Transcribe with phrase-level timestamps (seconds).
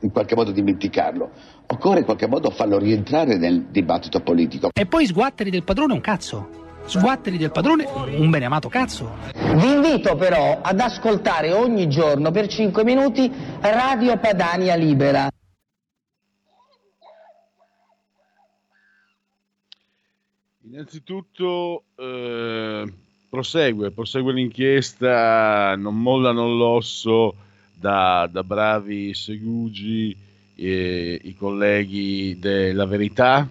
[0.00, 1.30] in qualche modo dimenticarlo.
[1.66, 4.70] Occorre in qualche modo farlo rientrare nel dibattito politico.
[4.72, 6.58] E poi sguatteri del padrone un cazzo.
[6.84, 9.16] Sguatteri del padrone un beneamato cazzo.
[9.32, 15.28] Vi invito però ad ascoltare ogni giorno per 5 minuti Radio Padania Libera.
[20.62, 22.92] Innanzitutto eh,
[23.28, 27.34] prosegue, prosegue l'inchiesta, non mollano l'osso
[27.80, 30.14] da, da bravi segugi
[30.54, 33.48] eh, i colleghi della Verità,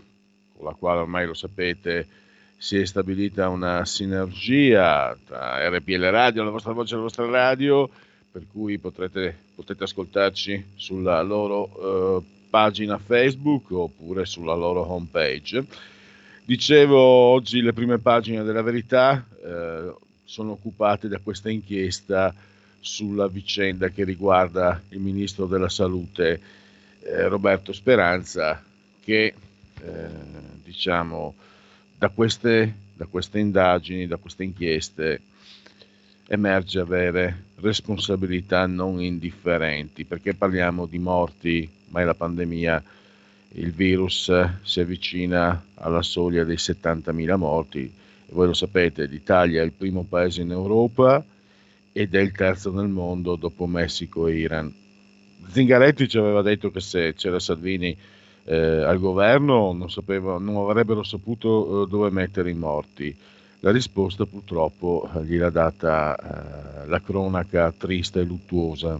[0.55, 2.07] con la quale ormai lo sapete
[2.55, 7.89] si è stabilita una sinergia tra RPL Radio, la vostra voce e la vostra radio,
[8.31, 15.65] per cui potrete, potete ascoltarci sulla loro eh, pagina Facebook oppure sulla loro homepage.
[16.45, 19.93] Dicevo, oggi le prime pagine della verità eh,
[20.23, 22.35] sono occupate da questa inchiesta
[22.79, 26.39] sulla vicenda che riguarda il ministro della salute
[27.01, 28.63] eh, Roberto Speranza
[29.03, 29.33] che
[29.81, 30.07] eh,
[30.63, 31.33] diciamo
[31.97, 35.21] da queste, da queste indagini, da queste inchieste
[36.27, 42.83] emerge avere responsabilità non indifferenti perché parliamo di morti, ma è la pandemia,
[43.53, 47.91] il virus si avvicina alla soglia dei 70.000 morti.
[48.31, 51.25] Voi lo sapete, l'Italia è il primo paese in Europa
[51.99, 54.73] ed è il terzo nel mondo dopo Messico e Iran.
[55.49, 57.93] Zingaretti ci aveva detto che se c'era Salvini
[58.45, 63.13] eh, al governo non, sapeva, non avrebbero saputo eh, dove mettere i morti.
[63.59, 68.97] La risposta purtroppo gliel'ha data eh, la cronaca triste e luttuosa,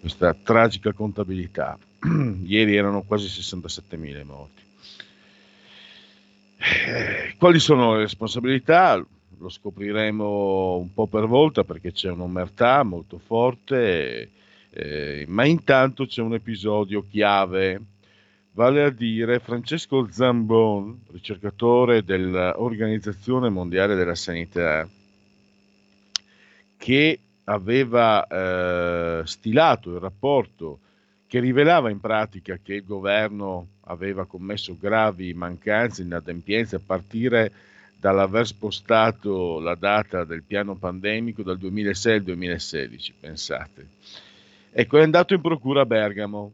[0.00, 1.78] questa tragica contabilità.
[2.42, 4.62] Ieri erano quasi 67.000 morti.
[6.58, 9.00] Eh, quali sono le responsabilità?
[9.42, 14.30] Lo scopriremo un po' per volta perché c'è un'omertà molto forte,
[14.70, 17.80] eh, ma intanto c'è un episodio chiave,
[18.52, 24.88] vale a dire Francesco Zambon, ricercatore dell'Organizzazione Mondiale della Sanità,
[26.76, 30.78] che aveva eh, stilato il rapporto
[31.26, 37.52] che rivelava in pratica che il governo aveva commesso gravi mancanze, inadempienze a partire
[38.02, 43.86] dall'aver spostato la data del piano pandemico dal 2006 al 2016, pensate.
[44.72, 46.52] Ecco, è andato in procura a Bergamo,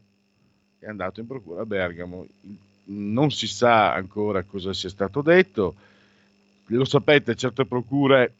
[0.77, 2.27] è andato in procura a Bergamo,
[2.83, 5.73] non si sa ancora cosa sia stato detto,
[6.67, 8.35] lo sapete, certe procure,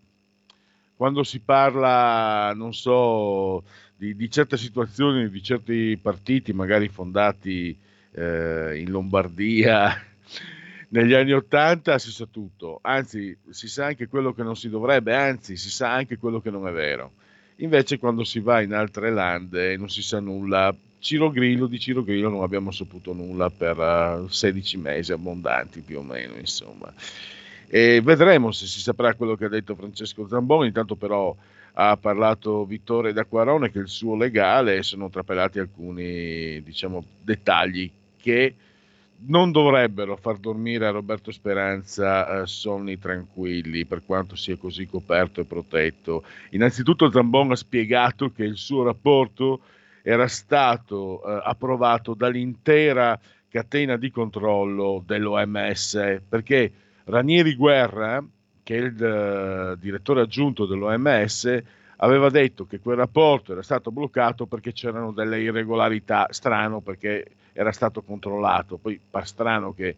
[0.95, 3.63] quando si parla, non so,
[3.95, 7.75] di, di certe situazioni, di certi partiti magari fondati
[8.11, 9.99] eh, in Lombardia,
[10.89, 15.15] negli anni Ottanta si sa tutto, anzi si sa anche quello che non si dovrebbe,
[15.15, 17.11] anzi si sa anche quello che non è vero.
[17.57, 20.75] Invece quando si va in altre lande non si sa nulla.
[20.99, 25.81] Ciro Grillo, di Ciro Grillo non abbiamo saputo nulla per uh, eh, 16 mesi abbondanti
[25.81, 26.91] più o meno, insomma.
[27.67, 31.35] E vedremo se si saprà quello che ha detto Francesco Zamboni, intanto però
[31.73, 38.55] ha parlato Vittore D'Acquarone che il suo legale sono trapelati alcuni diciamo, dettagli che
[39.21, 45.41] non dovrebbero far dormire a Roberto Speranza eh, sonni tranquilli per quanto sia così coperto
[45.41, 46.23] e protetto.
[46.51, 49.61] Innanzitutto Zambon ha spiegato che il suo rapporto
[50.01, 53.19] era stato eh, approvato dall'intera
[53.49, 56.71] catena di controllo dell'OMS perché
[57.05, 58.23] Ranieri Guerra,
[58.63, 61.63] che è il uh, direttore aggiunto dell'OMS,
[61.97, 67.25] aveva detto che quel rapporto era stato bloccato perché c'erano delle irregolarità, strano perché
[67.59, 68.77] era stato controllato.
[68.77, 69.97] Poi fa strano che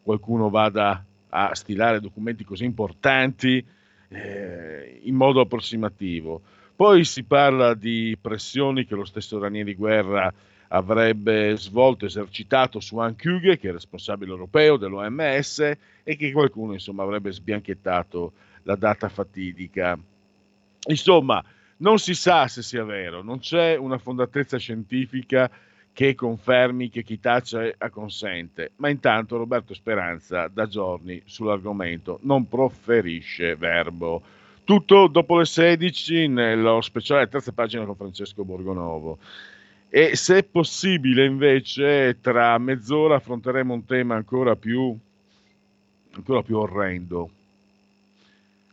[0.00, 3.64] qualcuno vada a stilare documenti così importanti
[4.08, 6.40] eh, in modo approssimativo.
[6.76, 10.32] Poi si parla di pressioni che lo stesso Ranieri Guerra
[10.68, 15.58] avrebbe svolto, esercitato su Han Kuge, che è responsabile europeo dell'OMS,
[16.04, 19.98] e che qualcuno insomma, avrebbe sbianchettato la data fatidica.
[20.86, 21.42] Insomma,
[21.78, 25.50] non si sa se sia vero, non c'è una fondatezza scientifica
[26.00, 33.54] che confermi che chi tace acconsente, ma intanto Roberto Speranza da giorni sull'argomento non proferisce
[33.54, 34.22] verbo.
[34.64, 39.18] Tutto dopo le 16 nello speciale terza pagina con Francesco Borgonovo.
[39.90, 44.96] E se possibile, invece, tra mezz'ora affronteremo un tema ancora più,
[46.12, 47.30] ancora più orrendo,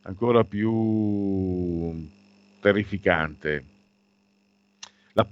[0.03, 2.07] ancora più
[2.61, 3.65] terrificante.
[5.11, 5.25] La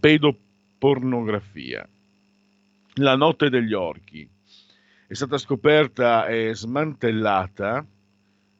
[0.85, 1.87] pedopornografia.
[2.95, 4.27] La notte degli orchi.
[5.07, 7.85] È stata scoperta e smantellata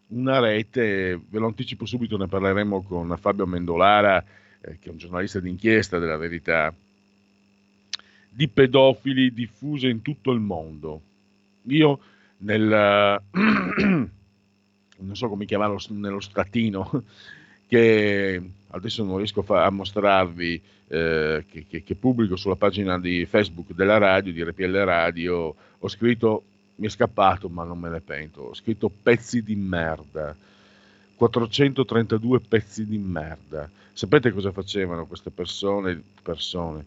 [0.07, 4.23] una rete, ve lo anticipo subito, ne parleremo con Fabio Mendolara,
[4.61, 6.73] eh, che è un giornalista d'inchiesta della verità
[8.29, 11.01] di pedofili diffuse in tutto il mondo.
[11.63, 11.99] Io
[12.39, 14.09] nel, non
[15.13, 17.03] so come chiamarlo, nello statino,
[17.67, 22.99] che adesso non riesco a, fa- a mostrarvi, eh, che, che, che, pubblico sulla pagina
[22.99, 26.43] di Facebook della radio, di RPL Radio, ho scritto,
[26.75, 30.35] mi è scappato ma non me ne pento, ho scritto pezzi di merda.
[31.15, 33.69] 432 pezzi di merda.
[33.93, 36.01] Sapete cosa facevano queste persone?
[36.21, 36.85] persone?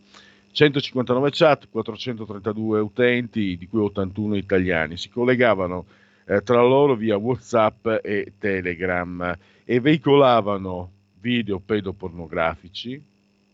[0.53, 5.87] 159 chat, 432 utenti, di cui 81 italiani, si collegavano
[6.27, 9.37] eh, tra loro via WhatsApp e Telegram
[9.71, 12.99] e veicolavano video pedopornografici,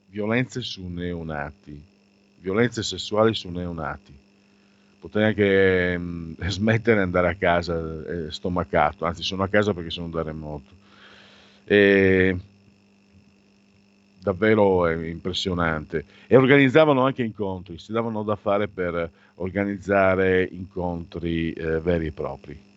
[0.06, 1.84] violenze su neonati,
[2.38, 4.16] violenze sessuali su neonati.
[5.00, 7.76] Potrei anche mm, smettere di andare a casa
[8.06, 10.70] eh, stomacato, anzi sono a casa perché sono da remoto.
[11.64, 12.38] E
[14.20, 16.04] davvero impressionante.
[16.28, 22.72] E organizzavano anche incontri, si davano da fare per organizzare incontri eh, veri e propri.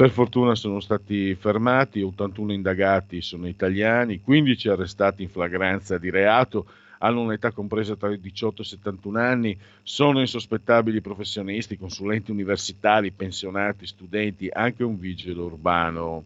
[0.00, 6.64] Per fortuna sono stati fermati, 81 indagati sono italiani, 15 arrestati in flagranza di reato,
[7.00, 13.10] hanno un'età compresa tra i 18 e i 71 anni, sono insospettabili professionisti, consulenti universitari,
[13.10, 16.24] pensionati, studenti, anche un vigile urbano.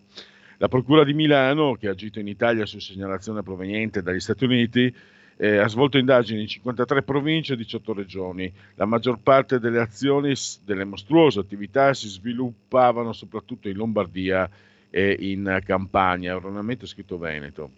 [0.59, 4.94] La Procura di Milano, che ha agito in Italia su segnalazione proveniente dagli Stati Uniti,
[5.37, 8.53] eh, ha svolto indagini in 53 province e 18 regioni.
[8.75, 10.35] La maggior parte delle azioni,
[10.65, 14.49] delle mostruose attività, si sviluppavano soprattutto in Lombardia
[14.91, 17.71] e in Campania, erroneamente scritto Veneto.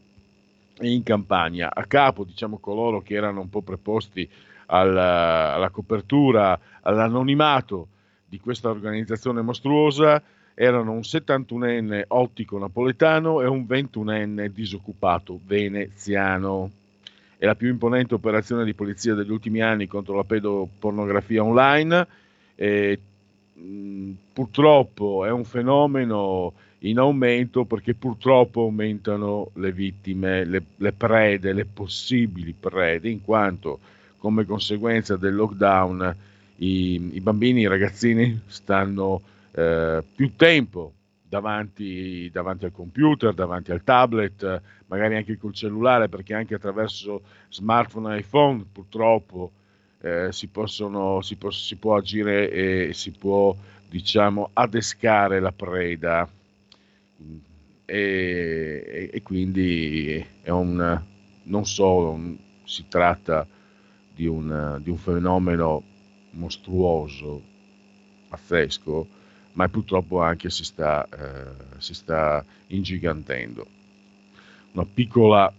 [0.80, 4.28] In Campania, a capo, diciamo, coloro che erano un po' preposti
[4.66, 7.88] alla, alla copertura, all'anonimato
[8.26, 10.22] di questa organizzazione mostruosa,
[10.52, 16.70] erano un 71enne ottico napoletano e un 21enne disoccupato veneziano.
[17.38, 22.06] È la più imponente operazione di polizia degli ultimi anni contro la pedopornografia online.
[22.54, 22.98] E,
[23.54, 31.52] mh, purtroppo è un fenomeno in aumento perché purtroppo aumentano le vittime, le, le prede,
[31.52, 33.80] le possibili prede, in quanto
[34.18, 36.16] come conseguenza del lockdown
[36.56, 39.20] i, i bambini, i ragazzini stanno
[39.52, 40.92] eh, più tempo
[41.28, 48.14] davanti, davanti, al computer, davanti al tablet, magari anche col cellulare, perché anche attraverso smartphone
[48.14, 49.52] e iPhone purtroppo
[50.00, 53.54] eh, si, possono, si, può, si, può, agire e si può
[53.88, 56.28] diciamo adescare la preda.
[57.88, 61.02] E, e quindi è un,
[61.44, 63.46] non solo un, si tratta
[64.14, 65.82] di un, di un fenomeno
[66.32, 67.42] mostruoso,
[68.28, 69.08] pazzesco,
[69.56, 73.66] ma purtroppo anche si sta, eh, si sta ingigantendo.
[74.72, 75.52] Una piccola,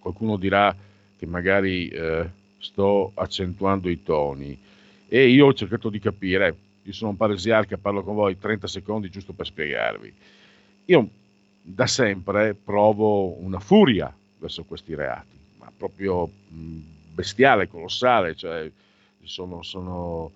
[0.00, 0.74] qualcuno dirà
[1.16, 4.58] che magari eh, sto accentuando i toni
[5.08, 9.10] e io ho cercato di capire, io sono un paresiarca, parlo con voi 30 secondi
[9.10, 10.12] giusto per spiegarvi.
[10.86, 11.08] Io
[11.62, 16.78] da sempre provo una furia verso questi reati, ma proprio mh,
[17.14, 18.68] bestiale, colossale, cioè
[19.22, 20.32] sono, sono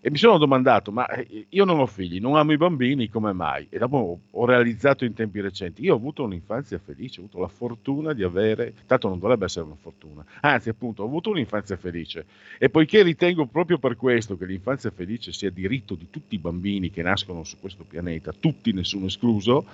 [0.00, 3.32] e mi sono domandato, ma eh, io non ho figli, non amo i bambini, come
[3.32, 3.66] mai?
[3.68, 7.48] E dopo ho realizzato in tempi recenti, io ho avuto un'infanzia felice, ho avuto la
[7.48, 12.26] fortuna di avere, tanto non dovrebbe essere una fortuna, anzi appunto ho avuto un'infanzia felice.
[12.58, 16.90] E poiché ritengo proprio per questo che l'infanzia felice sia diritto di tutti i bambini
[16.90, 19.64] che nascono su questo pianeta, tutti, nessuno escluso,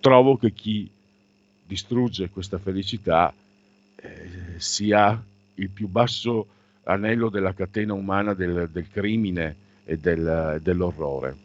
[0.00, 0.90] trovo che chi
[1.66, 3.32] distrugge questa felicità
[3.96, 5.22] eh, sia
[5.54, 6.46] il più basso
[6.84, 11.36] anello della catena umana del, del crimine e del, dell'orrore.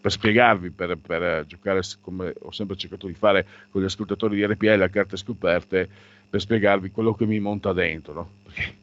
[0.00, 4.44] per spiegarvi, per, per, giocare come ho sempre cercato di fare con gli ascoltatori di
[4.44, 5.88] RPL a carte scoperte,
[6.28, 8.12] per spiegarvi quello che mi monta dentro.
[8.12, 8.30] No?
[8.42, 8.74] Perché,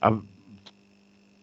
[0.00, 0.20] eh,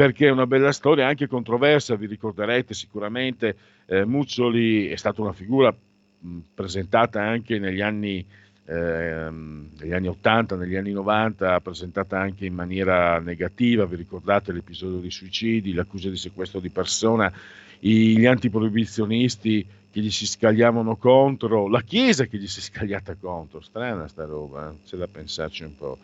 [0.00, 3.54] perché è una bella storia anche controversa, vi ricorderete sicuramente
[3.84, 8.24] eh, Muccioli è stata una figura mh, presentata anche negli anni
[8.64, 14.98] Ehm, negli anni 80, negli anni 90, presentata anche in maniera negativa, vi ricordate l'episodio
[14.98, 17.32] dei suicidi, l'accusa di sequestro di persona,
[17.80, 23.60] gli antiproibizionisti che gli si scagliavano contro, la Chiesa che gli si è scagliata contro,
[23.60, 24.86] strana sta roba, eh?
[24.86, 25.98] c'è da pensarci un po'.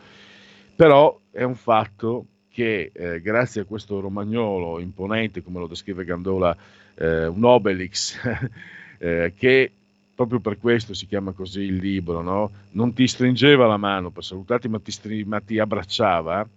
[0.75, 2.27] Però è un fatto
[2.57, 6.57] che eh, grazie a questo romagnolo imponente, come lo descrive Gandola,
[6.95, 8.17] eh, un Obelix,
[8.97, 9.71] eh, che
[10.15, 12.51] proprio per questo si chiama così il libro, no?
[12.71, 16.49] non ti stringeva la mano per salutarti, ma ti, stri- ma ti abbracciava,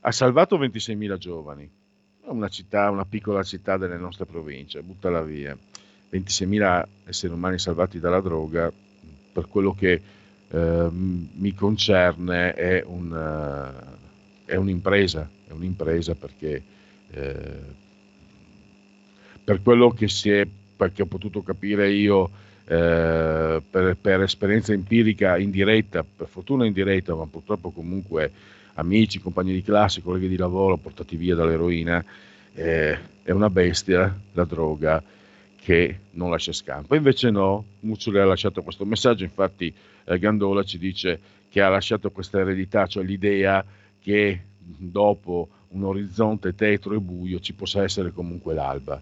[0.00, 1.70] ha salvato 26.000 giovani.
[2.24, 5.56] Una città, una piccola città delle nostre province, buttala via.
[6.12, 8.70] 26.000 esseri umani salvati dalla droga,
[9.32, 10.02] per quello che
[10.50, 14.01] eh, mi concerne, è, un, uh,
[14.52, 16.62] è, un'impresa, è un'impresa perché
[17.10, 17.80] eh,
[19.42, 22.30] per quello che è, perché ho potuto capire io,
[22.66, 28.30] eh, per, per, esperienza empirica indiretta, per fortuna indiretta, ma purtroppo comunque
[28.74, 32.04] amici, compagni di classe, colleghi di lavoro portati via dall'eroina,
[32.54, 35.02] eh, è una bestia, la droga,
[35.62, 36.94] che non lascia scampo.
[36.94, 39.72] Invece no, Muccioli ha lasciato questo messaggio, infatti
[40.04, 41.18] eh, Gandola ci dice
[41.48, 43.64] che ha lasciato questa eredità, cioè l'idea
[44.02, 49.00] che dopo un orizzonte tetro e buio ci possa essere comunque l'alba.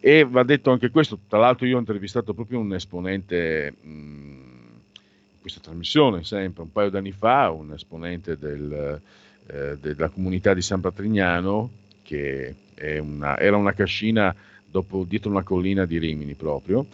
[0.00, 5.40] E va detto anche questo, tra l'altro io ho intervistato proprio un esponente mh, in
[5.40, 9.00] questa trasmissione, sempre un paio d'anni fa, un esponente del,
[9.46, 11.70] eh, della comunità di San Patrignano,
[12.02, 12.54] che
[13.00, 14.34] una, era una cascina
[14.68, 16.84] dopo, dietro una collina di Rimini proprio,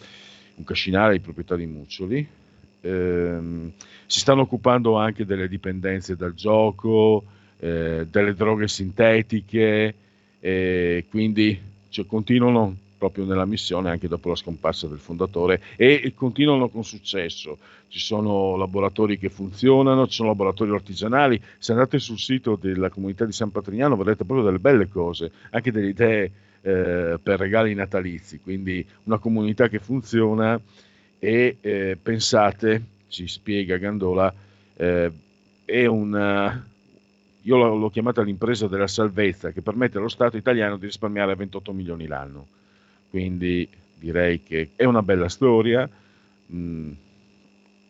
[0.55, 2.27] un cascinale di proprietà di Muccioli.
[2.81, 3.39] Eh,
[4.05, 7.23] si stanno occupando anche delle dipendenze dal gioco,
[7.59, 9.93] eh, delle droghe sintetiche,
[11.09, 16.83] quindi cioè, continuano proprio nella missione anche dopo la scomparsa del fondatore e continuano con
[16.83, 17.57] successo.
[17.87, 21.41] Ci sono laboratori che funzionano, ci sono laboratori artigianali.
[21.57, 25.71] Se andate sul sito della comunità di San Patrignano vedrete proprio delle belle cose, anche
[25.71, 28.39] delle idee eh, per regali natalizi.
[28.41, 30.59] Quindi una comunità che funziona
[31.17, 34.31] e eh, pensate, ci spiega Gandola,
[34.75, 35.11] eh,
[35.65, 36.63] è una,
[37.49, 42.05] io l'ho, chiamata l'impresa della salvezza che permette allo Stato italiano di risparmiare 28 milioni
[42.05, 42.45] l'anno.
[43.09, 45.89] Quindi direi che è una bella storia
[46.53, 46.91] mm,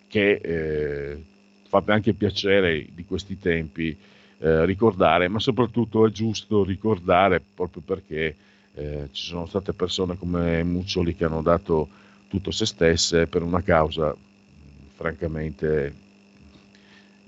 [0.08, 1.24] che eh,
[1.68, 3.96] fa anche piacere di questi tempi
[4.40, 8.36] eh, ricordare, ma soprattutto è giusto ricordare proprio perché
[8.74, 11.90] eh, ci sono state persone come Muccioli che hanno dato
[12.30, 14.16] tutto se stesse per una causa,
[14.96, 15.94] francamente,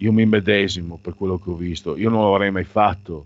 [0.02, 3.26] io mi medesimo per quello che ho visto, io non l'avrei mai fatto,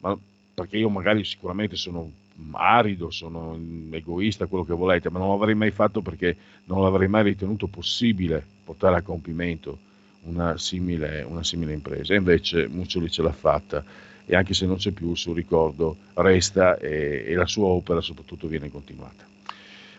[0.00, 0.16] ma
[0.54, 2.10] perché io magari sicuramente sono
[2.52, 3.56] arido, sono
[3.90, 8.44] egoista, quello che volete, ma non l'avrei mai fatto perché non l'avrei mai ritenuto possibile
[8.64, 9.78] portare a compimento
[10.22, 12.12] una simile, una simile impresa.
[12.12, 13.84] E invece Muccioli ce l'ha fatta
[14.26, 18.00] e anche se non c'è più il suo ricordo resta e, e la sua opera
[18.00, 19.24] soprattutto viene continuata.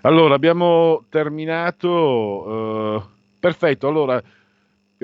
[0.01, 1.89] Allora, abbiamo terminato.
[1.89, 3.03] Uh,
[3.39, 4.21] perfetto, allora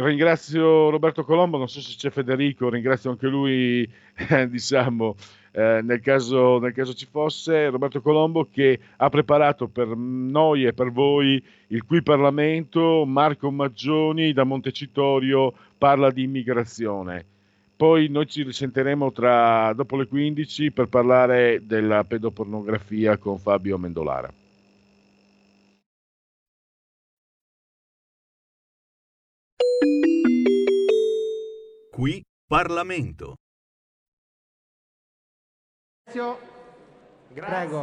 [0.05, 3.89] ringrazio Roberto Colombo, non so se c'è Federico, ringrazio anche lui,
[4.29, 5.15] eh, diciamo,
[5.51, 10.73] eh, nel, caso, nel, caso, ci fosse, Roberto Colombo che ha preparato per noi e
[10.73, 17.25] per voi il Qui Parlamento, Marco Maggioni da Montecitorio parla di immigrazione.
[17.75, 24.31] Poi noi ci risentiremo tra, dopo le 15 per parlare della pedopornografia con Fabio Mendolara.
[31.97, 33.37] Qui Parlamento.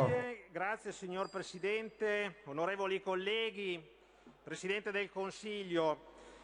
[0.06, 3.84] Grazie, grazie signor Presidente, onorevoli colleghi,
[4.44, 5.98] Presidente del Consiglio.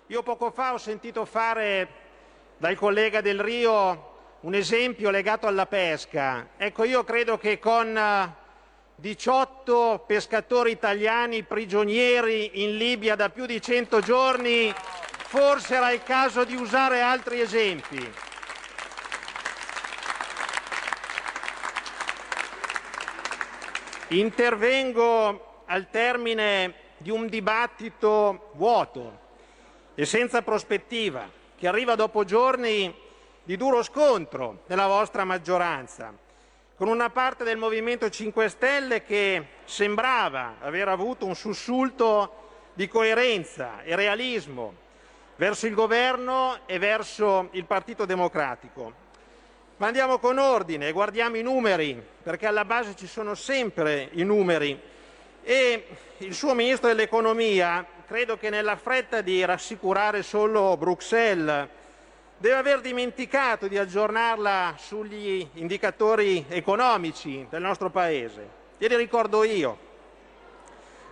[0.08, 1.88] Io poco fa ho sentito fare
[2.58, 6.48] dal collega Del Rio un esempio legato alla pesca.
[6.56, 7.96] Ecco, io credo che con
[8.96, 14.74] 18 eh, pescatori italiani prigionieri in Libia da più di 100 giorni,
[15.30, 18.12] forse era il caso di usare altri esempi.
[24.08, 29.18] Intervengo al termine di un dibattito vuoto
[29.94, 32.92] e senza prospettiva, che arriva dopo giorni
[33.44, 36.12] di duro scontro nella vostra maggioranza,
[36.74, 43.82] con una parte del Movimento 5 Stelle che sembrava aver avuto un sussulto di coerenza
[43.82, 44.79] e realismo
[45.40, 48.92] verso il governo e verso il Partito Democratico.
[49.78, 54.78] Ma andiamo con ordine, guardiamo i numeri, perché alla base ci sono sempre i numeri.
[55.42, 55.86] E
[56.18, 61.68] il suo Ministro dell'Economia, credo che nella fretta di rassicurare solo Bruxelles,
[62.36, 68.46] deve aver dimenticato di aggiornarla sugli indicatori economici del nostro Paese.
[68.76, 69.88] Glieli ricordo io.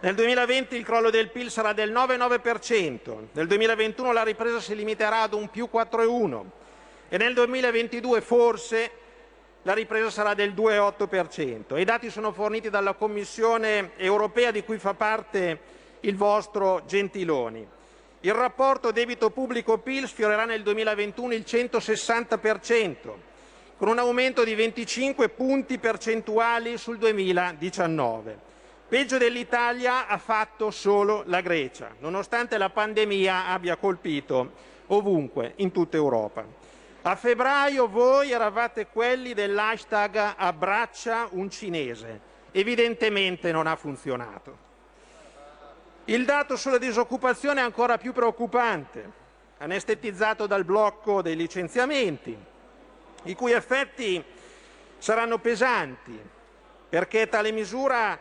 [0.01, 5.23] Nel 2020 il crollo del PIL sarà del 9,9%, nel 2021 la ripresa si limiterà
[5.23, 6.45] ad un più 4,1%
[7.09, 8.91] e nel 2022 forse
[9.63, 11.77] la ripresa sarà del 2,8%.
[11.77, 15.59] I dati sono forniti dalla Commissione europea di cui fa parte
[16.01, 17.67] il vostro Gentiloni.
[18.21, 22.95] Il rapporto debito pubblico-PIL sfiorerà nel 2021 il 160%,
[23.77, 28.47] con un aumento di 25 punti percentuali sul 2019.
[28.89, 34.53] Peggio dell'Italia ha fatto solo la Grecia, nonostante la pandemia abbia colpito
[34.87, 36.43] ovunque in tutta Europa.
[37.03, 42.19] A febbraio voi eravate quelli dell'hashtag abbraccia un cinese.
[42.51, 44.57] Evidentemente non ha funzionato.
[46.07, 49.13] Il dato sulla disoccupazione è ancora più preoccupante,
[49.59, 52.35] anestetizzato dal blocco dei licenziamenti,
[53.25, 54.25] i cui effetti
[54.97, 56.19] saranno pesanti,
[56.89, 58.19] perché tale misura,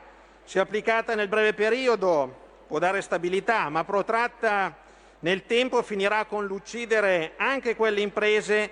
[0.47, 2.33] se applicata nel breve periodo,
[2.67, 4.73] può dare stabilità, ma protratta
[5.19, 8.71] nel tempo finirà con l'uccidere anche quelle imprese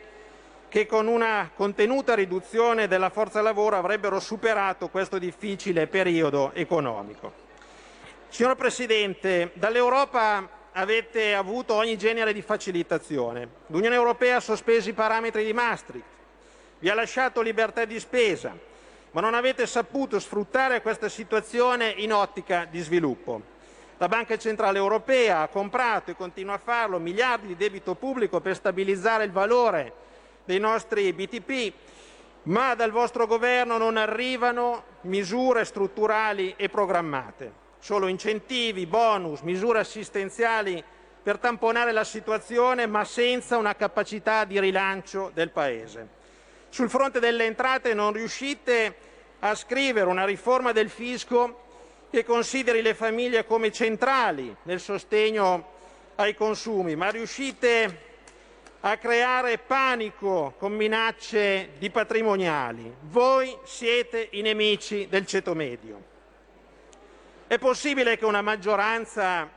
[0.70, 7.34] che con una contenuta riduzione della forza lavoro avrebbero superato questo difficile periodo economico.
[8.30, 13.50] Signor Presidente, dall'Europa avete avuto ogni genere di facilitazione.
[13.68, 16.06] L'Unione Europea ha sospeso i parametri di Maastricht,
[16.80, 18.58] vi ha lasciato libertà di spesa,
[19.16, 23.42] ma non avete saputo sfruttare questa situazione in ottica di sviluppo.
[23.98, 28.56] La Banca Centrale Europea ha comprato e continua a farlo miliardi di debito pubblico per
[28.56, 29.94] stabilizzare il valore
[30.44, 31.74] dei nostri BTP,
[32.44, 40.84] ma dal vostro governo non arrivano misure strutturali e programmate, solo incentivi, bonus, misure assistenziali
[41.24, 46.15] per tamponare la situazione, ma senza una capacità di rilancio del Paese.
[46.76, 48.96] Sul fronte delle entrate non riuscite
[49.40, 51.62] a scrivere una riforma del fisco
[52.12, 55.72] che consideri le famiglie come centrali nel sostegno
[56.16, 58.02] ai consumi, ma riuscite
[58.82, 62.94] a creare panico con minacce di patrimoniali.
[63.04, 66.04] Voi siete i nemici del ceto medio.
[67.48, 69.50] È possibile che una maggioranza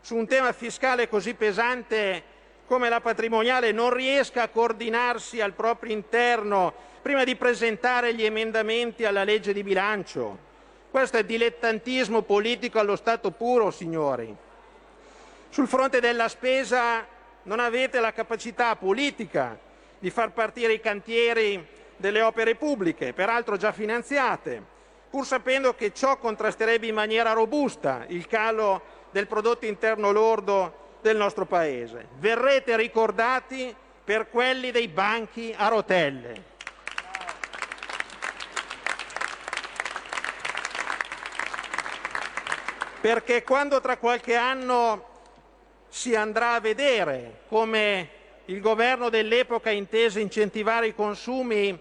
[0.00, 2.31] su un tema fiscale così pesante
[2.66, 6.72] come la patrimoniale non riesca a coordinarsi al proprio interno
[7.02, 10.50] prima di presentare gli emendamenti alla legge di bilancio?
[10.90, 14.34] Questo è dilettantismo politico allo stato puro, signori.
[15.48, 17.06] Sul fronte della spesa
[17.44, 19.58] non avete la capacità politica
[19.98, 24.62] di far partire i cantieri delle opere pubbliche, peraltro già finanziate,
[25.08, 31.16] pur sapendo che ciò contrasterebbe in maniera robusta il calo del prodotto interno lordo del
[31.16, 32.08] nostro Paese.
[32.18, 36.50] Verrete ricordati per quelli dei banchi a rotelle.
[43.02, 45.08] perché quando tra qualche anno
[45.88, 48.08] si andrà a vedere come
[48.44, 51.76] il governo dell'epoca intese incentivare i consumi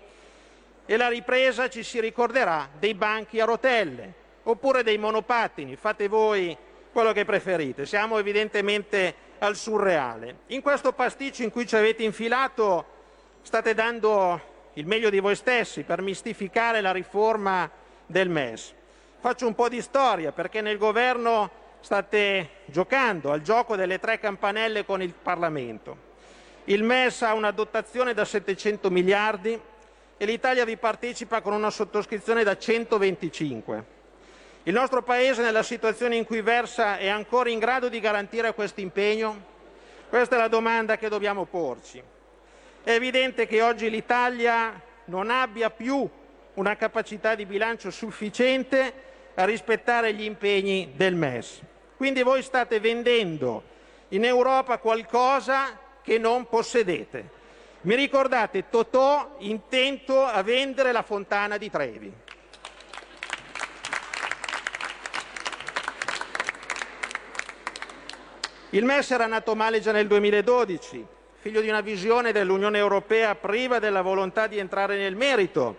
[0.84, 6.58] e la ripresa ci si ricorderà dei banchi a rotelle oppure dei monopattini, fate voi
[6.92, 7.86] quello che preferite.
[7.86, 10.40] Siamo evidentemente al surreale.
[10.48, 12.86] In questo pasticcio in cui ci avete infilato
[13.42, 17.70] state dando il meglio di voi stessi per mistificare la riforma
[18.06, 18.74] del MES.
[19.20, 21.50] Faccio un po' di storia perché nel governo
[21.80, 26.10] state giocando al gioco delle tre campanelle con il Parlamento.
[26.66, 29.60] Il MES ha una dotazione da 700 miliardi
[30.18, 34.00] e l'Italia vi partecipa con una sottoscrizione da 125.
[34.66, 38.80] Il nostro Paese, nella situazione in cui versa, è ancora in grado di garantire questo
[38.80, 39.50] impegno?
[40.08, 42.00] Questa è la domanda che dobbiamo porci.
[42.84, 46.08] È evidente che oggi l'Italia non abbia più
[46.54, 48.94] una capacità di bilancio sufficiente
[49.34, 51.62] a rispettare gli impegni del MES.
[51.98, 53.64] Quindi voi state vendendo
[54.10, 57.30] in Europa qualcosa che non possedete.
[57.82, 62.14] Mi ricordate Totò intento a vendere la fontana di Trevi.
[68.74, 71.06] Il MES era nato male già nel 2012,
[71.40, 75.76] figlio di una visione dell'Unione Europea priva della volontà di entrare nel merito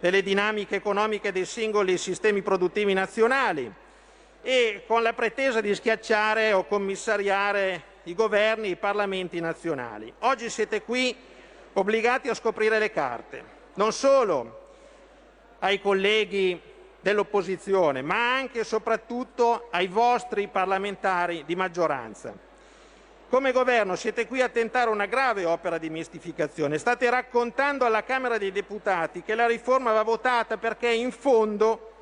[0.00, 3.72] delle dinamiche economiche dei singoli sistemi produttivi nazionali
[4.42, 10.12] e con la pretesa di schiacciare o commissariare i governi, e i parlamenti nazionali.
[10.18, 11.16] Oggi siete qui
[11.72, 13.44] obbligati a scoprire le carte,
[13.76, 14.74] non solo
[15.60, 16.60] ai colleghi
[17.06, 22.34] dell'opposizione, ma anche e soprattutto ai vostri parlamentari di maggioranza.
[23.28, 26.78] Come governo siete qui a tentare una grave opera di mistificazione.
[26.78, 31.92] State raccontando alla Camera dei Deputati che la riforma va votata perché in fondo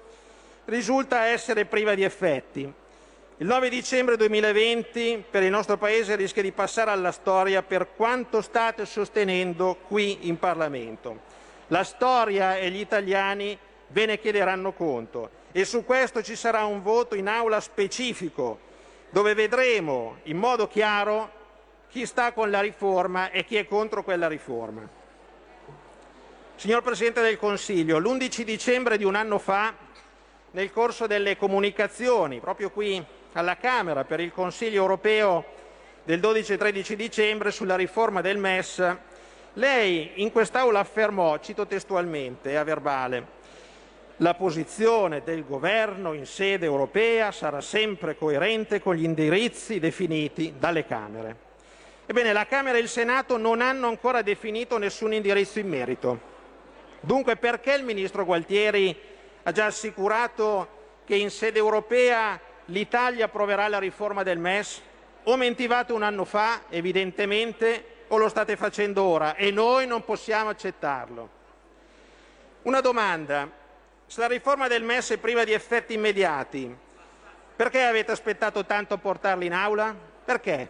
[0.65, 2.73] risulta essere priva di effetti.
[3.37, 8.41] Il 9 dicembre 2020 per il nostro Paese rischia di passare alla storia per quanto
[8.41, 11.33] state sostenendo qui in Parlamento.
[11.67, 13.59] La storia e gli italiani
[13.95, 18.59] ve ne chiederanno conto e su questo ci sarà un voto in aula specifico
[19.11, 21.31] dove vedremo in modo chiaro
[21.89, 24.83] chi sta con la riforma e chi è contro quella riforma.
[26.57, 29.73] Signor Presidente del Consiglio, l'11 dicembre di un anno fa,
[30.51, 33.03] nel corso delle comunicazioni, proprio qui
[33.35, 35.45] alla Camera per il Consiglio europeo
[36.03, 38.97] del 12 e 13 dicembre sulla riforma del MES,
[39.53, 43.43] lei in quest'Aula affermò, cito testualmente, a verbale,
[44.19, 50.87] la posizione del governo in sede europea sarà sempre coerente con gli indirizzi definiti dalle
[50.87, 51.37] Camere.
[52.07, 56.33] Ebbene, la Camera e il Senato non hanno ancora definito nessun indirizzo in merito.
[57.01, 58.97] Dunque perché il Ministro Gualtieri
[59.43, 60.69] ha già assicurato
[61.05, 64.81] che in sede europea l'Italia approverà la riforma del MES?
[65.25, 70.51] O mentivate un anno fa, evidentemente, o lo state facendo ora e noi non possiamo
[70.51, 71.29] accettarlo.
[72.63, 73.63] Una domanda.
[74.17, 76.73] La riforma del MES è priva di effetti immediati,
[77.57, 79.93] perché avete aspettato tanto a portarla in aula?
[80.25, 80.69] Perché?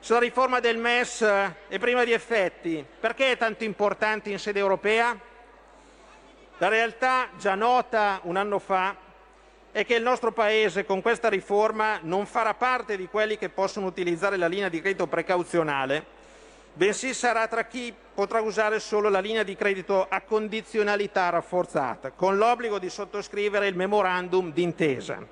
[0.00, 4.58] Se la riforma del MES è priva di effetti, perché è tanto importante in sede
[4.58, 5.18] europea?
[6.58, 8.94] La realtà, già nota un anno fa,
[9.72, 13.86] è che il nostro Paese con questa riforma non farà parte di quelli che possono
[13.86, 16.15] utilizzare la linea di credito precauzionale
[16.76, 22.36] bensì sarà tra chi potrà usare solo la linea di credito a condizionalità rafforzata, con
[22.36, 25.26] l'obbligo di sottoscrivere il memorandum d'intesa,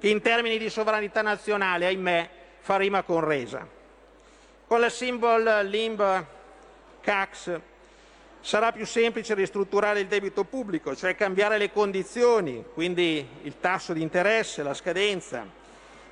[0.00, 3.66] che in termini di sovranità nazionale, ahimè, fa rima con resa.
[4.66, 6.24] Con la symbol LIMB
[7.00, 7.60] CAX
[8.40, 14.02] sarà più semplice ristrutturare il debito pubblico, cioè cambiare le condizioni, quindi il tasso di
[14.02, 15.46] interesse, la scadenza.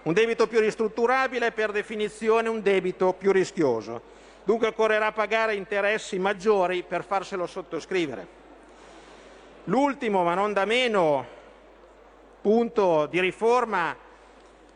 [0.02, 4.11] Un debito più ristrutturabile è per definizione un debito più rischioso
[4.44, 8.40] dunque occorrerà pagare interessi maggiori per farselo sottoscrivere.
[9.64, 11.26] L'ultimo, ma non da meno,
[12.40, 13.96] punto di riforma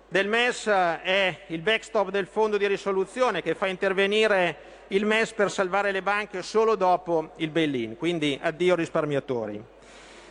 [0.08, 5.50] del MES è il backstop del fondo di risoluzione che fa intervenire il MES per
[5.50, 9.60] salvare le banche solo dopo il bail-in, quindi addio risparmiatori.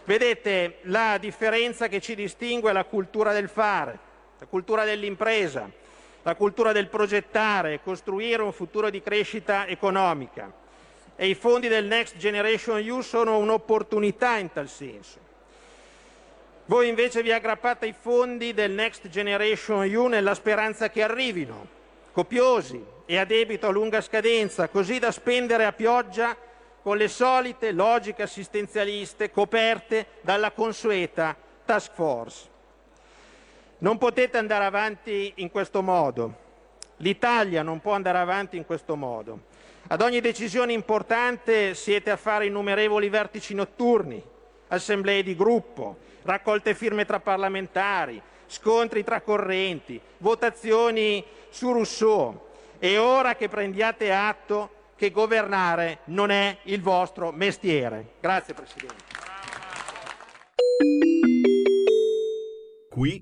[0.06, 4.00] Vedete, la differenza che ci distingue è la cultura del fare,
[4.39, 5.69] la cultura dell'impresa,
[6.25, 10.51] la cultura del progettare e costruire un futuro di crescita economica
[11.15, 15.19] e i fondi del Next Generation EU sono un'opportunità in tal senso.
[16.65, 21.67] Voi invece vi aggrappate ai fondi del Next Generation EU nella speranza che arrivino,
[22.11, 26.35] copiosi e a debito a lunga scadenza, così da spendere a pioggia
[26.81, 31.35] con le solite logiche assistenzialiste coperte dalla consueta
[31.65, 32.53] task force.
[33.86, 36.34] Non potete andare avanti in questo modo.
[36.98, 39.41] L'Italia non può andare avanti in questo modo.
[39.89, 44.19] Ad ogni decisione importante siete a fare innumerevoli vertici notturni,
[44.69, 52.41] assemblee di gruppo, raccolte firme tra parlamentari, scontri tra correnti, votazioni su Rousseau.
[52.80, 58.13] È ora che prendiate atto che governare non è il vostro mestiere.
[58.19, 59.04] Grazie Presidente.
[62.89, 63.21] Qui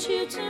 [0.00, 0.49] 去执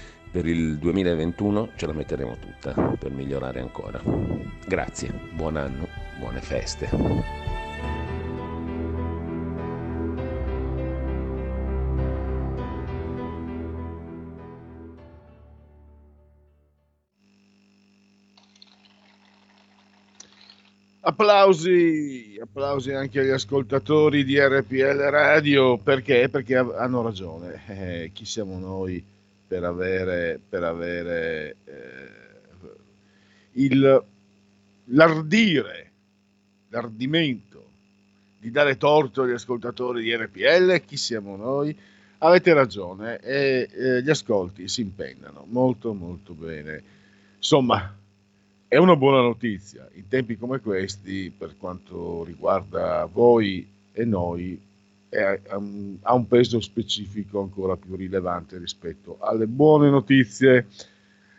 [0.31, 4.01] Per il 2021 ce la metteremo tutta per migliorare ancora.
[4.65, 5.89] Grazie, buon anno,
[6.19, 6.89] buone feste.
[21.03, 26.29] Applausi, applausi anche agli ascoltatori di RPL Radio, perché?
[26.29, 27.61] Perché ha- hanno ragione.
[27.67, 29.03] Eh, chi siamo noi
[29.51, 32.09] per avere, per avere eh,
[33.55, 34.03] il,
[34.85, 35.91] l'ardire,
[36.69, 37.65] l'ardimento
[38.39, 40.85] di dare torto agli ascoltatori di RPL?
[40.85, 41.77] Chi siamo noi?
[42.19, 46.81] Avete ragione e eh, gli ascolti si impennano molto molto bene.
[47.35, 47.93] Insomma,
[48.69, 49.85] è una buona notizia.
[49.95, 54.57] In tempi come questi, per quanto riguarda voi e noi,
[55.11, 60.67] è- un- ha un peso specifico ancora più rilevante rispetto alle buone notizie.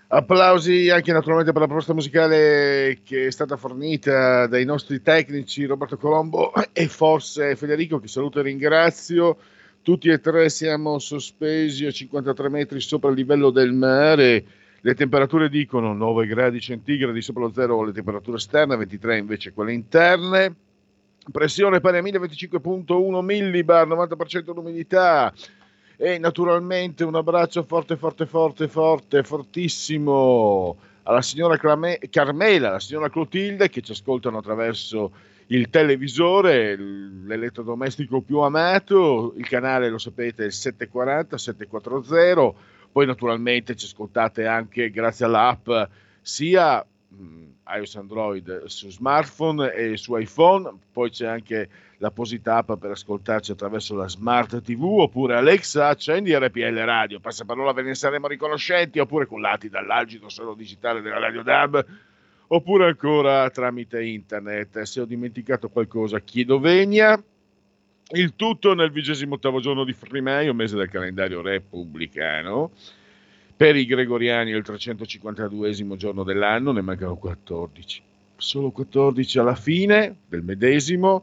[0.08, 5.96] Applausi anche naturalmente per la proposta musicale che è stata fornita dai nostri tecnici Roberto
[5.96, 9.38] Colombo e forse Federico, che saluto e ringrazio.
[9.80, 14.44] Tutti e tre siamo sospesi a 53 metri sopra il livello del mare.
[14.82, 19.72] Le temperature dicono 9 gradi centigradi sopra lo zero le temperature esterne, 23 invece quelle
[19.72, 20.54] interne.
[21.30, 25.32] Pressione pari a 1025.1 millibar, 90% l'umidità.
[25.96, 33.08] E naturalmente un abbraccio forte, forte, forte, forte, fortissimo alla signora Clame- Carmela, alla signora
[33.08, 35.12] Clotilde che ci ascoltano attraverso
[35.48, 42.52] il televisore, l'elettrodomestico più amato, il canale lo sapete è il 740, 740,
[42.90, 45.68] poi naturalmente ci ascoltate anche grazie all'app
[46.20, 46.84] sia
[47.66, 53.94] iOS Android su smartphone e su iPhone, poi c'è anche l'apposita app per ascoltarci attraverso
[53.94, 59.68] la Smart TV oppure Alexa accendi RPL Radio, passaparola ve ne saremo riconoscenti oppure cullati
[59.68, 61.86] dall'algido suono digitale della Radio DAB
[62.48, 64.82] oppure ancora tramite internet.
[64.82, 67.22] Se ho dimenticato qualcosa chiedo venia.
[68.14, 72.72] Il tutto nel vigesimo ottavo giorno di Frimaio, mese del calendario repubblicano.
[73.62, 78.02] Per i gregoriani è il 352 giorno dell'anno, ne mancano 14.
[78.36, 81.22] Solo 14 alla fine del medesimo.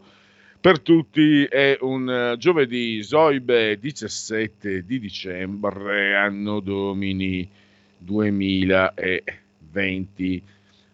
[0.62, 7.46] Per tutti è un eh, giovedì Zoibe 17 di dicembre, anno domini
[7.98, 10.44] 2020.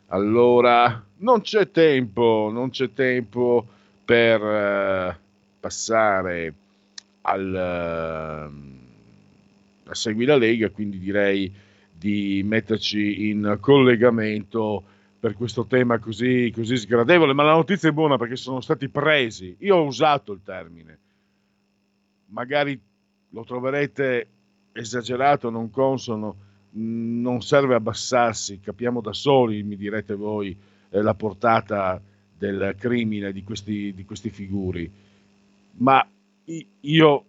[0.07, 3.67] Allora, non c'è tempo, non c'è tempo
[4.03, 5.15] per eh,
[5.59, 6.53] passare
[7.21, 8.49] al, a
[9.91, 11.53] Segui la Lega, quindi direi
[11.91, 14.83] di metterci in collegamento
[15.19, 19.55] per questo tema così, così sgradevole, ma la notizia è buona perché sono stati presi,
[19.59, 20.99] io ho usato il termine,
[22.27, 22.79] magari
[23.29, 24.27] lo troverete
[24.71, 26.35] esagerato, non consono,
[26.71, 30.55] non serve abbassarsi, capiamo da soli, mi direte voi,
[30.89, 32.01] eh, la portata
[32.37, 34.91] del crimine di questi, di questi figuri,
[35.77, 36.07] ma
[36.81, 37.25] io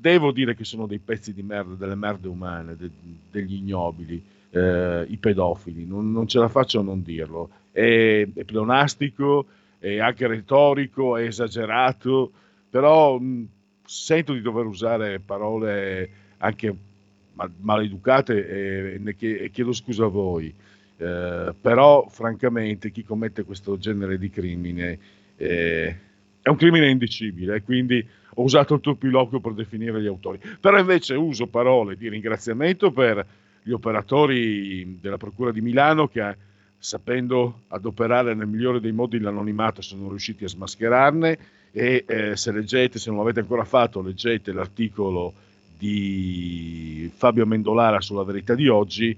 [0.00, 2.90] devo dire che sono dei pezzi di merda, delle merde umane, de-
[3.30, 7.50] degli ignobili, eh, i pedofili, non, non ce la faccio a non dirlo.
[7.70, 9.46] È, è pleonastico,
[9.78, 12.30] è anche retorico, è esagerato,
[12.70, 13.46] però mh,
[13.84, 16.74] sento di dover usare parole anche
[17.34, 20.52] ma- maleducate e, ne chie- chiedo scusa a voi.
[20.96, 24.98] Eh, però francamente chi commette questo genere di crimine
[25.36, 25.96] eh,
[26.40, 30.38] è un crimine indicibile quindi ho usato il turpiloquio per definire gli autori.
[30.60, 33.24] Però invece uso parole di ringraziamento per
[33.62, 36.36] gli operatori della Procura di Milano che
[36.78, 41.38] sapendo adoperare nel migliore dei modi l'anonimato sono riusciti a smascherarne
[41.70, 45.32] e eh, se leggete, se non l'avete ancora fatto, leggete l'articolo
[45.78, 49.16] di Fabio Mendolara sulla verità di oggi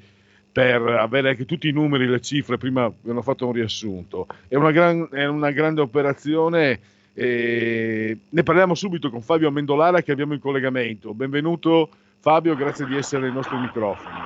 [0.53, 4.29] per avere anche tutti i numeri, le cifre, prima vi hanno fatto un riassunto.
[4.47, 6.79] È una, gran- è una grande operazione,
[7.15, 11.15] e ne parliamo subito con Fabio Mendolara che abbiamo in collegamento.
[11.15, 11.89] Benvenuto
[12.19, 14.17] Fabio, grazie di essere ai nostri microfoni.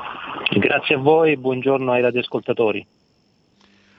[0.58, 2.86] Grazie a voi e buongiorno ai radioascoltatori.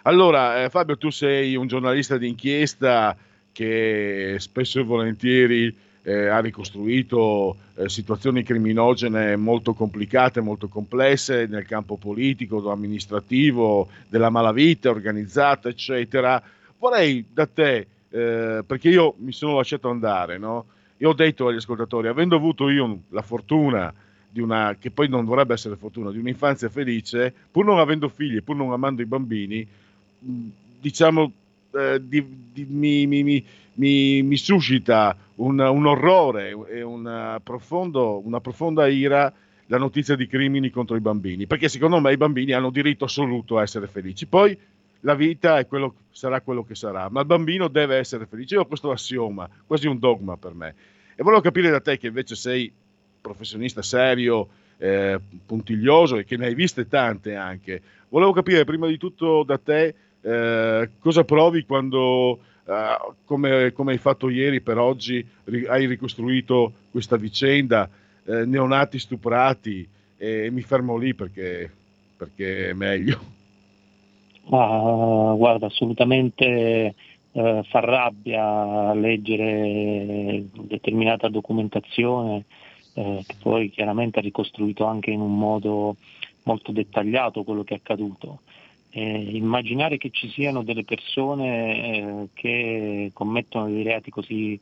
[0.03, 3.15] Allora, eh, Fabio, tu sei un giornalista di inchiesta
[3.51, 11.65] che spesso e volentieri eh, ha ricostruito eh, situazioni criminogene molto complicate, molto complesse nel
[11.65, 16.41] campo politico, amministrativo, della malavita organizzata, eccetera.
[16.77, 20.65] Vorrei da te, eh, perché io mi sono lasciato andare, no?
[20.97, 23.93] Io ho detto agli ascoltatori, avendo avuto io la fortuna
[24.31, 28.41] di una, che poi non dovrebbe essere fortuna, di un'infanzia felice, pur non avendo figli,
[28.43, 29.65] pur non amando i bambini,
[30.19, 30.47] mh,
[30.79, 31.31] diciamo,
[31.71, 33.45] eh, di- di- mi, mi- mi-
[33.75, 39.31] mi- mi suscita un, un orrore e una, profondo- una profonda ira
[39.67, 43.57] la notizia di crimini contro i bambini, perché secondo me i bambini hanno diritto assoluto
[43.57, 44.25] a essere felici.
[44.25, 44.57] Poi
[45.01, 48.55] la vita quello, sarà quello che sarà, ma il bambino deve essere felice.
[48.55, 50.75] Io ho questo assioma, quasi un dogma per me.
[51.15, 52.71] E volevo capire da te che invece sei
[53.21, 54.47] professionista serio,
[54.77, 57.81] eh, puntiglioso e che ne hai viste tante anche.
[58.09, 63.97] Volevo capire prima di tutto da te eh, cosa provi quando, eh, come, come hai
[63.97, 67.89] fatto ieri per oggi, ri- hai ricostruito questa vicenda,
[68.25, 69.87] eh, neonati stuprati
[70.17, 71.69] e mi fermo lì perché,
[72.17, 73.38] perché è meglio.
[74.49, 76.95] Ma guarda, assolutamente
[77.31, 82.45] eh, fa rabbia leggere determinata documentazione
[82.93, 85.97] eh, che poi chiaramente ha ricostruito anche in un modo
[86.43, 88.39] molto dettagliato quello che è accaduto.
[88.89, 91.93] Eh, immaginare che ci siano delle persone
[92.23, 94.59] eh, che commettono dei reati così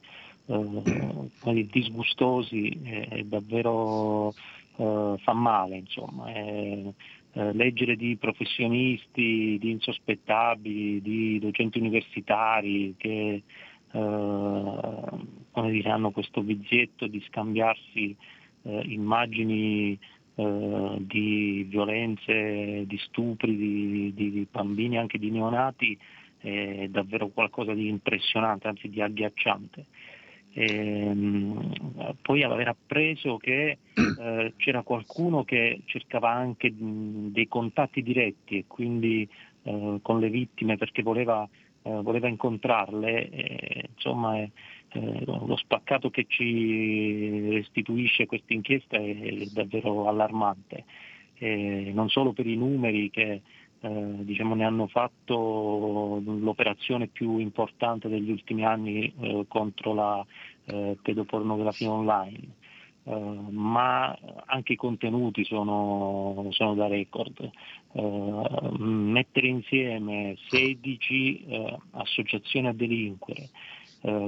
[0.47, 4.33] eh, disgustosi eh, è davvero
[4.77, 6.31] fa male, insomma.
[6.31, 6.93] Eh,
[7.37, 13.43] eh, leggere di professionisti, di insospettabili, di docenti universitari che
[13.91, 15.01] eh,
[15.51, 18.15] come dire, hanno questo vizietto di scambiarsi
[18.63, 19.99] eh, immagini
[20.37, 25.97] di violenze, di stupri di, di- di bambini, anche di neonati,
[26.37, 29.85] è davvero qualcosa di impressionante, anzi di agghiacciante.
[30.59, 38.57] Ehm, poi aver appreso che eh, c'era qualcuno che cercava anche mh, dei contatti diretti
[38.57, 39.27] e quindi
[39.63, 41.47] eh, con le vittime perché voleva,
[41.83, 44.51] eh, voleva incontrarle, eh, insomma eh,
[45.25, 50.85] lo spaccato che ci restituisce questa inchiesta è, è davvero allarmante,
[51.39, 53.43] Eh, non solo per i numeri che
[53.79, 60.25] eh, diciamo, ne hanno fatto l'operazione più importante degli ultimi anni eh, contro la
[60.65, 62.47] eh, pedopornografia online,
[63.03, 63.15] eh,
[63.51, 67.49] ma anche i contenuti sono, sono da record.
[67.93, 68.41] Eh,
[68.79, 73.49] mettere insieme 16 eh, associazioni a delinquere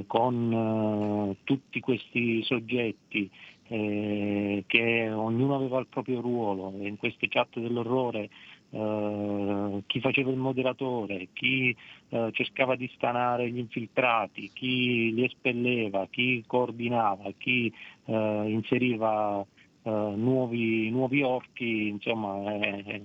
[0.08, 3.30] con tutti questi soggetti
[3.68, 8.30] che ognuno aveva il proprio ruolo in queste chat dell'orrore
[8.72, 11.76] eh, chi faceva il moderatore, chi
[12.10, 17.74] eh, cercava di stanare gli infiltrati, chi li espelleva, chi coordinava, chi
[18.06, 19.44] eh, inseriva
[19.82, 23.02] eh, nuovi, nuovi orchi, insomma, eh,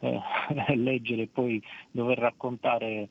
[0.76, 3.08] leggere e poi dover raccontare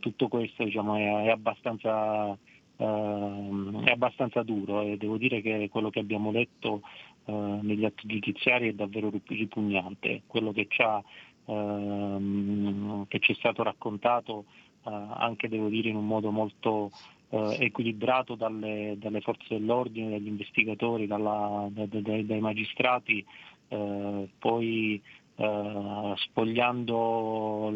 [0.00, 2.36] tutto questo diciamo, è, è abbastanza,
[2.76, 6.82] ehm, è abbastanza duro e devo dire che quello che abbiamo letto
[7.26, 10.22] eh, negli atti giudiziari è davvero rip- ripugnante.
[10.26, 10.66] Quello che,
[11.46, 14.44] ehm, che ci è stato raccontato
[14.86, 16.90] eh, anche devo dire in un modo molto
[17.30, 23.24] eh, equilibrato dalle, dalle forze dell'ordine, dagli investigatori, dalla- da- da- dai, magistrati,
[23.68, 25.02] eh, poi
[25.36, 27.72] eh, spogliando,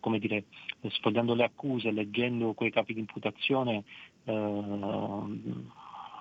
[0.00, 0.44] come dire,
[0.88, 3.84] spogliando le accuse, leggendo quei capi di imputazione,
[4.24, 4.32] eh,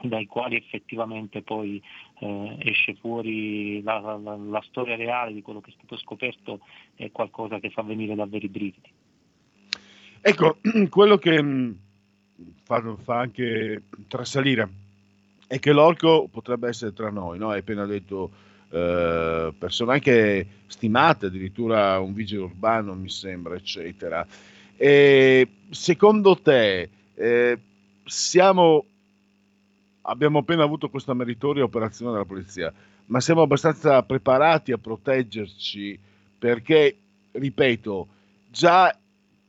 [0.01, 1.81] dai quali effettivamente poi
[2.19, 6.59] eh, esce fuori la, la- la storia reale di quello che è stato scoperto
[6.95, 8.91] è qualcosa che fa venire davvero i brividi.
[10.21, 10.57] Ecco,
[10.89, 11.79] quello che mh,
[12.63, 14.69] fa, fa anche trasalire
[15.47, 17.49] è che l'orco potrebbe essere tra noi, no?
[17.49, 18.31] Hai appena detto
[18.71, 24.25] eh, persone anche stimate, addirittura un vigile urbano, mi sembra, eccetera.
[24.75, 27.59] E secondo te eh,
[28.03, 28.85] siamo
[30.05, 32.73] abbiamo appena avuto questa meritoria operazione della polizia,
[33.07, 35.97] ma siamo abbastanza preparati a proteggerci
[36.37, 36.97] perché,
[37.31, 38.07] ripeto,
[38.49, 38.97] già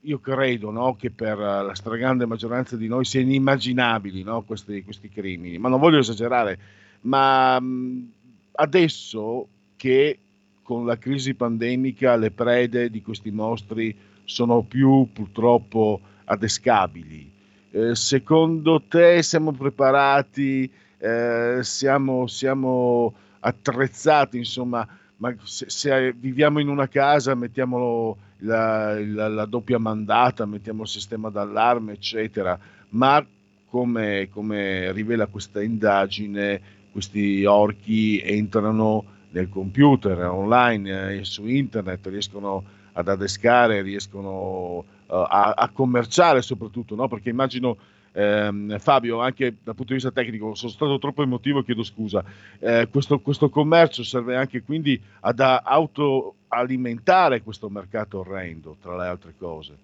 [0.00, 5.08] io credo no, che per la stragrande maggioranza di noi siano inimmaginabili no, questi, questi
[5.08, 6.58] crimini, ma non voglio esagerare,
[7.02, 8.12] ma mh,
[8.52, 10.18] adesso che
[10.62, 17.32] con la crisi pandemica le prede di questi mostri sono più purtroppo adescabili.
[17.76, 24.86] Eh, secondo te siamo preparati, eh, siamo, siamo attrezzati, insomma,
[25.18, 30.88] ma se, se viviamo in una casa mettiamo la, la- la doppia mandata, mettiamo il
[30.88, 32.58] sistema d'allarme, eccetera,
[32.90, 33.24] ma
[33.68, 36.60] come, come rivela questa indagine,
[36.92, 45.54] questi orchi entrano nel computer, online, eh, su internet, riescono ad adescare, riescono eh, a,
[45.56, 47.08] a commerciare soprattutto, no?
[47.08, 47.76] perché immagino
[48.12, 52.24] ehm, Fabio, anche dal punto di vista tecnico, sono stato troppo emotivo, chiedo scusa,
[52.58, 59.34] eh, questo, questo commercio serve anche quindi ad autoalimentare questo mercato orrendo, tra le altre
[59.38, 59.76] cose.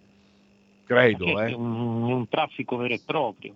[0.85, 1.51] Credo, eh.
[1.51, 3.55] è un, un traffico vero e proprio.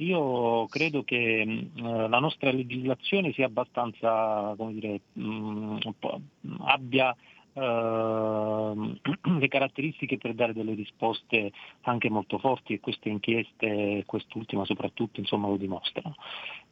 [0.00, 6.20] Io credo che mh, eh, la nostra legislazione sia abbastanza, come dire, mh, un po',
[6.64, 7.16] abbia
[9.38, 11.52] le caratteristiche per dare delle risposte
[11.82, 16.14] anche molto forti e queste inchieste, quest'ultima soprattutto, insomma, lo dimostrano.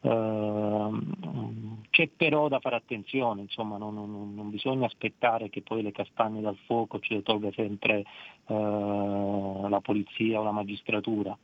[0.03, 5.93] Ehm, c'è però da fare attenzione, insomma, non, non- non bisogna aspettare che poi le
[5.93, 8.05] castagne dal fuoco ce le tolga sempre
[8.47, 11.37] eh, la polizia o la magistratura.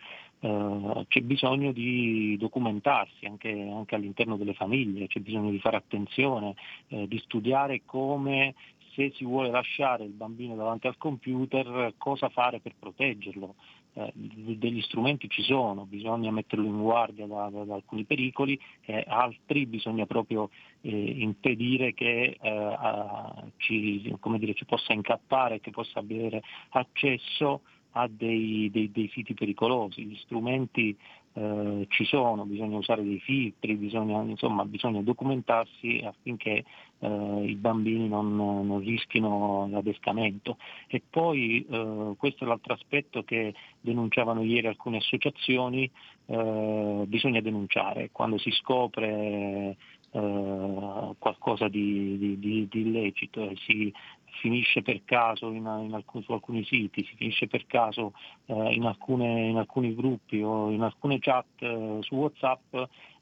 [0.42, 6.54] Eh, c'è bisogno di documentarsi anche, anche all'interno delle famiglie, c'è bisogno di fare attenzione,
[6.88, 8.54] eh, di studiare come
[9.00, 13.54] se si vuole lasciare il bambino davanti al computer cosa fare per proteggerlo.
[13.94, 19.04] Eh, degli strumenti ci sono, bisogna metterlo in guardia da, da- da alcuni pericoli, e
[19.08, 20.50] altri bisogna proprio
[20.82, 20.90] eh,
[21.22, 28.70] impedire che eh, a- ci, dire, ci possa incappare, che possa avere accesso a dei,
[28.70, 30.04] dei- dei siti pericolosi.
[30.04, 30.96] Gli strumenti
[31.32, 36.64] eh, ci sono, bisogna usare dei filtri, bisogna, insomma, bisogna documentarsi affinché
[37.00, 40.56] eh, i bambini non, non rischino l'adescamento.
[40.86, 45.90] E poi eh, questo è l'altro aspetto che denunciavano ieri alcune associazioni,
[46.26, 49.76] eh, bisogna denunciare quando si scopre
[50.12, 53.92] eh, qualcosa di, di- di- di illecito e si
[54.40, 58.12] finisce per caso in, in alcun- su alcuni siti, si finisce per caso
[58.46, 62.74] eh, in, alcune- in alcuni gruppi o in alcune chat eh, su Whatsapp,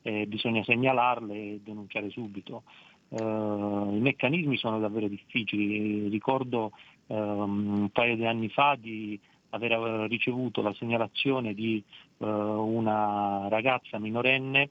[0.03, 2.63] eh, bisogna segnalarle e denunciare subito.
[3.11, 6.73] Eh, I meccanismi sono davvero difficili, ricordo
[7.07, 9.19] ehm, un paio di anni fa di
[9.51, 11.83] aver eh, ricevuto la segnalazione di
[12.19, 14.69] eh, una ragazza minorenne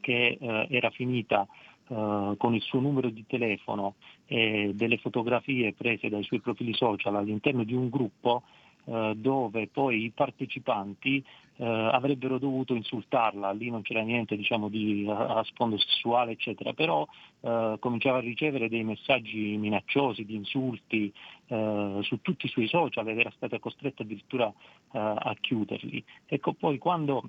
[0.00, 1.46] che eh, era finita
[1.90, 3.94] con il suo numero di telefono
[4.26, 8.42] e delle fotografie prese dai suoi profili social all'interno di un gruppo
[8.84, 11.24] dove poi i partecipanti
[11.60, 16.72] eh, avrebbero dovuto insultarla, lì non c'era niente diciamo, di a, a sfondo sessuale eccetera,
[16.72, 17.06] però
[17.40, 21.12] eh, cominciava a ricevere dei messaggi minacciosi, di insulti
[21.48, 26.04] eh, su tutti i suoi social ed era stata costretta addirittura eh, a chiuderli.
[26.26, 27.28] Ecco poi quando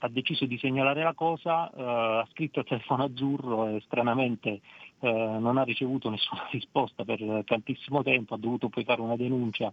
[0.00, 4.60] ha deciso di segnalare la cosa, eh, ha scritto al telefono azzurro e stranamente
[4.98, 9.72] eh, non ha ricevuto nessuna risposta per tantissimo tempo, ha dovuto poi fare una denuncia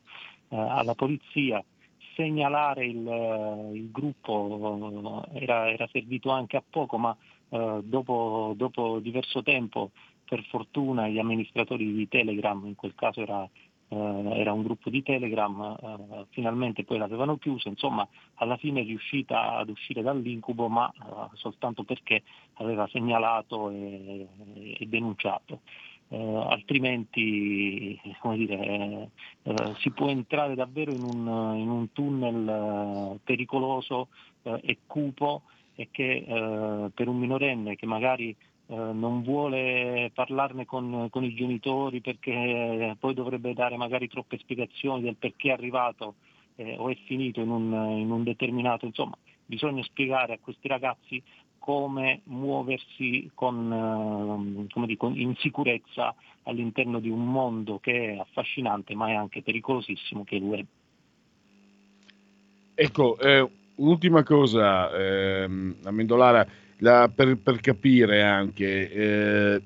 [0.49, 1.63] eh, alla polizia,
[2.15, 7.15] segnalare il, eh, il gruppo eh, era, era servito anche a poco, ma
[7.49, 9.91] eh, dopo, dopo diverso tempo
[10.25, 13.49] per fortuna gli amministratori di Telegram, in quel caso era
[13.93, 15.75] era un gruppo di Telegram,
[16.29, 20.89] finalmente poi l'avevano chiuso, insomma alla fine è riuscita ad uscire dall'incubo ma
[21.33, 24.27] soltanto perché aveva segnalato e
[24.87, 25.59] denunciato.
[26.13, 27.97] Eh, altrimenti
[28.35, 29.09] dire, eh,
[29.43, 34.09] eh, si può entrare davvero in un, in un tunnel eh, pericoloso
[34.43, 35.43] eh, e cupo
[35.73, 36.25] e che
[36.93, 38.35] per un minorenne che magari
[38.67, 45.15] non vuole parlarne con, con i genitori perché poi dovrebbe dare magari troppe spiegazioni del
[45.15, 46.15] perché è arrivato
[46.77, 51.23] o è finito in un, in un determinato, insomma, bisogna spiegare a questi ragazzi
[51.61, 58.95] come muoversi con, ehm, come dico, in sicurezza all'interno di un mondo che è affascinante
[58.95, 60.65] ma è anche pericolosissimo che è il web.
[62.73, 66.47] Ecco, eh, un'ultima cosa, ehm, Amendolara,
[66.79, 69.61] la- per, per capire anche eh,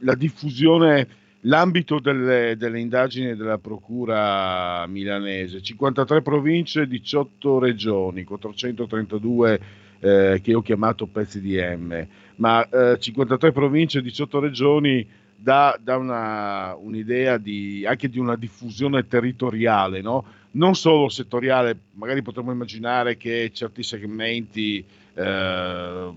[0.00, 1.08] la diffusione,
[1.44, 10.62] l'ambito delle, delle indagini della Procura milanese, 53 province, 18 regioni, 432 eh, che ho
[10.62, 17.84] chiamato pezzi di M, ma eh, 53 province, 18 regioni dà, dà una- un'idea di,
[17.86, 20.24] anche di una diffusione territoriale, no?
[20.52, 24.84] non solo settoriale, magari potremmo immaginare che certi segmenti
[25.14, 26.12] eh,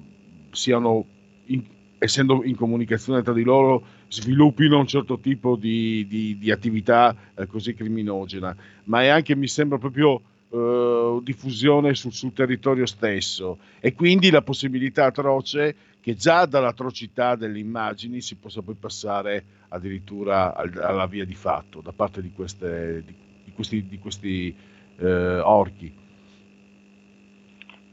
[0.51, 1.05] siano,
[1.45, 1.63] in-
[1.99, 7.45] essendo in comunicazione tra di loro, sviluppino un certo tipo di, di- di attività eh,
[7.47, 8.55] così criminogena,
[8.86, 10.21] ma è anche, mi sembra, proprio
[10.54, 17.58] eh, diffusione sul, sul territorio stesso e quindi la possibilità atroce che già dall'atrocità delle
[17.58, 23.04] immagini si possa poi passare addirittura al- alla via di fatto da parte di, queste,
[23.04, 24.56] di, di questi, di questi,
[24.97, 26.01] eh, orchi.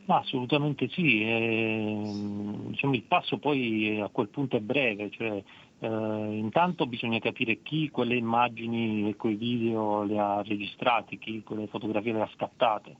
[0.04, 5.42] Ma assolutamente sì, ehm, diciamo, il passo poi eh, a quel punto è breve, cioè,
[5.80, 5.86] eh,
[6.36, 12.12] intanto bisogna capire chi quelle immagini e quei video le ha registrati, chi quelle fotografie
[12.12, 12.96] le ha scattate,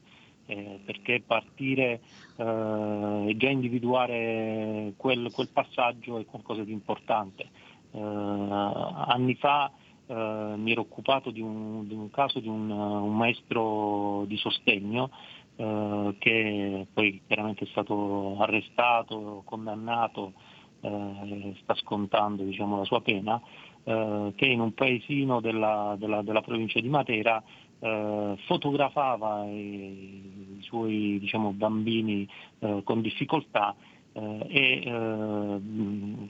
[0.46, 2.00] eh, perché partire
[2.36, 7.48] eh, e già individuare quel, quel passaggio è qualcosa di importante.
[7.92, 9.70] Eh, anni fa
[10.06, 15.10] eh, mi ero occupato di un, di un caso di un, un maestro di sostegno
[15.56, 20.32] eh, che poi chiaramente è stato arrestato, condannato,
[20.80, 23.40] eh, sta scontando diciamo, la sua pena,
[23.84, 27.42] eh, che in un paesino della, della- della provincia di Matera
[27.78, 32.28] eh, fotografava i, i suoi diciamo, bambini
[32.58, 33.74] eh, con difficoltà
[34.12, 35.60] eh, e eh,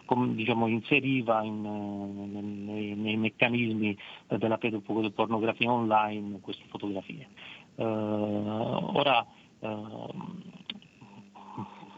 [0.05, 3.96] com- diciamo, inseriva in, nei, nei meccanismi
[4.38, 7.28] della pedopornografia online queste fotografie.
[7.76, 9.26] Ora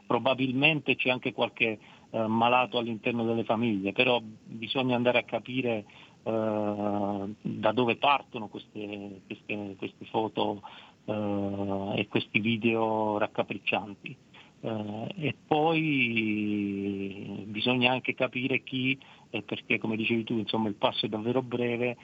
[0.07, 1.79] probabilmente c'è anche qualche
[2.15, 5.85] eh, malato all'interno delle famiglie, però bisogna andare a capire
[6.23, 10.61] eh, da dove partono queste, queste- queste foto
[11.07, 14.17] eh, e questi video raccapriccianti.
[14.65, 18.97] E poi bisogna anche capire chi,
[19.29, 21.97] perché come dicevi tu, insomma il passo è davvero breve,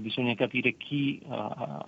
[0.00, 1.20] bisogna capire chi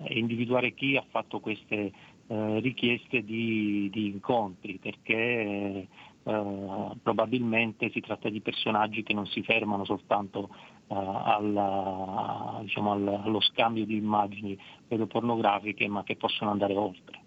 [0.03, 1.91] e individuare chi ha fatto queste
[2.27, 5.87] richieste di, di incontri, perché
[6.29, 10.49] eh, probabilmente si tratta di personaggi che non si fermano soltanto
[10.87, 14.57] eh, alla- diciamo, al- allo scambio di immagini
[14.87, 17.19] pedopornografiche, ma che possono andare oltre.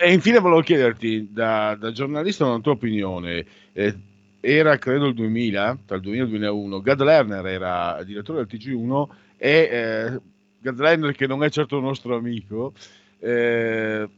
[0.00, 3.44] E infine volevo chiederti, da, da giornalista, una tua opinione.
[3.72, 3.94] Eh,
[4.40, 8.58] era credo il 2000, tra il 2000 e il 2001, Gad Lerner era direttore del
[8.58, 9.06] TG1
[9.36, 10.20] e eh,
[10.60, 12.72] Gad Lerner, che non è certo un nostro amico,
[13.18, 14.08] eh,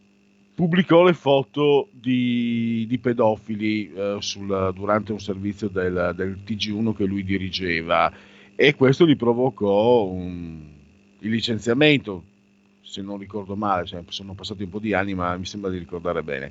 [0.59, 7.04] pubblicò le foto di, di pedofili eh, sul- durante un servizio del, del TG1 che
[7.04, 8.12] lui dirigeva
[8.56, 10.61] e questo gli provocò un-
[11.20, 12.24] il licenziamento,
[12.80, 15.78] se non ricordo male, cioè, sono passati un po' di anni ma mi sembra di
[15.78, 16.50] ricordare bene.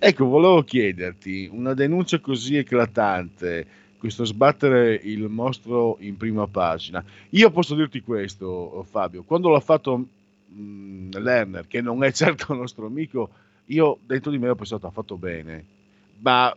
[0.00, 3.66] Ecco, volevo chiederti, una denuncia così eclatante,
[3.98, 9.96] questo sbattere il mostro in prima pagina, io posso dirti questo Fabio, quando l'ha fatto
[10.48, 13.30] mh, Lerner, che non è certo nostro amico,
[13.66, 15.64] io dentro di me ho pensato ha fatto bene,
[16.18, 16.54] ma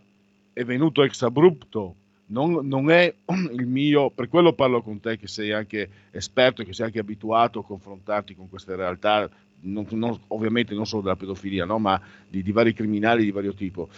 [0.54, 1.96] è venuto ex abrupto,
[2.28, 3.14] non, non è
[3.54, 7.60] il mio, per quello parlo con te che sei anche esperto, che sei anche abituato
[7.60, 9.30] a confrontarti con queste realtà,
[9.62, 11.80] non- non- ovviamente non solo della pedofilia, no?
[11.80, 13.90] ma di, di vari criminali di vario tipo.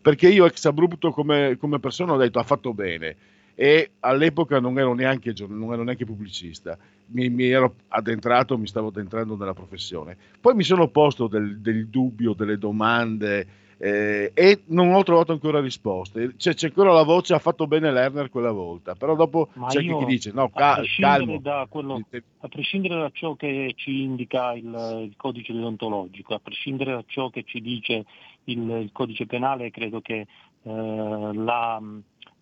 [0.00, 3.16] Perché io ex abrupto come, come persona ho detto ha fatto bene
[3.54, 9.36] e all'epoca non ero neanche, ero neanche pubblicista, mi, mi ero addentrato, mi stavo addentrando
[9.36, 10.16] nella professione.
[10.40, 13.46] Poi mi sono posto del, del dubbio, delle domande
[13.78, 16.34] eh, e non ho trovato ancora risposte.
[16.36, 19.80] C'è, c'è ancora la voce, ha fatto bene Lerner quella volta, però dopo Ma c'è
[19.80, 21.40] io, chi dice no, a cal- prescindere calmo.
[21.40, 22.00] da quello-
[22.40, 24.64] a prescindere da ciò che ci indica il,
[25.04, 28.04] il codice deontologico, a prescindere da ciò che ci dice
[28.44, 30.26] il, il codice penale, credo che
[30.62, 31.80] eh, la,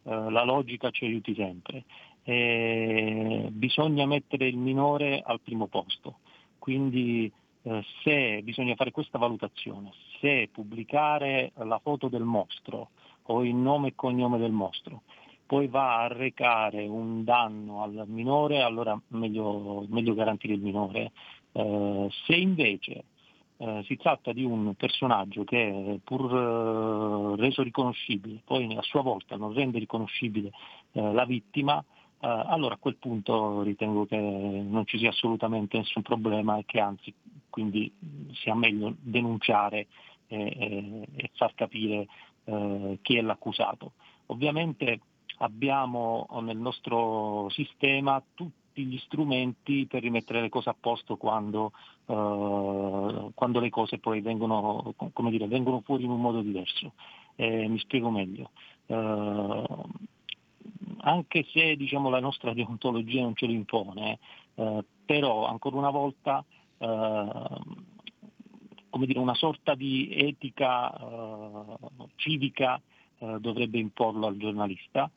[0.04, 1.84] eh, la logica ci aiuti sempre.
[2.24, 6.18] E bisogna mettere il minore al primo posto,
[6.58, 7.30] quindi
[7.62, 12.90] eh, se bisogna fare questa valutazione, se pubblicare la foto del mostro
[13.24, 15.02] o il nome e cognome del mostro
[15.44, 21.12] poi va a recare un danno al minore, allora meglio, meglio garantire il minore.
[21.52, 23.04] Eh, se invece eh,
[23.62, 29.36] eh, si tratta di un personaggio che pur eh, reso riconoscibile, poi a sua volta
[29.36, 30.50] non rende riconoscibile
[30.92, 31.84] eh, la vittima, eh,
[32.28, 37.12] allora a quel punto ritengo che non ci sia assolutamente nessun problema e che anzi
[37.50, 37.92] quindi
[38.32, 39.88] sia meglio denunciare
[40.28, 42.06] e, e- far capire
[42.44, 43.92] eh, chi è l'accusato.
[44.26, 45.00] Ovviamente
[45.38, 51.72] abbiamo nel nostro sistema tutti gli strumenti per rimettere le cose a posto quando,
[52.06, 54.94] eh, quando le cose poi vengono,
[55.28, 56.92] dire, vengono fuori in un modo diverso.
[57.34, 58.50] Eh, mi spiego meglio.
[61.04, 64.18] Anche se diciamo, la nostra deontologia non ce lo impone,
[64.54, 66.44] eh, però ancora una volta
[66.78, 67.28] eh,
[68.90, 71.76] come dire, una sorta di etica eh,
[72.16, 72.80] civica
[73.18, 75.10] eh, dovrebbe imporlo al giornalista,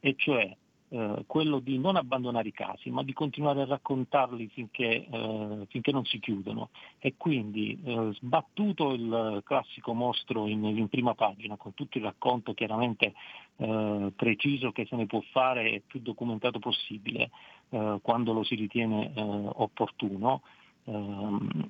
[0.00, 0.54] e cioè
[0.90, 5.92] eh, quello di non abbandonare i casi, ma di continuare a raccontarli finché, eh, finché
[5.92, 6.70] non si chiudono.
[6.98, 12.54] E quindi eh, sbattuto il classico mostro in, in prima pagina, con tutto il racconto
[12.54, 13.14] chiaramente
[13.56, 17.30] eh, preciso che se ne può fare e più documentato possibile
[17.70, 20.42] eh, quando lo si ritiene opportuno,
[20.88, 21.68] Ehm,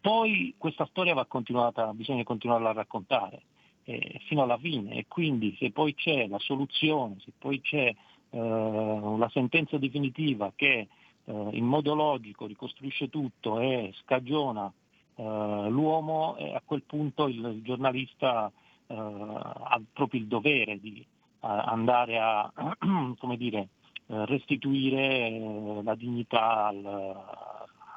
[0.00, 3.42] poi questa storia va continuata, bisogna continuarla a raccontare
[3.84, 7.92] fino alla fine e quindi se poi c'è la soluzione, se poi c'è
[8.34, 10.88] la sentenza definitiva che
[11.24, 14.72] eh, in modo logico ricostruisce tutto e scagiona
[15.14, 18.50] eh, l'uomo, eh, a quel punto il, giornalista
[18.86, 21.04] eh, ha proprio il dovere di
[21.44, 22.52] andare a
[23.36, 23.68] dire,
[24.06, 27.24] eh, restituire eh, la dignità al,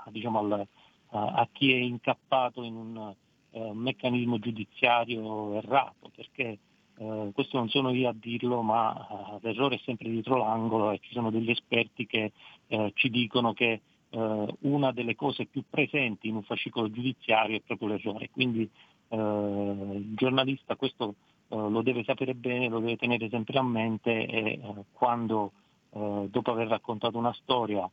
[0.10, 0.68] diciamo, al-
[1.10, 3.14] a, chi è incappato in un
[3.52, 6.58] eh, meccanismo giudiziario errato, perché
[6.98, 11.00] eh, questo non sono io a dirlo, ma eh, l'errore è sempre dietro l'angolo e
[11.00, 12.32] ci sono degli esperti che
[12.68, 17.62] eh, ci dicono che eh, una delle cose più presenti in un fascicolo giudiziario è
[17.62, 18.30] proprio l'errore.
[18.30, 18.70] Quindi
[19.10, 21.16] eh, il giornalista questo
[21.48, 24.60] lo deve sapere bene, lo deve tenere sempre a mente e
[24.92, 25.52] quando
[25.92, 27.88] dopo aver raccontato una storia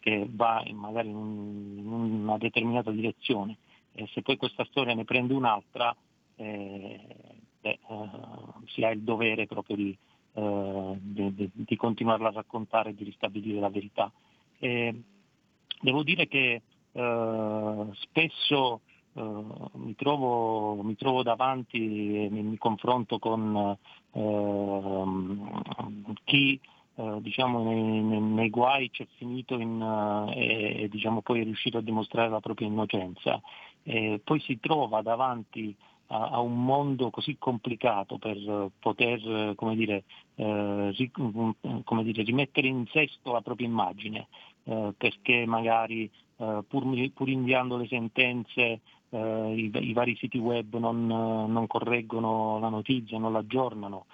[0.00, 3.56] che va in- magari in, in una determinata direzione
[3.94, 5.96] e se poi questa storia ne prende un'altra
[6.36, 6.98] eh,
[7.64, 8.08] beh, eh,
[8.66, 9.96] si ha il dovere proprio di,
[10.34, 14.12] eh, di- di- continuarla a raccontare e di ristabilire la verità.
[14.58, 15.02] E
[15.80, 16.60] devo dire che
[16.92, 18.80] eh, spesso
[19.14, 19.22] eh,
[19.74, 23.76] mi, trovo, mi trovo davanti e mi, mi confronto con
[24.12, 25.50] ehm,
[26.24, 26.60] chi
[26.96, 29.80] eh, diciamo, nei, nei- nei guai c'è finito in,
[30.34, 33.40] e, e, diciamo, poi è riuscito a dimostrare la propria innocenza.
[33.82, 35.74] E poi si trova davanti
[36.08, 40.04] a, a un mondo così complicato per eh, poter eh, come dire,
[40.36, 41.50] eh, ri- mm,
[41.84, 44.28] come dire, rimettere in sesto la propria immagine,
[44.64, 48.80] eh, perché magari eh, pur, pur inviando le sentenze
[49.10, 54.06] eh, i, i vari siti web non, non correggono la notizia, non l'aggiornano,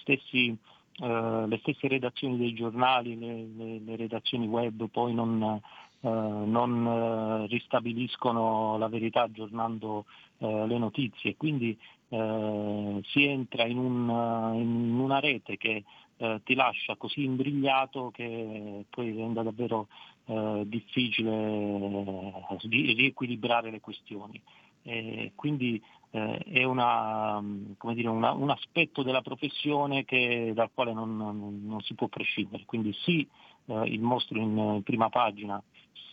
[0.00, 0.56] stessi,
[0.98, 5.60] le stesse redazioni dei giornali, le, le- le redazioni web poi non,
[6.08, 10.04] non eh, ristabiliscono la verità aggiornando
[10.38, 11.36] eh, le notizie.
[11.36, 11.78] Quindi
[12.08, 15.84] eh, si entra in, un- in una rete che
[16.16, 19.88] eh, ti lascia così imbrigliato che poi rende davvero
[20.26, 22.32] eh, difficile eh,
[22.68, 24.40] ri- riequilibrare le questioni.
[24.84, 25.80] E quindi
[26.10, 27.40] eh, è una,
[27.94, 32.64] dire, una- un aspetto della professione che- dal quale non, non- non si può prescindere.
[32.66, 33.26] Quindi sì,
[33.66, 35.62] eh, il mostro in prima pagina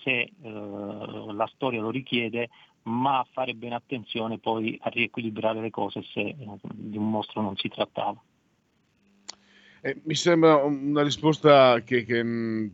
[0.04, 2.50] se eh, la storia lo richiede,
[2.84, 6.36] ma fare bene attenzione poi a riequilibrare le cose se eh,
[6.74, 8.22] di un mostro non si trattava.
[9.82, 12.72] Eh, mi sembra una risposta che, che, mh,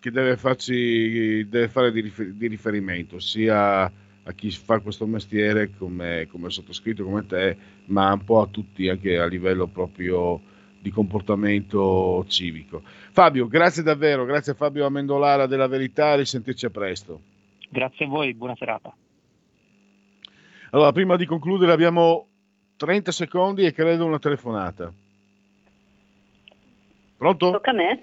[0.00, 3.92] che deve, farci, deve fare di, rifer- di riferimento sia
[4.26, 8.88] a chi fa questo mestiere come, come sottoscritto, come te, ma un po' a tutti
[8.88, 10.40] anche a livello proprio
[10.84, 12.82] di comportamento civico.
[12.84, 17.20] Fabio, grazie davvero, grazie a Fabio Amendolara della Verità, risentirci a presto.
[17.70, 18.94] Grazie a voi, buona serata.
[20.72, 22.26] Allora, prima di concludere abbiamo
[22.76, 24.92] 30 secondi e credo una telefonata.
[27.16, 27.50] Pronto?
[27.50, 28.02] Tocca a me?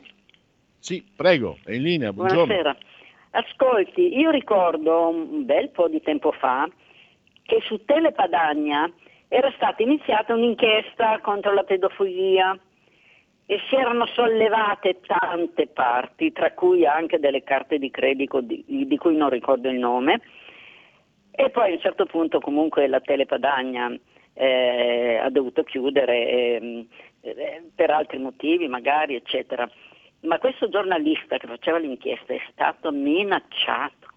[0.79, 2.45] Sì, prego, è in linea, buongiorno.
[2.45, 2.77] Buonasera.
[3.29, 6.67] Ascolti, io ricordo un bel po' di tempo fa
[7.43, 8.91] che su Telepadagna
[9.27, 12.59] era stata iniziata un'inchiesta contro la pedofilia
[13.45, 18.97] e si erano sollevate tante parti, tra cui anche delle carte di credito di, di
[18.97, 20.21] cui non ricordo il nome.
[21.31, 23.91] E poi a un certo punto comunque la Telepadagna
[24.33, 26.87] eh, ha dovuto chiudere ehm,
[27.21, 29.69] eh, per altri motivi magari, eccetera.
[30.21, 34.07] Ma questo giornalista che faceva l'inchiesta è stato minacciato.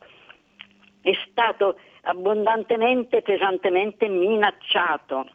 [1.01, 5.29] è stato abbondantemente, pesantemente minacciato.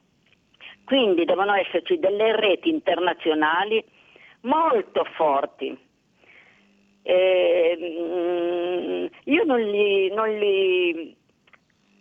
[0.90, 3.86] Quindi devono esserci delle reti internazionali
[4.42, 5.78] molto forti.
[7.04, 7.78] Eh,
[9.24, 11.16] io non li, non li-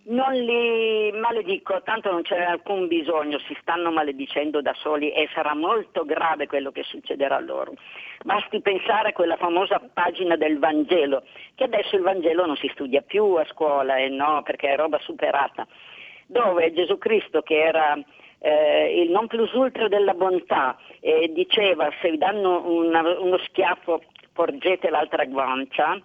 [0.04, 5.54] non li maledico, tanto non c'è alcun bisogno, si stanno maledicendo da soli e sarà
[5.54, 7.74] molto grave quello che succederà loro.
[8.24, 11.24] Basti pensare a quella famosa pagina del Vangelo,
[11.54, 14.98] che adesso il Vangelo non si studia più a scuola, eh no, perché è roba
[15.00, 15.66] superata,
[16.26, 18.02] dove Gesù Cristo che era
[18.40, 24.02] eh, il non plus ultra della bontà e diceva se vi danno una- uno schiaffo
[24.32, 26.00] porgete l'altra guancia,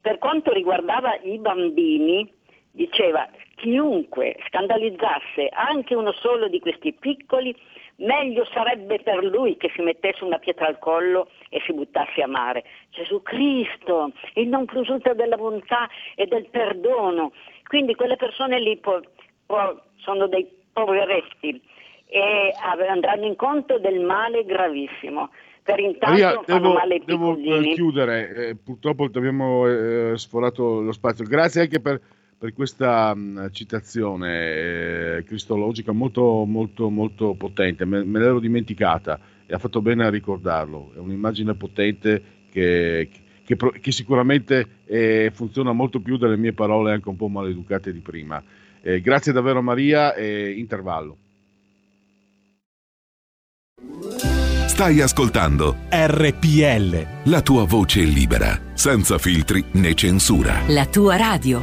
[0.00, 2.30] per quanto riguardava i bambini,
[2.70, 7.54] diceva chiunque scandalizzasse anche uno solo di questi piccoli,
[7.96, 12.26] meglio sarebbe per lui che si mettesse una pietra al collo e si buttasse a
[12.26, 12.64] mare.
[12.90, 17.32] Gesù Cristo, il non plus ultra della bontà e del perdono.
[17.66, 19.00] Quindi quelle persone lì po-
[19.46, 21.58] po- sono dei poveretti
[22.06, 22.52] e
[22.86, 25.30] andranno incontro del male gravissimo.
[25.62, 26.74] Per intanto fanno
[27.06, 31.24] devo, devo, eh, chiudere, eh, purtroppo abbiamo eh, sforato lo spazio.
[31.24, 31.98] Grazie anche per,
[32.36, 37.86] per questa mh, citazione eh, cristologica molto, molto, molto potente.
[37.86, 40.92] Me, me l'ero dimenticata e ha fatto bene a ricordarlo.
[40.94, 43.08] È un'immagine potente che,
[43.42, 47.90] che pro- che sicuramente eh, funziona molto più delle mie parole anche un po' maleducate
[47.90, 48.42] di prima.
[48.86, 51.16] Eh, grazie davvero Maria e intervallo.
[54.66, 57.30] Stai ascoltando RPL.
[57.30, 60.60] la tua voce libera, senza filtri né censura.
[60.66, 61.62] La tua radio.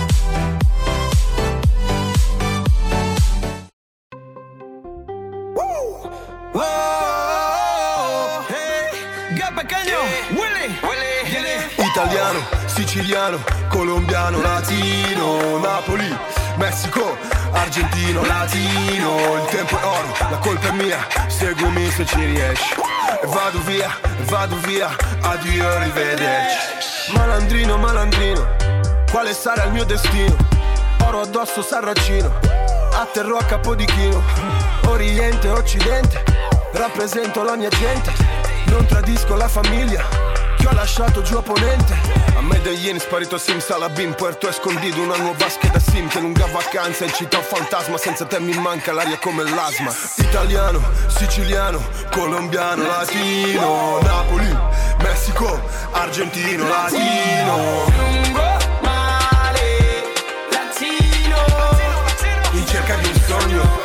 [12.03, 13.37] Italiano, siciliano,
[13.67, 16.17] colombiano, latino, Napoli,
[16.55, 17.15] Messico,
[17.51, 20.97] argentino, latino, il tempo è oro, la colpa è mia,
[21.27, 22.73] seguimi se ci riesci.
[23.21, 24.89] E vado via, vado via,
[25.21, 27.11] addio, arrivederci.
[27.13, 28.47] Malandrino, malandrino,
[29.11, 30.35] quale sarà il mio destino?
[31.05, 32.33] Oro addosso, sarracino,
[32.93, 34.23] atterrò a Capodichino,
[34.87, 36.23] Oriente, Occidente,
[36.71, 38.11] rappresento la mia gente.
[38.65, 40.30] Non tradisco la famiglia
[40.61, 41.95] che ho lasciato giù a ponente.
[42.35, 47.13] A Medellin sparito Sim Salabim, Puerto Escondido, una nuova scheda Sim che lunga vacanza in
[47.13, 47.97] città fantasma.
[47.97, 49.91] Senza te mi manca l'aria come l'asma.
[50.17, 51.81] Italiano, siciliano,
[52.11, 54.55] colombiano, latino, Napoli,
[54.99, 55.59] Messico,
[55.91, 58.29] argentino, latino.
[62.53, 63.80] In cerca di un sogno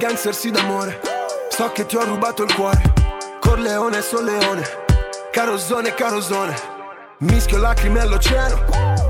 [0.00, 0.98] Gangster, sì d'amore.
[1.50, 2.80] So che ti ho rubato il cuore.
[3.38, 4.66] Corleone, solleone.
[5.30, 6.56] Carosone, carosone.
[7.18, 8.64] Mischio lacrime all'oceano.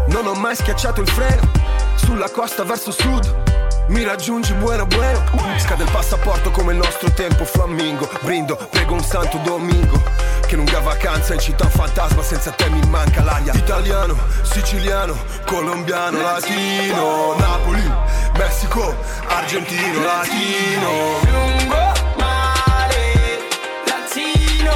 [0.09, 1.49] Non ho mai schiacciato il freno.
[1.95, 3.87] Sulla costa verso sud.
[3.87, 5.23] Mi raggiungi buono buono.
[5.59, 8.09] Scade il passaporto come il nostro tempo flammingo.
[8.23, 10.03] Brindo, prego un santo domingo.
[10.51, 12.23] Che lunga vacanza in città fantasma.
[12.23, 13.53] Senza te mi manca l'aria.
[13.55, 17.37] Italiano, siciliano, colombiano, latino.
[17.39, 17.89] Napoli,
[18.37, 18.97] Messico,
[19.29, 21.21] argentino, latino.
[21.31, 23.39] Lungo mare,
[23.87, 24.73] latino.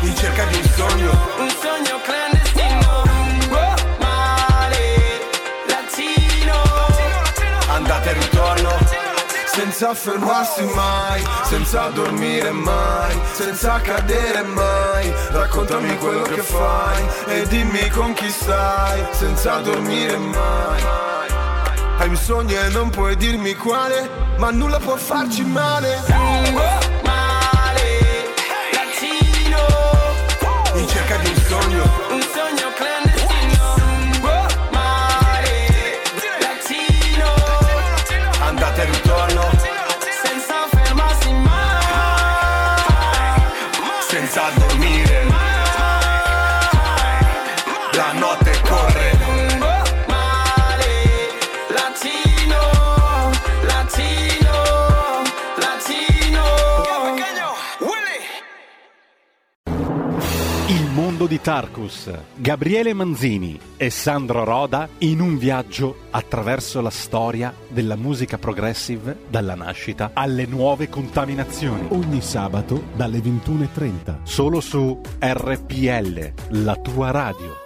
[0.00, 0.73] In cerca di un
[9.64, 15.10] Senza fermarsi mai, senza dormire mai, senza cadere mai.
[15.30, 20.82] Raccontami quello che fai e dimmi con chi stai, senza dormire mai.
[21.96, 24.06] Hai un sogno e non puoi dirmi quale,
[24.36, 25.98] ma nulla può farci male.
[26.08, 26.73] male,
[61.24, 67.54] Il mondo di Tarkus, Gabriele Manzini e Sandro Roda in un viaggio attraverso la storia
[67.68, 71.86] della musica progressive dalla nascita alle nuove contaminazioni.
[71.90, 74.18] Ogni sabato dalle 21.30.
[74.24, 77.56] Solo su RPL, la tua radio.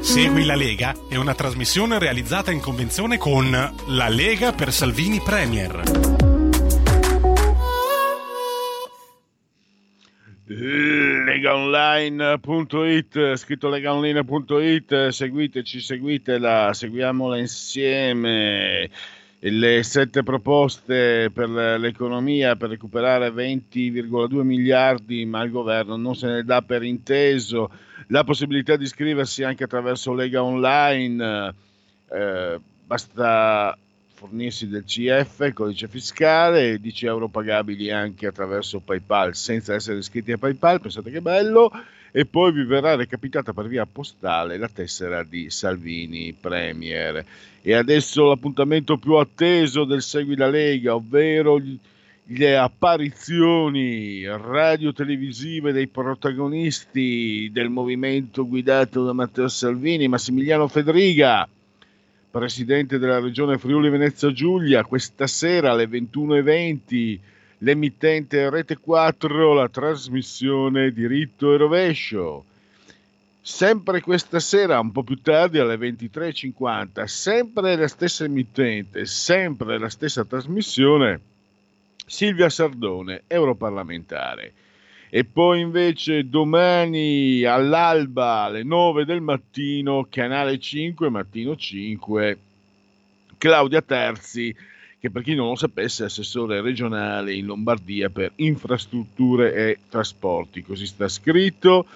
[0.00, 3.50] Segui la Lega è una trasmissione realizzata in convenzione con
[3.88, 6.27] La Lega per Salvini Premier.
[10.48, 18.88] legaonline.it scritto legaonline.it seguiteci seguitela seguiamola insieme.
[19.40, 26.42] Le sette proposte per l'economia per recuperare 20,2 miliardi ma il governo non se ne
[26.42, 27.70] dà per inteso.
[28.08, 31.54] La possibilità di iscriversi anche attraverso Lega Online
[32.10, 33.76] eh, basta
[34.18, 40.32] fornirsi del CF, codice fiscale, e 10 euro pagabili anche attraverso PayPal senza essere iscritti
[40.32, 41.70] a PayPal, pensate che bello,
[42.10, 47.24] e poi vi verrà recapitata per via postale la tessera di Salvini Premier.
[47.62, 51.62] E adesso l'appuntamento più atteso del Segui la Lega, ovvero
[52.30, 61.48] le apparizioni radio-televisive dei protagonisti del movimento guidato da Matteo Salvini, Massimiliano Federiga,
[62.30, 67.18] presidente della regione Friuli Venezia Giulia, questa sera alle 21.20
[67.58, 72.44] l'emittente Rete 4, la trasmissione Diritto e Rovescio.
[73.40, 79.88] Sempre questa sera, un po' più tardi, alle 23.50, sempre la stessa emittente, sempre la
[79.88, 81.20] stessa trasmissione,
[82.06, 84.52] Silvia Sardone, europarlamentare.
[85.10, 92.38] E poi invece domani all'alba alle 9 del mattino, canale 5, mattino 5,
[93.38, 94.54] Claudia Terzi,
[95.00, 100.62] che per chi non lo sapesse è assessore regionale in Lombardia per infrastrutture e trasporti,
[100.62, 101.86] così sta scritto.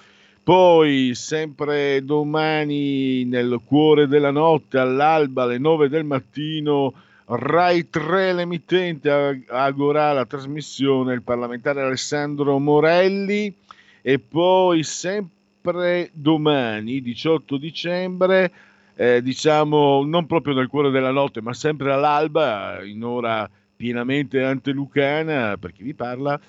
[0.41, 6.93] Poi sempre domani nel cuore della notte all'alba alle 9 del mattino
[7.25, 13.53] Rai 3 l'emittente ag- augurerà la trasmissione il parlamentare Alessandro Morelli
[14.01, 18.51] e poi sempre domani 18 dicembre
[18.95, 25.57] eh, diciamo non proprio nel cuore della notte ma sempre all'alba in ora pienamente antelucana
[25.57, 26.39] per chi vi parla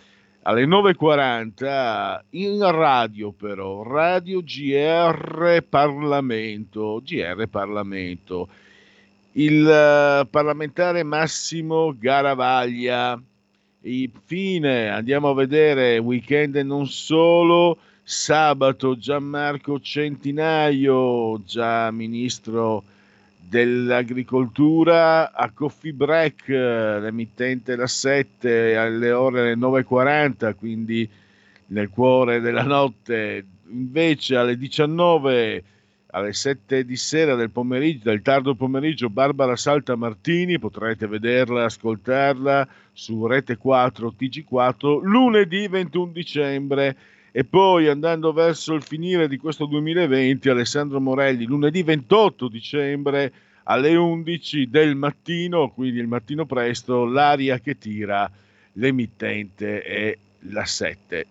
[0.47, 8.49] alle 9.40 in radio però, radio GR Parlamento, GR Parlamento,
[9.35, 13.21] il eh, parlamentare Massimo Garavaglia.
[13.87, 22.85] Infine andiamo a vedere weekend non solo, sabato Gianmarco Centinaio, già ministro
[23.47, 31.09] dell'agricoltura a Coffee Break, l'emittente la 7 alle ore 9.40, quindi
[31.67, 35.65] nel cuore della notte, invece alle 19
[36.15, 42.67] alle 7 di sera del pomeriggio, del tardo pomeriggio, Barbara Salta Martini, potrete vederla, ascoltarla
[42.93, 46.97] su Rete 4 TG4 lunedì 21 dicembre
[47.33, 53.33] e poi andando verso il finire di questo 2020 Alessandro Morelli lunedì 28 dicembre
[53.65, 58.31] alle 11 del mattino, quindi il mattino presto, l'aria che tira
[58.75, 60.17] l'emittente è
[60.51, 61.27] la 7.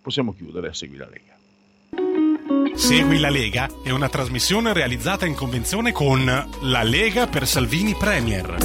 [0.00, 1.29] Possiamo chiudere, segui la Lega.
[2.74, 8.56] Segui la Lega è una trasmissione realizzata in convenzione con La Lega per Salvini Premier.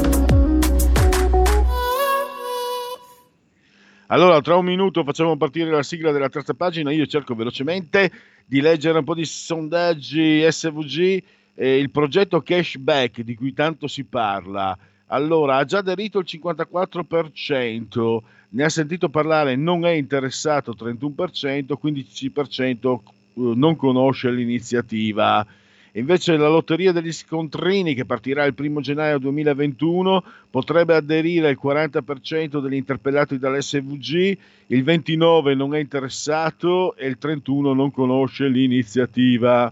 [4.08, 6.92] Allora, tra un minuto facciamo partire la sigla della terza pagina.
[6.92, 8.12] Io cerco velocemente
[8.46, 11.24] di leggere un po' di sondaggi SVG.
[11.56, 14.78] eh, il progetto cashback di cui tanto si parla.
[15.08, 18.18] Allora, ha già aderito il 54%,
[18.50, 23.00] ne ha sentito parlare, non è interessato 31%, 15% eh,
[23.36, 25.46] non conosce l'iniziativa.
[25.94, 32.60] Invece la lotteria degli scontrini, che partirà il 1 gennaio 2021, potrebbe aderire il 40%
[32.60, 39.72] degli interpellati dall'SVG, il 29% non è interessato e il 31% non conosce l'iniziativa.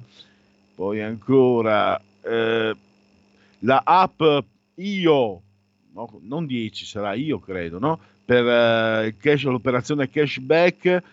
[0.76, 2.76] Poi ancora eh,
[3.60, 4.22] la app
[4.76, 5.42] Io,
[5.92, 8.00] no, non 10 sarà Io credo, no?
[8.26, 11.04] per eh, cash- l'operazione cashback,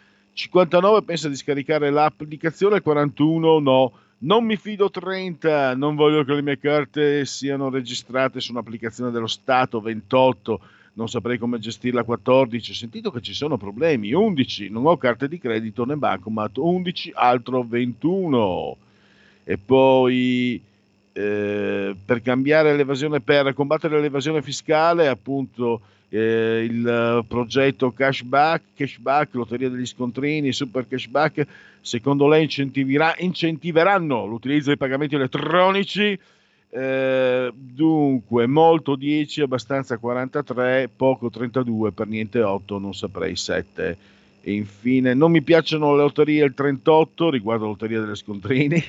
[0.40, 3.92] 59 pensa di scaricare l'applicazione, 41 no.
[4.22, 9.26] Non mi fido 30, non voglio che le mie carte siano registrate su un'applicazione dello
[9.26, 10.60] Stato, 28,
[10.94, 15.28] non saprei come gestirla, 14, ho sentito che ci sono problemi, 11, non ho carte
[15.28, 18.76] di credito né bancomat, 11, altro 21.
[19.44, 20.60] E poi
[21.12, 25.80] eh, per cambiare l'evasione, per combattere l'evasione fiscale, appunto
[26.10, 31.46] eh, il eh, progetto cashback, cashback, lotteria degli scontrini, super cashback,
[31.80, 32.48] secondo lei
[33.18, 36.18] incentiveranno l'utilizzo dei pagamenti elettronici?
[36.72, 43.96] Eh, dunque, molto 10, abbastanza 43, poco 32, per niente 8, non saprei 7.
[44.42, 48.82] E infine, non mi piacciono le lotterie il 38, riguardo la lotteria delle scontrini.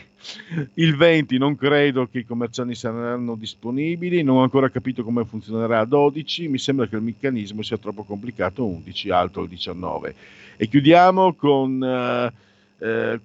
[0.76, 4.24] Il 20, non credo che i commercianti saranno disponibili.
[4.24, 6.48] Non ho ancora capito come funzionerà a 12.
[6.48, 8.66] Mi sembra che il meccanismo sia troppo complicato.
[8.66, 10.16] 11, alto il 19.
[10.56, 12.32] E chiudiamo con eh,
[12.80, 13.20] eh,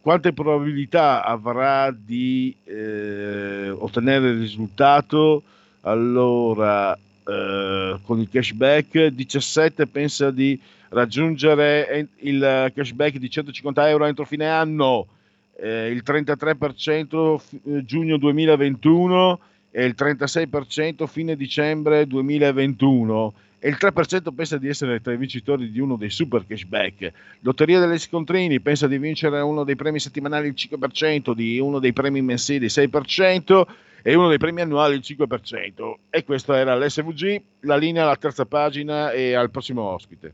[0.00, 5.42] quante probabilità avrà di eh, ottenere il risultato.
[5.82, 10.58] Allora, eh, con il cashback, 17 pensa di
[10.90, 15.06] raggiungere il cashback di 150 euro entro fine anno,
[15.56, 23.76] eh, il 33% f- eh, giugno 2021 e il 36% fine dicembre 2021 e il
[23.78, 27.12] 3% pensa di essere tra i vincitori di uno dei super cashback.
[27.40, 31.92] Lotteria degli scontrini pensa di vincere uno dei premi settimanali il 5%, di uno dei
[31.92, 33.66] premi mensili il 6%
[34.02, 35.94] e uno dei premi annuali il 5%.
[36.08, 40.32] E questo era l'SVG, la linea alla terza pagina e al prossimo ospite.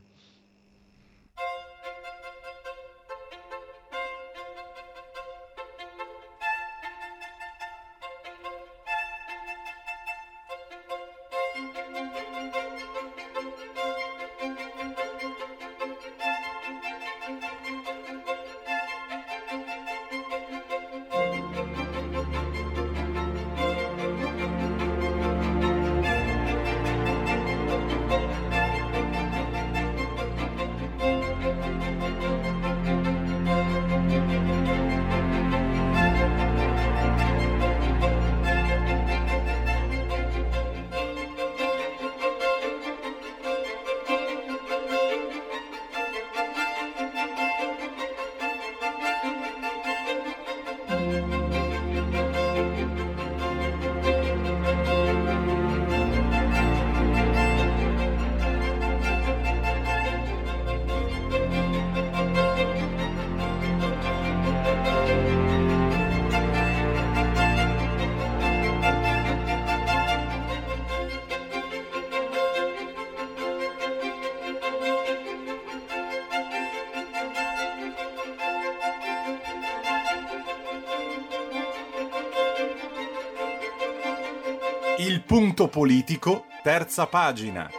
[85.07, 87.69] Il punto politico, terza pagina.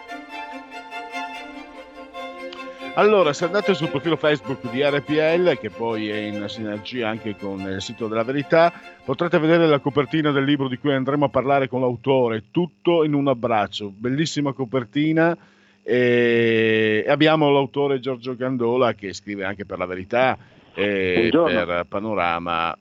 [2.94, 7.60] Allora, se andate sul profilo Facebook di RPL, che poi è in sinergia anche con
[7.60, 8.72] il sito della verità,
[9.04, 13.12] potrete vedere la copertina del libro di cui andremo a parlare con l'autore, tutto in
[13.12, 15.36] un abbraccio, bellissima copertina.
[15.82, 20.36] E abbiamo l'autore Giorgio Gandola che scrive anche per la verità
[20.74, 21.64] e Buongiorno.
[21.64, 22.76] per Panorama.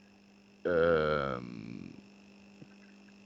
[0.64, 1.65] ehm,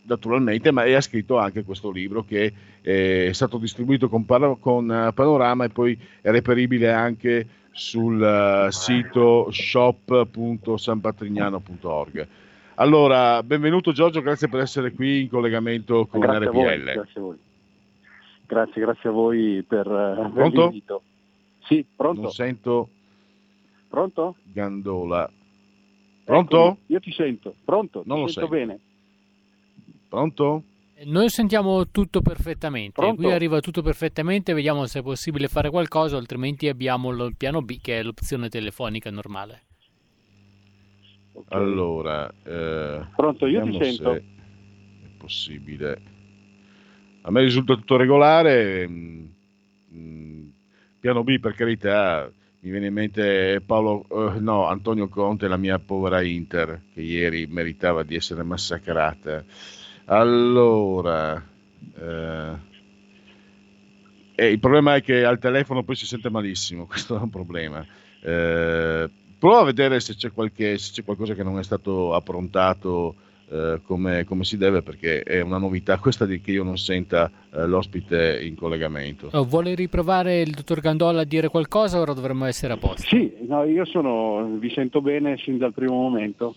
[0.10, 4.26] naturalmente, ma ha scritto anche questo libro che è stato distribuito con,
[4.60, 12.28] con, eh, Panorama e poi è reperibile anche sul eh, sito shop.sanpatrignano.org.
[12.76, 16.94] Allora, benvenuto Giorgio, grazie per essere qui in collegamento con grazie a voi, RPL.
[16.94, 17.38] grazie a voi.
[18.46, 20.62] Grazie, grazie a voi per, eh, per Pronto?
[20.62, 21.02] l'invito.
[21.66, 22.22] Sì, pronto?
[22.22, 22.90] Non sento
[23.90, 24.36] Pronto?
[24.44, 25.30] Gandola.
[26.24, 26.58] Pronto?
[26.58, 27.56] Eccomi, io ti sento.
[27.66, 28.04] Pronto?
[28.06, 28.66] Non lo ti sento sento.
[28.66, 28.80] bene.
[30.10, 30.64] Pronto?
[31.06, 33.16] Noi sentiamo tutto perfettamente, Pronto?
[33.16, 37.80] qui arriva tutto perfettamente, vediamo se è possibile fare qualcosa, altrimenti abbiamo il piano B
[37.82, 39.64] che è l'opzione telefonica normale.
[41.50, 44.14] Allora, eh, Pronto, io ti sento.
[44.14, 46.02] se È possibile.
[47.22, 48.88] A me risulta tutto regolare.
[48.88, 49.26] mm,
[49.94, 50.48] mm,
[51.00, 52.30] piano B, per carità,
[52.62, 54.06] mi viene in mente Paolo,
[54.36, 59.44] eh, no, Antonio Conte la mia povera Inter, che ieri meritava di essere massacrata.
[60.12, 61.40] Allora,
[62.00, 62.68] eh,
[64.34, 67.86] e il problema è che al telefono poi si sente malissimo, questo è un problema.
[68.22, 73.16] Eh, prova a vedere se c'è, qualche, se c'è qualcosa che non è stato approntato
[73.50, 77.30] eh, come, come si deve, perché è una novità questa di che io non senta
[77.54, 79.30] eh, l'ospite in collegamento.
[79.34, 83.04] Oh, vuole riprovare il dottor Gandolla a dire qualcosa o ora dovremmo essere a posto?
[83.04, 86.56] Sì, no, io sono, vi sento bene sin dal primo momento.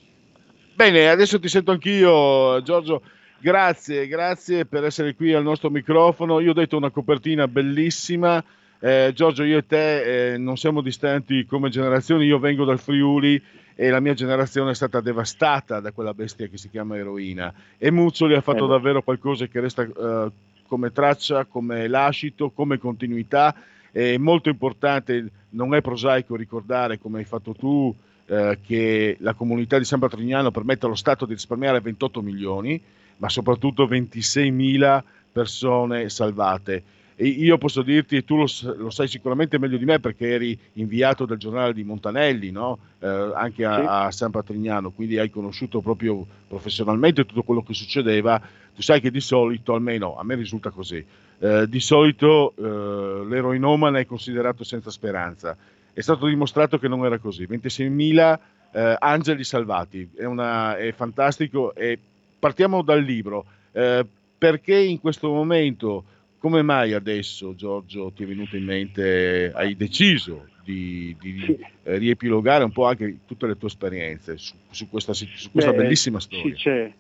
[0.73, 3.03] Bene, adesso ti sento anch'io, Giorgio.
[3.43, 6.39] Grazie, grazie per essere qui al nostro microfono.
[6.39, 8.43] Io ho detto una copertina bellissima.
[8.79, 12.25] Eh, Giorgio, io e te eh, non siamo distanti come generazioni.
[12.25, 13.43] Io vengo dal Friuli
[13.75, 17.53] e la mia generazione è stata devastata da quella bestia che si chiama eroina.
[17.79, 18.69] E Muzzoli ha fatto Eh.
[18.69, 20.31] davvero qualcosa che resta eh,
[20.69, 23.57] come traccia, come lascito, come continuità.
[23.91, 27.93] È molto importante, non è prosaico ricordare come hai fatto tu,
[28.27, 32.81] eh, che la comunità di San Patrignano permette allo Stato di risparmiare 28 milioni,
[33.23, 35.01] ma soprattutto 26.000
[35.31, 36.83] persone salvate.
[37.15, 38.47] E io posso dirti, e tu lo,
[38.79, 42.79] lo sai sicuramente meglio di me perché eri inviato del giornale di Montanelli, no?
[42.99, 48.41] Eh, anche a, a San Patrignano, quindi hai conosciuto proprio professionalmente tutto quello che succedeva.
[48.75, 51.05] Tu sai che di solito, almeno a me risulta così,
[51.39, 55.57] eh, di solito eh, l'eroinomane è considerato senza speranza.
[55.93, 57.45] È stato dimostrato che non era così.
[57.45, 58.39] 26.000
[58.73, 61.73] eh, angeli salvati, è, una- è fantastico.
[61.75, 61.99] E
[62.43, 63.47] partiamo dal libro.
[63.71, 64.05] Eh,
[64.37, 66.05] perché in questo momento,
[66.39, 72.65] come mai adesso, Giorgio, ti è venuto in mente, hai deciso di, di, eh, riepilogare
[72.65, 76.27] un po' anche tutte le tue esperienze su, su questa, su questa Beh, bellissima sì,
[76.27, 76.55] storia?
[76.55, 76.93] c'è,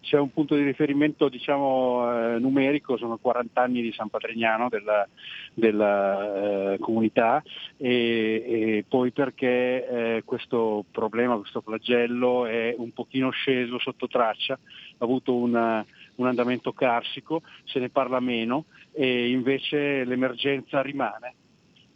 [0.00, 5.06] c'è un punto di riferimento diciamo, eh, numerico, sono 40 anni di San Patrignano della,
[5.54, 7.42] della, eh, comunità
[7.76, 14.58] e, e poi perché eh, questo problema, questo flagello è un pochino sceso sotto traccia,
[15.04, 15.84] avuto una-
[16.16, 21.34] un andamento carsico, se ne parla meno e invece l'emergenza rimane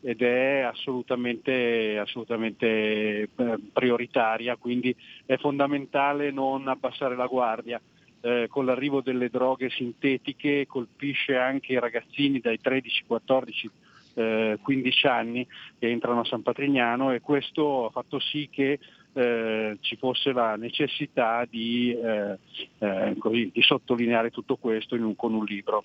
[0.01, 3.29] ed è assolutamente, assolutamente eh,
[3.73, 4.95] prioritaria, quindi
[5.25, 7.81] è fondamentale non abbassare la guardia.
[8.21, 13.71] Eh, con l'arrivo delle droghe sintetiche colpisce anche i ragazzini dai 13, 14,
[14.15, 15.47] eh, 15 anni
[15.79, 18.79] che entrano a San Patrignano e questo ha fatto sì che
[19.15, 22.39] eh, ci fosse la necessità di, eh,
[22.79, 25.85] eh, così, di sottolineare tutto questo un- con un libro.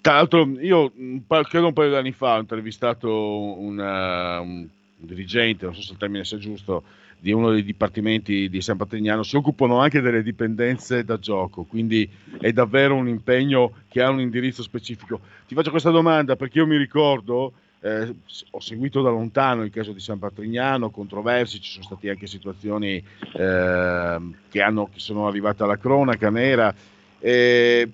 [0.00, 0.92] Tra l'altro, io
[1.26, 4.66] pa- credo un paio di anni fa ho intervistato una- un
[4.96, 6.82] dirigente, non so se il termine sia giusto,
[7.18, 12.08] di uno dei dipartimenti di San Patrignano, si occupano anche delle dipendenze da gioco, quindi
[12.40, 15.20] è davvero un impegno che ha un indirizzo specifico.
[15.46, 17.52] Ti faccio questa domanda perché io mi ricordo,
[17.82, 18.14] eh,
[18.50, 23.02] ho seguito da lontano il caso di San Patrignano, controversi, ci sono state anche situazioni
[23.34, 26.74] ehm, che, hanno- che sono arrivate alla cronaca nera.
[27.18, 27.88] E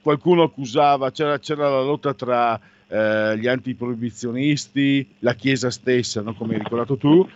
[0.00, 6.34] qualcuno accusava, c'era, c'era la lotta tra eh, gli antiproibizionisti, la Chiesa stessa, no?
[6.34, 7.28] come hai ricordato tu.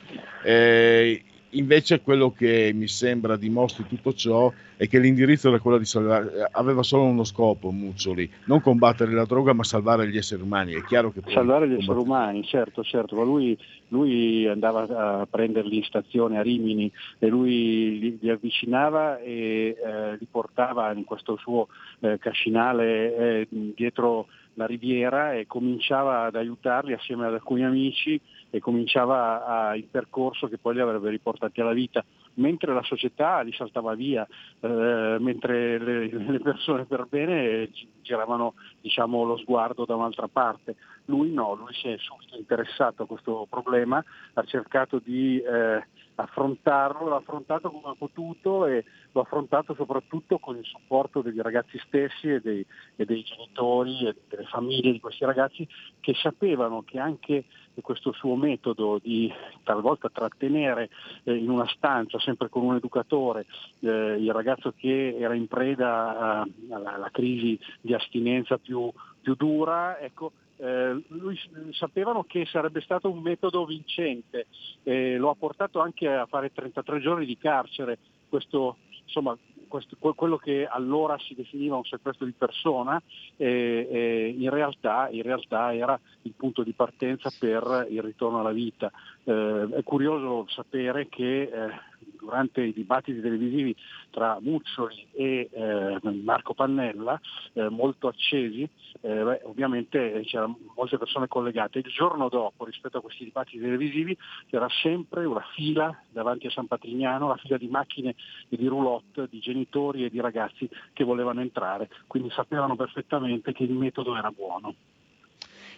[0.42, 1.22] Eh,
[1.52, 6.48] invece quello che mi sembra dimostri tutto ciò è che l'indirizzo era quello di salvare,
[6.50, 10.74] aveva solo uno scopo, Muzzoli, non combattere la droga ma salvare gli esseri umani.
[10.74, 13.56] È chiaro che Salvare gli esseri combattere- umani, certo, certo, ma lui,
[13.88, 20.16] lui andava a prenderli in stazione a Rimini e lui li, li avvicinava e eh,
[20.18, 21.68] li portava in questo suo
[22.00, 28.20] eh, cascinale eh, dietro la riviera e cominciava ad aiutarli assieme ad alcuni amici
[28.54, 32.04] e cominciava a- il percorso che poi li avrebbe riportati alla vita,
[32.34, 34.26] mentre la società li saltava via,
[34.60, 38.52] eh, mentre le, le persone per bene gi- giravano
[38.82, 40.76] diciamo, lo sguardo da un'altra parte.
[41.06, 44.04] Lui no, lui si è subito interessato a questo problema,
[44.34, 45.82] ha cercato di eh,
[46.16, 51.78] affrontarlo, l'ha affrontato come ha potuto e l'ha affrontato soprattutto con il supporto degli ragazzi
[51.86, 52.64] stessi e dei,
[52.96, 55.66] e dei genitori e delle famiglie di questi ragazzi
[56.00, 57.44] che sapevano che anche
[57.80, 59.32] questo suo metodo di
[59.62, 60.90] talvolta trattenere
[61.24, 63.46] eh, in una stanza sempre con un educatore
[63.80, 68.90] eh, il ragazzo che era in preda alla, alla crisi di astinenza più,
[69.20, 71.38] più dura, ecco, eh, lui
[71.72, 74.46] sapevano che sarebbe stato un metodo vincente,
[74.84, 79.36] eh, lo ha portato anche a fare 33 giorni di carcere, questo, insomma,
[79.72, 83.00] questo- que- quello che allora si definiva un sequestro di persona,
[83.38, 88.52] eh, eh, in, realtà, in realtà era il punto di partenza per il ritorno alla
[88.52, 88.92] vita.
[89.24, 91.70] Eh, è curioso sapere che eh,
[92.18, 93.74] durante i dibattiti televisivi
[94.10, 97.20] tra Muccioli e eh, Marco Pannella,
[97.52, 98.62] eh, molto accesi,
[99.00, 101.78] eh, beh, ovviamente c'erano molte persone collegate.
[101.78, 104.16] Il giorno dopo, rispetto a questi dibattiti televisivi,
[104.48, 108.14] c'era sempre una fila davanti a San Patrignano, la fila di macchine
[108.48, 113.64] e di roulotte, di genitori e di ragazzi che volevano entrare, quindi sapevano perfettamente che
[113.64, 114.74] il metodo era buono.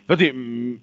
[0.01, 0.81] Infatti mh,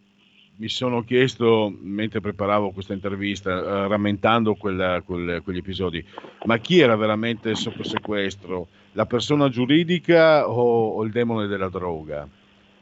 [0.61, 6.05] mi sono chiesto, mentre preparavo questa intervista, eh, rammentando quella- quel- quegli episodi,
[6.43, 8.67] ma chi era veramente sotto sequestro?
[8.91, 12.27] La persona giuridica o, o il demone della droga?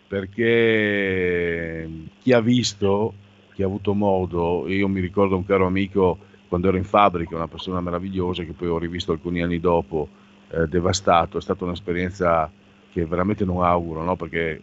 [0.07, 1.89] Perché
[2.19, 3.13] chi ha visto,
[3.53, 6.17] chi ha avuto modo, io mi ricordo un caro amico
[6.49, 10.09] quando ero in fabbrica, una persona meravigliosa che poi ho rivisto alcuni anni dopo,
[10.49, 12.51] eh, devastato, è stata un'esperienza
[12.91, 14.17] che veramente non auguro, no?
[14.17, 14.61] perché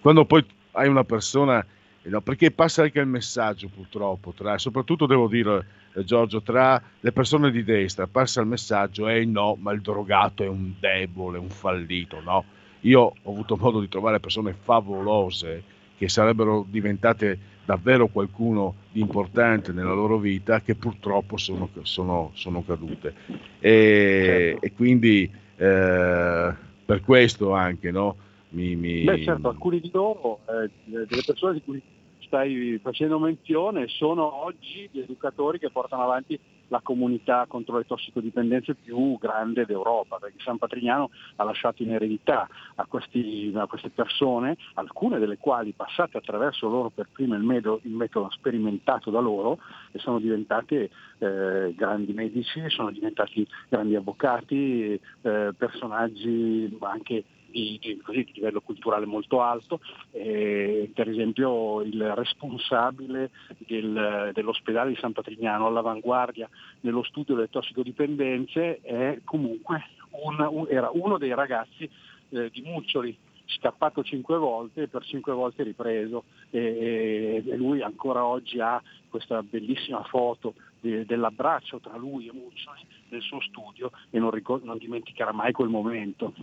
[0.00, 1.64] quando poi hai una persona,
[2.10, 7.12] no, perché passa anche il messaggio purtroppo, tra, soprattutto devo dire eh, Giorgio, tra le
[7.12, 11.50] persone di destra passa il messaggio, eh no, ma il drogato è un debole, un
[11.50, 12.44] fallito, no?
[12.80, 15.62] Io ho avuto modo di trovare persone favolose
[15.96, 22.62] che sarebbero diventate davvero qualcuno di importante nella loro vita che purtroppo sono, sono- sono
[22.64, 23.14] cadute.
[23.58, 26.54] E, e quindi eh,
[26.84, 28.16] per questo anche, no?
[28.50, 31.82] Mi, mi- Beh certo, alcuni di loro, eh, delle persone di cui
[32.26, 36.38] stai facendo menzione, sono oggi gli educatori che portano avanti
[36.68, 42.48] la comunità contro le tossicodipendenze più grande d'Europa, perché San Patrignano ha lasciato in eredità
[42.74, 47.80] a, questi- a queste persone, alcune delle quali passate attraverso loro per prima il metodo,
[47.84, 49.58] il metodo sperimentato da loro
[49.92, 57.96] e sono diventate eh, grandi medici, sono diventati grandi avvocati, eh, personaggi anche di, di-
[57.98, 59.80] così, di livello culturale molto alto,
[60.12, 66.48] eh, per esempio il responsabile del- dell'ospedale di San Patrignano all'avanguardia
[66.80, 69.82] nello studio delle tossicodipendenze è comunque
[70.22, 71.88] un- era uno dei ragazzi
[72.30, 73.16] eh, di Muccioli
[73.48, 79.40] scappato cinque volte e per cinque volte ripreso e- e lui ancora oggi ha questa
[79.42, 84.78] bellissima foto de- dell'abbraccio tra lui e Muccioli nel suo studio e non, ricor- non
[84.78, 86.34] dimenticherà mai quel momento.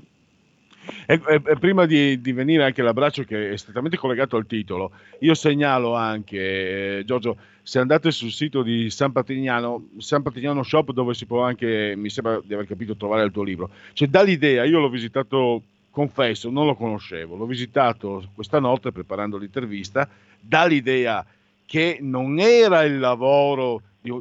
[1.05, 4.91] E, e- e prima di, di venire anche l'abbraccio che è strettamente collegato al titolo,
[5.19, 10.91] io segnalo anche, eh, Giorgio, se andate sul sito di San Patrignano, San Patrignano Shop,
[10.91, 14.21] dove si può anche, mi sembra di aver capito, trovare il tuo libro, cioè dà
[14.21, 20.07] l'idea, io l'ho visitato, confesso, non lo conoscevo, l'ho visitato questa notte preparando l'intervista,
[20.39, 21.25] dà l'idea
[21.65, 24.11] che non era il lavoro, di-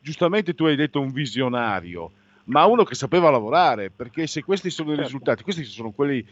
[0.00, 2.10] giustamente tu hai detto un visionario,
[2.46, 6.24] ma uno che sapeva lavorare, perché se questi sono i risultati, questi sono quelli,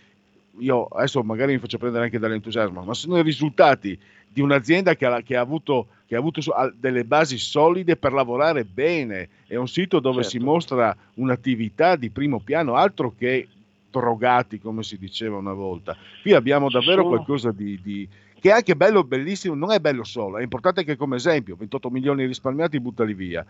[0.59, 5.07] io adesso magari mi faccio prendere anche dall'entusiasmo, ma sono i risultati di un'azienda che
[5.07, 6.41] ha, che ha avuto, che ha avuto
[6.77, 12.41] delle basi solide per lavorare bene, è un sito dove si mostra un'attività di primo
[12.41, 13.49] piano, altro che
[13.91, 15.97] drogati come si diceva una volta.
[16.23, 18.09] Qui abbiamo davvero sono- qualcosa di, di-
[18.41, 21.91] che è anche bello, bellissimo, non è bello solo, è importante anche come esempio, 28
[21.91, 23.45] milioni risparmiati, buttali via.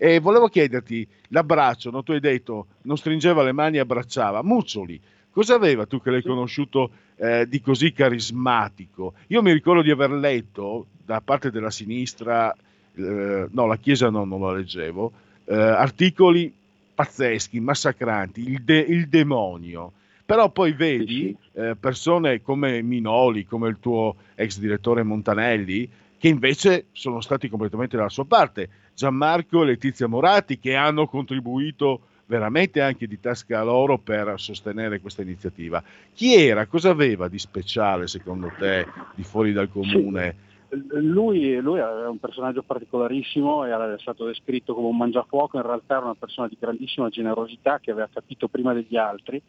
[0.00, 2.04] E volevo chiederti, l'abbraccio, no?
[2.04, 4.44] tu hai detto, non stringeva le mani, abbracciava.
[4.44, 9.14] Muccioli, cosa aveva tu che l'hai conosciuto eh, di così carismatico?
[9.26, 12.54] Io mi ricordo di aver letto da parte della sinistra,
[12.94, 15.12] eh, no, la Chiesa no, non la leggevo,
[15.46, 16.54] eh, articoli
[16.94, 19.92] pazzeschi, massacranti, il, de- il demonio.
[20.24, 26.86] Però poi vedi eh, persone come Minoli, come il tuo ex direttore Montanelli, che invece
[26.92, 28.68] sono stati completamente dalla sua parte.
[28.98, 35.22] Gianmarco e Letizia Moratti, che hanno contribuito veramente anche di tasca loro per sostenere questa
[35.22, 35.80] iniziativa.
[36.12, 36.66] Chi era?
[36.66, 38.84] Cosa aveva di speciale secondo te
[39.14, 40.46] di fuori dal comune?
[40.94, 46.04] Lui, lui è un personaggio particolarissimo, era stato descritto come un mangiafuoco, in realtà era
[46.06, 49.40] una persona di grandissima generosità che aveva capito prima degli altri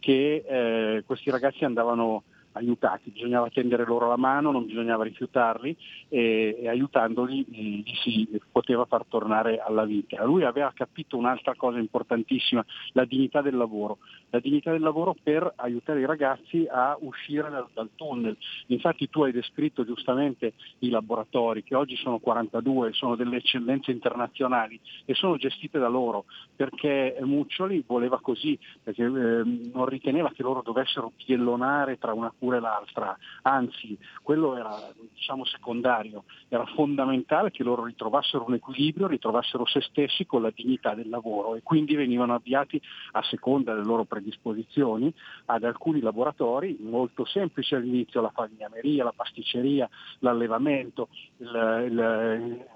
[0.00, 2.24] che eh, questi ragazzi andavano
[2.56, 5.76] aiutati, bisognava tendere loro la mano, non bisognava rifiutarli
[6.08, 10.24] e, e aiutandoli eh, li si poteva far tornare alla vita.
[10.24, 13.98] Lui aveva capito un'altra cosa importantissima, la dignità del lavoro,
[14.30, 18.36] la dignità del lavoro per aiutare i ragazzi a uscire dal, dal tunnel.
[18.68, 24.78] Infatti tu hai descritto giustamente i laboratori che oggi sono 42, sono delle eccellenze internazionali
[25.04, 26.24] e sono gestite da loro
[26.54, 32.45] perché Muccioli voleva così, perché eh, non riteneva che loro dovessero piellonare tra una cura
[32.54, 34.74] e l'altra, anzi quello era
[35.12, 40.94] diciamo secondario, era fondamentale che loro ritrovassero un equilibrio, ritrovassero se stessi con la dignità
[40.94, 42.80] del lavoro e quindi venivano avviati
[43.12, 45.12] a seconda delle loro predisposizioni
[45.46, 49.88] ad alcuni laboratori molto semplici all'inizio, la falegnameria, la pasticceria,
[50.20, 51.08] l'allevamento,
[51.38, 52.66] il, il-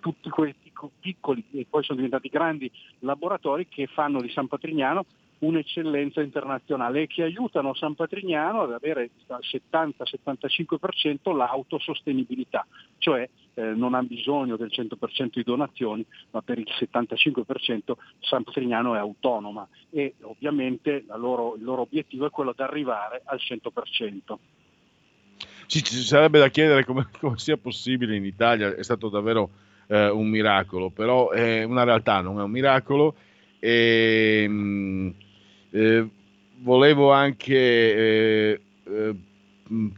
[0.00, 2.70] tutti questi co- piccoli e poi sono diventati grandi
[3.00, 5.04] laboratori che fanno di San Patrignano
[5.40, 12.66] un'eccellenza internazionale e che aiutano San Patrignano ad avere al 70-75% l'autosostenibilità,
[12.98, 18.94] cioè eh, non ha bisogno del 100% di donazioni, ma per il 75% San Patrignano
[18.94, 24.38] è autonoma e ovviamente loro- il loro obiettivo è quello di arrivare al 100%.
[25.66, 29.50] Ci, ci sarebbe da chiedere come, come sia possibile in Italia, è stato davvero
[29.86, 33.14] eh, un miracolo, però è una realtà, non è un miracolo.
[33.58, 35.14] E, mh,
[35.70, 36.08] eh,
[36.58, 39.14] volevo anche eh, eh,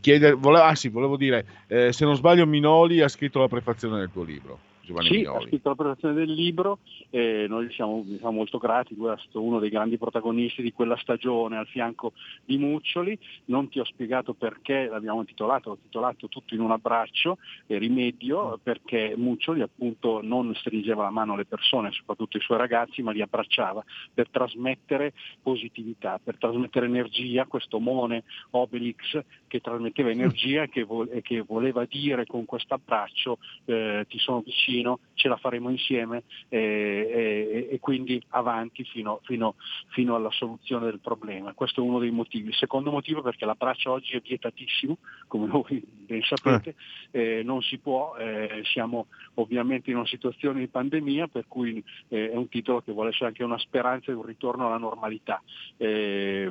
[0.01, 3.99] chiedere, volevo, ah sì, volevo dire, eh, se non sbaglio Minoli ha scritto la prefazione
[3.99, 4.59] del tuo libro,
[4.93, 5.47] Giovanni Sì, ha Minoli.
[5.47, 6.79] scritto la presentazione del libro
[7.11, 10.97] e noi siamo, siamo molto grati, lui è stato uno dei grandi protagonisti di quella
[10.99, 12.13] stagione al fianco
[12.45, 17.39] di Muccioli, non ti ho spiegato perché l'abbiamo intitolato, l'ho titolato tutto in un abbraccio,
[17.67, 23.03] e rimedio, perché Muccioli appunto non stringeva la mano alle persone, soprattutto ai suoi ragazzi,
[23.03, 23.83] ma li abbracciava
[24.13, 25.13] per trasmettere
[25.43, 31.43] positività, per trasmettere energia, questo Mone Obelix che trasmetteva energia e che, vo- e che
[31.43, 34.82] voleva dire con questo abbraccio eh, ti sono vicino,
[35.15, 39.55] ce la faremo insieme eh, e, e quindi avanti fino, fino-
[39.89, 41.53] fino alla soluzione del problema.
[41.53, 42.49] Questo è uno dei motivi.
[42.49, 44.99] Il secondo motivo è perché l'abbraccio oggi è vietatissimo,
[45.29, 46.75] come voi ben sapete,
[47.11, 52.31] eh, non si può, eh, siamo ovviamente in una situazione di pandemia per cui eh,
[52.31, 55.43] è un titolo che vuole essere anche una speranza di un ritorno alla normalità.
[55.77, 56.51] Eh,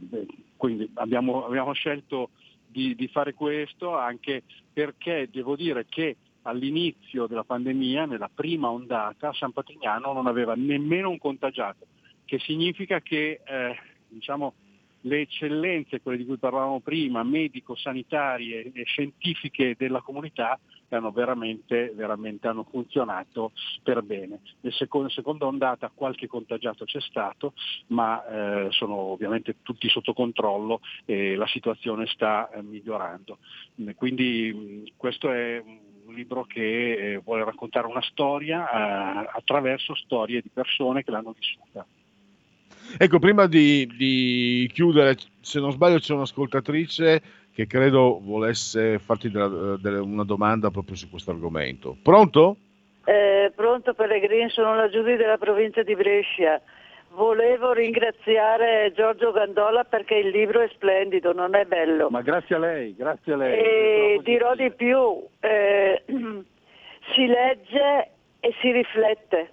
[0.58, 2.30] quindi abbiamo, abbiamo scelto
[2.68, 9.34] di, di fare questo anche perché devo dire che all'inizio della pandemia, nella prima ondata,
[9.34, 11.86] San Patrignano non aveva nemmeno un contagiato,
[12.26, 13.76] che significa che eh,
[14.08, 14.54] diciamo,
[15.02, 20.60] le eccellenze, quelle di cui parlavamo prima, medico-sanitarie e scientifiche della comunità,
[20.90, 24.42] hanno veramente, veramente hanno funzionato per bene.
[24.60, 27.54] Nella seconda, seconda ondata qualche contagiato c'è stato,
[27.88, 33.38] ma eh, sono ovviamente tutti sotto controllo e la situazione sta eh, migliorando.
[33.96, 35.64] Quindi questo è
[36.12, 41.34] un libro che eh, vuole raccontare una storia eh, attraverso storie di persone che l'hanno
[41.38, 41.86] vissuta.
[42.98, 47.22] Ecco, prima di, di chiudere, se non sbaglio c'è un'ascoltatrice
[47.54, 51.96] che credo volesse farti della- della- una domanda proprio su questo argomento.
[52.04, 52.58] Pronto?
[53.06, 56.62] Eh, pronto Pellegrini, sono la Giulia della provincia di Brescia.
[57.14, 62.10] Volevo ringraziare Giorgio Gandola perché il libro è splendido, non è bello.
[62.10, 63.60] Ma grazie a lei, grazie a lei.
[63.60, 69.52] E dirò di più, eh, si legge e si riflette.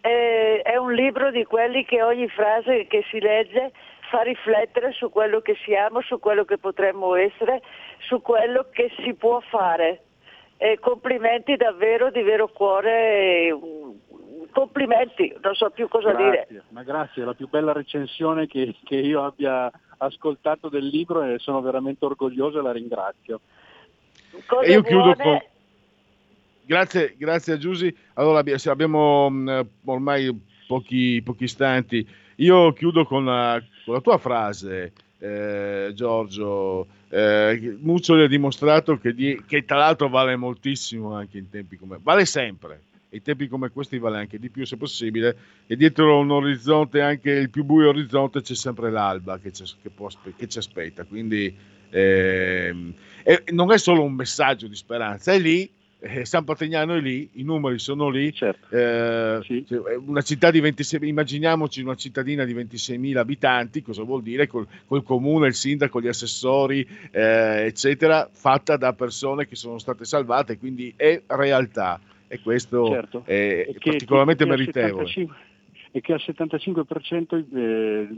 [0.00, 3.70] Eh, è un libro di quelli che ogni frase che si legge
[4.10, 7.62] fa riflettere su quello che siamo, su quello che potremmo essere,
[7.98, 10.02] su quello che si può fare.
[10.56, 13.56] Eh, complimenti davvero di vero cuore,
[14.50, 16.46] complimenti, non so più cosa dire.
[16.48, 21.22] Grazie, ma grazie, è la più bella recensione che, che io abbia ascoltato del libro
[21.22, 23.40] e sono veramente orgoglioso e la ringrazio.
[24.46, 25.38] Cose E io chiudo buone, con...
[26.64, 27.94] Grazie, grazie a Giusy.
[28.14, 32.06] Allora abbiamo mh, ormai pochi, pochi istanti.
[32.36, 36.86] Io chiudo con la, con la tua frase, eh, Giorgio.
[37.08, 41.98] Eh, Muccioli ha dimostrato che, di- che tra l'altro vale moltissimo anche in tempi come...
[42.00, 42.82] Vale sempre.
[43.10, 45.36] In tempi come questi vale anche di più se possibile.
[45.66, 49.90] E dietro un orizzonte, anche il più buio orizzonte, c'è sempre l'alba che ci, che
[49.90, 51.04] può che ci aspetta.
[51.04, 51.54] Quindi
[51.90, 55.70] ehm, e non è solo un messaggio di speranza, è lì
[56.00, 58.32] eh, San Patrignano è lì, i numeri sono lì.
[58.70, 64.46] eh, cioè, una città di 26, immaginiamoci una cittadina di 26.000 abitanti, cosa vuol dire?
[64.46, 70.04] Col, col comune, il sindaco, gli assessori, eh, eccetera, fatta da persone che sono state
[70.04, 72.00] salvate, quindi è realtà
[72.32, 73.22] e questo Certo.
[73.26, 75.06] è E che- particolarmente che al meritevole.
[75.06, 75.48] 75
[75.92, 78.08] e che al 75% eh,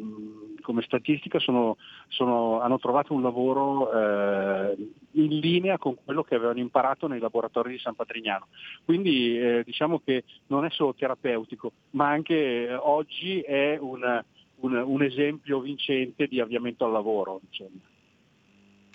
[0.60, 1.78] come statistica sono-
[2.08, 4.76] sono- hanno trovato un lavoro eh,
[5.12, 8.48] in linea con quello che avevano imparato nei laboratori di San Patrignano.
[8.84, 12.34] Quindi eh, diciamo che non è solo terapeutico, ma anche
[12.68, 14.22] eh, oggi è un,
[14.56, 17.40] un- un esempio vincente di avviamento al lavoro.
[17.48, 17.80] insomma.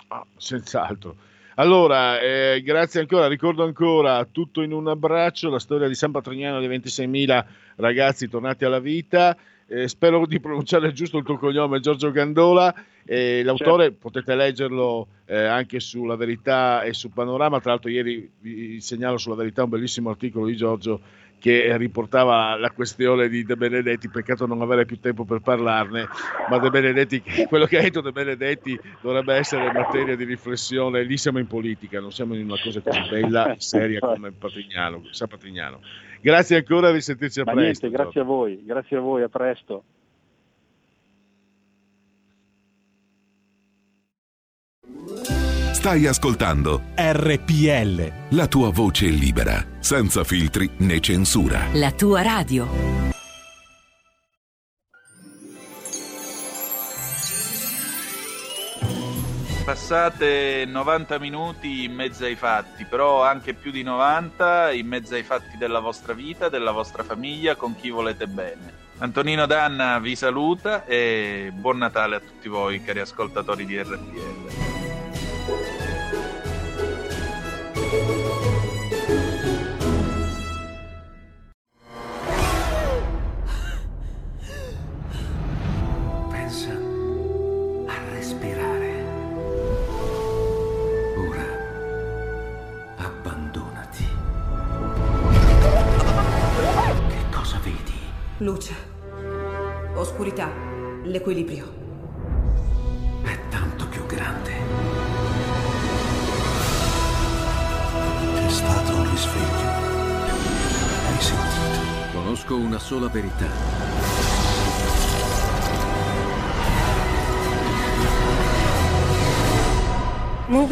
[0.10, 1.16] Ah, senz'altro.
[1.60, 6.60] Allora, eh, grazie ancora, ricordo ancora tutto in un abbraccio, la storia di San Patrignano
[6.60, 7.46] di 26.000
[7.78, 9.36] ragazzi tornati alla vita.
[9.66, 12.72] Eh, spero di pronunciare giusto il tuo cognome, Giorgio Gandola.
[13.04, 13.98] E l'autore Certo.
[14.02, 17.60] potete leggerlo eh, anche sulla Verità e su Panorama.
[17.60, 21.02] Tra l'altro, ieri vi segnalo sulla Verità un bellissimo articolo di Giorgio
[21.40, 24.10] che riportava la questione di De Benedetti.
[24.10, 26.08] Peccato non avere più tempo per parlarne,
[26.50, 31.04] ma De Benedetti, quello che ha detto De Benedetti dovrebbe essere materia di riflessione.
[31.04, 35.04] Lì siamo in politica, non siamo in una cosa così bella e seria come Patrignano.
[36.22, 37.86] Grazie ancora, risentirci a Ma presto.
[37.86, 39.84] niente, grazie a voi, grazie a voi, a presto.
[45.78, 48.36] Stai ascoltando RPL.
[48.36, 51.68] la tua voce libera, senza filtri né censura.
[51.74, 52.68] La tua radio.
[59.64, 65.22] Passate 90 minuti in mezzo ai fatti, però anche più di 90 in mezzo ai
[65.22, 68.86] fatti della vostra vita, della vostra famiglia, con chi volete bene.
[68.98, 74.77] Antonino Danna vi saluta e buon Natale a tutti voi, cari ascoltatori di RPL.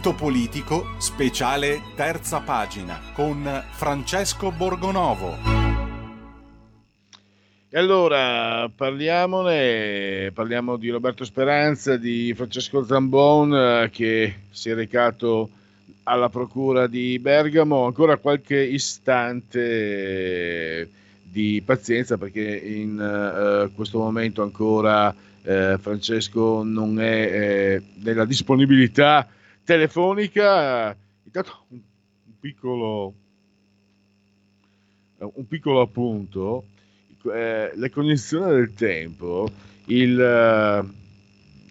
[0.00, 5.36] Punto politico, speciale terza pagina, con Francesco Borgonovo.
[7.68, 15.50] E allora parliamone, parliamo di Roberto Speranza, di Francesco Zambon eh, che si è recato
[16.04, 19.68] alla procura di Bergamo, ancora qualche istante
[21.22, 29.28] di pazienza perché in eh, questo momento ancora eh, Francesco non è eh, nella disponibilità
[29.70, 30.96] telefonica.
[31.22, 31.80] Intanto un,
[32.40, 33.14] piccolo
[35.18, 36.64] un piccolo appunto,
[37.32, 39.48] eh, la cognizione del tempo,
[39.86, 40.84] il, eh,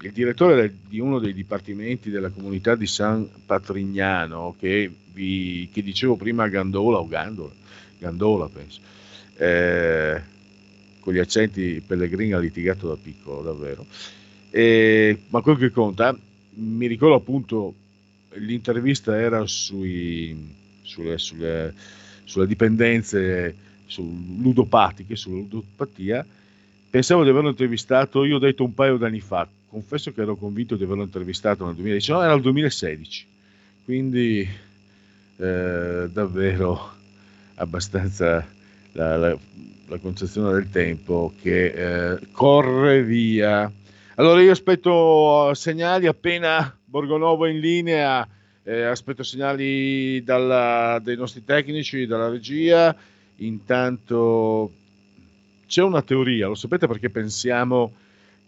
[0.06, 5.82] il direttore del- di uno dei dipartimenti della comunità di San Patrignano, che, vi, che
[5.82, 7.52] dicevo prima Gandola o Gandola,
[7.98, 8.80] Gandola penso,
[9.36, 10.22] eh,
[11.00, 13.86] con gli accenti Pellegrini ha litigato da piccolo davvero,
[14.52, 16.16] E- ma quel che conta,
[16.62, 17.74] mi ricordo appunto
[18.40, 20.36] l'intervista era sui,
[20.82, 21.74] sulle, sulle,
[22.24, 23.56] sulle dipendenze
[23.98, 26.26] ludopatiche, sulla ludopatia.
[26.90, 30.76] Pensavo di averlo intervistato, io ho detto un paio d'anni fa, confesso che ero convinto
[30.76, 33.26] di averlo intervistato nel 2019, era il 2016,
[33.86, 34.48] quindi
[35.38, 36.91] eh, davvero
[37.56, 38.45] abbastanza
[38.94, 39.38] la, la-
[39.90, 43.72] la concezione del tempo che eh, corre via.
[44.16, 48.28] Allora io aspetto segnali appena Borgonovo in linea,
[48.64, 52.95] eh, aspetto segnali dalla- dai nostri tecnici, dalla regia.
[53.38, 54.72] Intanto
[55.68, 57.94] c'è una teoria, lo sapete perché pensiamo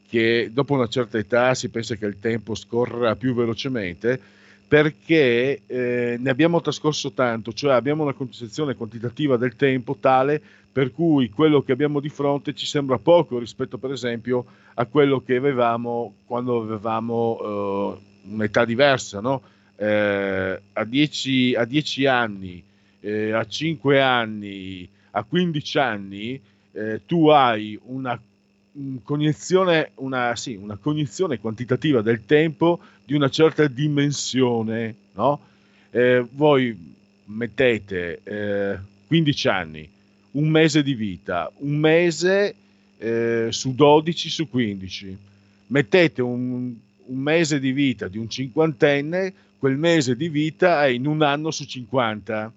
[0.09, 4.19] che dopo una certa età si pensa che il tempo scorra più velocemente?
[4.67, 10.41] Perché eh, ne abbiamo trascorso tanto, cioè abbiamo una concezione quantitativa del tempo tale
[10.71, 14.45] per cui quello che abbiamo di fronte ci sembra poco rispetto per esempio
[14.75, 19.41] a quello che avevamo quando avevamo eh, un'età diversa, no?
[19.75, 22.63] Eh, a 10 a 10 anni,
[22.99, 26.39] eh, a 5 anni, a 15 anni,
[26.73, 28.19] eh, tu hai una
[29.03, 35.39] cognizione, una, sì, una cognizione quantitativa del tempo di una certa dimensione, no?
[35.89, 36.95] Eh, voi
[37.25, 39.89] mettete eh, 15 anni,
[40.31, 42.55] un mese di vita, un mese
[42.97, 45.17] eh, su 12 su 15,
[45.67, 46.73] mettete un,
[47.11, 51.51] un mese di vita di un cinquantenne, quel mese di vita è in un anno
[51.51, 52.51] su 50,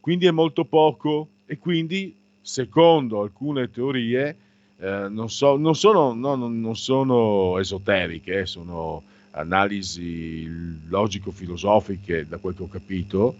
[0.00, 4.36] quindi è molto poco e quindi secondo alcune teorie
[4.78, 9.02] eh, non, so- non sono, no, non- non sono esoteriche, eh, sono
[9.32, 10.46] analisi
[10.88, 13.34] logico-filosofiche da quel che ho capito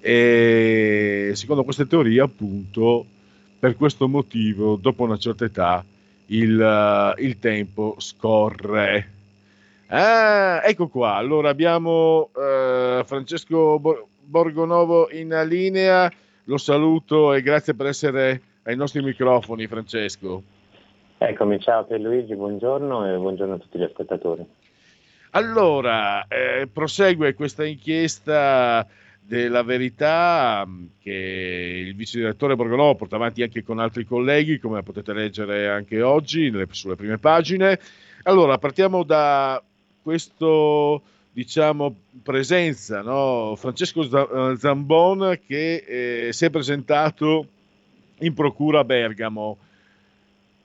[0.00, 3.04] e secondo queste teorie appunto
[3.58, 5.84] per questo motivo dopo una certa età
[6.26, 9.12] il, eh, il tempo scorre.
[9.88, 16.10] Ah, ecco qua, allora abbiamo eh, Francesco Bor- Borgonovo in linea,
[16.44, 20.42] lo saluto e grazie per essere ai nostri microfoni Francesco.
[21.18, 24.44] Eccomi, ciao Pierluigi, buongiorno e buongiorno a tutti gli ascoltatori.
[25.30, 28.84] Allora, eh, prosegue questa inchiesta
[29.20, 34.82] della verità mh, che il vice direttore Borgonovo porta avanti anche con altri colleghi, come
[34.82, 37.78] potete leggere anche oggi nelle- sulle prime pagine.
[38.24, 39.62] Allora, partiamo da
[40.06, 41.02] questo,
[41.32, 41.92] diciamo,
[42.22, 43.56] presenza, no?
[43.56, 47.48] Francesco eh, Zambon che eh, si è presentato
[48.20, 49.58] in procura a Bergamo.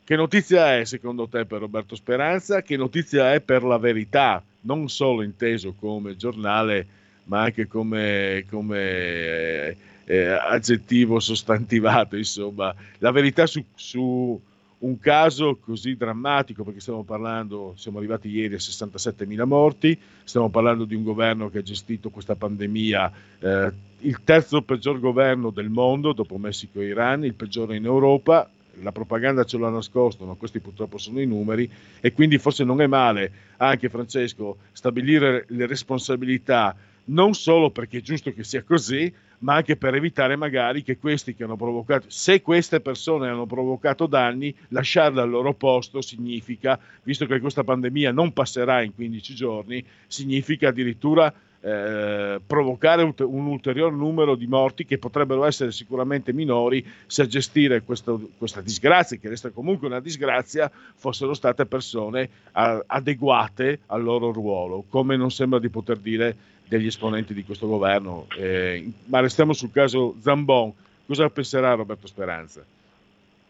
[0.03, 2.61] Che notizia è secondo te per Roberto Speranza?
[2.61, 6.85] Che notizia è per la verità, non solo inteso come giornale,
[7.23, 14.39] ma anche come, come, eh, eh, aggettivo sostantivato, insomma, la verità su, su
[14.81, 20.85] un caso così drammatico, perché stiamo parlando, siamo arrivati ieri a 67.000 morti, stiamo parlando
[20.85, 26.13] di un governo che ha gestito questa pandemia, eh, il terzo peggior governo del mondo
[26.13, 28.49] dopo Messico e Iran, il peggiore in Europa,
[28.81, 32.81] la propaganda ce l'ha nascosto, ma questi purtroppo sono i numeri e quindi forse non
[32.81, 36.75] è male anche Francesco stabilire le responsabilità
[37.06, 41.36] non solo perché è giusto che sia così, ma anche per evitare magari che questi
[41.36, 47.26] che hanno provocato, se queste persone hanno provocato danni, lasciarle al loro posto significa, visto
[47.26, 51.34] che questa pandemia non passerà in 15 giorni, significa addirittura
[51.64, 57.84] eh, provocare un, ulteriore numero di morti che potrebbero essere sicuramente minori se a gestire
[57.84, 64.32] questo- questa disgrazia, che resta comunque una disgrazia, fossero state persone a- adeguate al loro
[64.32, 66.36] ruolo, come non sembra di poter dire
[66.72, 68.27] degli esponenti di questo governo.
[68.38, 70.72] Eh, ma restiamo sul caso Zambon.
[71.06, 72.64] Cosa penserà Roberto Speranza?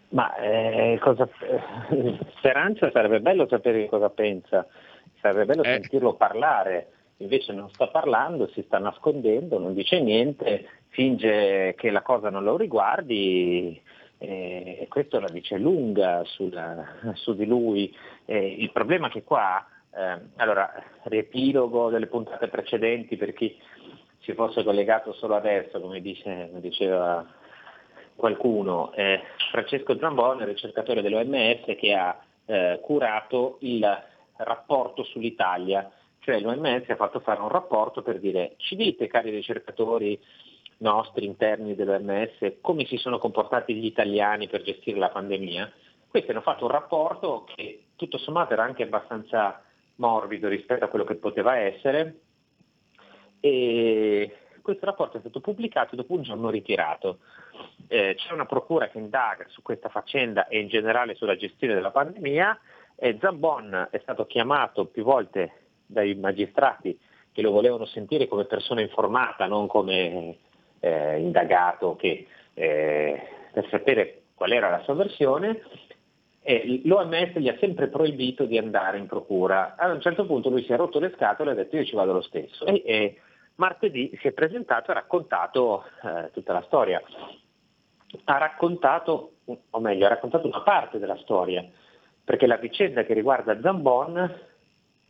[0.10, 1.30] Ma eh, cosa,
[1.92, 4.66] eh, Speranza sarebbe bello sapere cosa pensa,
[5.20, 6.88] sarebbe bello sentirlo parlare
[7.18, 12.44] invece non sta parlando, si sta nascondendo, non dice niente, finge che la cosa non
[12.44, 13.80] lo riguardi
[14.18, 16.84] eh, e questo la dice lunga sulla,
[17.14, 17.96] su di lui.
[18.26, 20.72] Eh, il problema è che qua, eh, allora,
[21.04, 23.58] riepilogo delle puntate precedenti per chi
[24.20, 27.26] si fosse collegato solo adesso, come, dice, come diceva
[28.16, 33.86] qualcuno, eh, Francesco Zambon è il ricercatore dell'OMS che ha eh, curato il
[34.38, 40.20] rapporto sull'Italia, cioè l'OMS ha fatto fare un rapporto per dire ci dite cari ricercatori
[40.78, 45.72] nostri interni dell'OMS come si sono comportati gli italiani per gestire la pandemia.
[46.08, 49.64] Questi hanno fatto un rapporto che tutto sommato era anche abbastanza
[50.02, 52.16] morbido rispetto a quello che poteva essere
[53.40, 57.20] e questo rapporto è stato pubblicato dopo un giorno ritirato.
[57.88, 61.92] Eh, c'è una procura che indaga su questa faccenda e in generale sulla gestione della
[61.92, 62.60] pandemia
[62.96, 65.52] e Zambon è stato chiamato più volte
[65.86, 66.98] dai magistrati
[67.32, 70.38] che lo volevano sentire come persona informata, non come
[70.80, 75.62] eh, indagato che, eh, per sapere qual era la sua versione.
[76.44, 79.76] E L'OMS gli ha sempre proibito di andare in procura.
[79.78, 81.96] A un certo punto lui si è rotto le scatole e ha detto io ci
[81.96, 82.66] vado lo stesso.
[82.66, 83.22] E, e
[83.56, 87.02] martedì si è presentato e ha raccontato eh, tutta la storia.
[88.24, 89.34] Ha raccontato,
[89.70, 91.64] o meglio, ha raccontato una parte della storia,
[92.24, 94.40] perché la vicenda che riguarda Zambon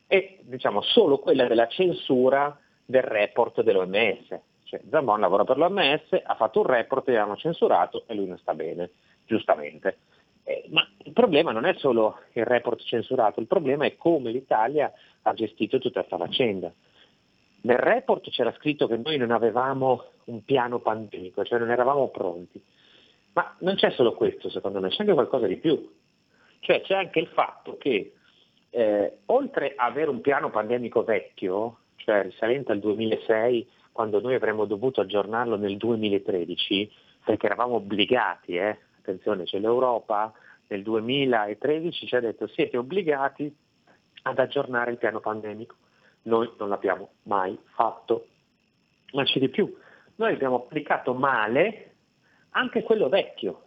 [0.06, 4.40] è diciamo, solo quella della censura del report dell'OMS.
[4.66, 8.38] Cioè, Zambon lavora per l'OMS, ha fatto un report, e l'hanno censurato e lui non
[8.38, 8.91] sta bene,
[9.26, 9.98] giustamente.
[10.44, 14.92] Eh, ma il problema non è solo il report censurato, il problema è come l'Italia
[15.22, 16.72] ha gestito tutta questa faccenda.
[17.64, 22.62] Nel report c'era scritto che noi non avevamo un piano pandemico, cioè non eravamo pronti.
[23.34, 25.94] Ma non c'è solo questo, secondo me, c'è anche qualcosa di più.
[26.60, 28.14] Cioè c'è anche il fatto che
[28.72, 34.66] eh, oltre ad avere un piano pandemico vecchio, cioè risalente al 2006, quando noi avremmo
[34.66, 36.92] dovuto aggiornarlo nel 2013,
[37.24, 40.34] perché eravamo obbligati, eh, attenzione, c'è l'Europa
[40.72, 43.53] nel 2013 ci ha detto siete obbligati
[44.23, 45.76] ad aggiornare il piano pandemico.
[46.23, 48.28] Noi non l'abbiamo mai fatto.
[49.11, 49.76] Ma c'è di più,
[50.15, 51.95] noi abbiamo applicato male
[52.52, 53.64] anche quello vecchio.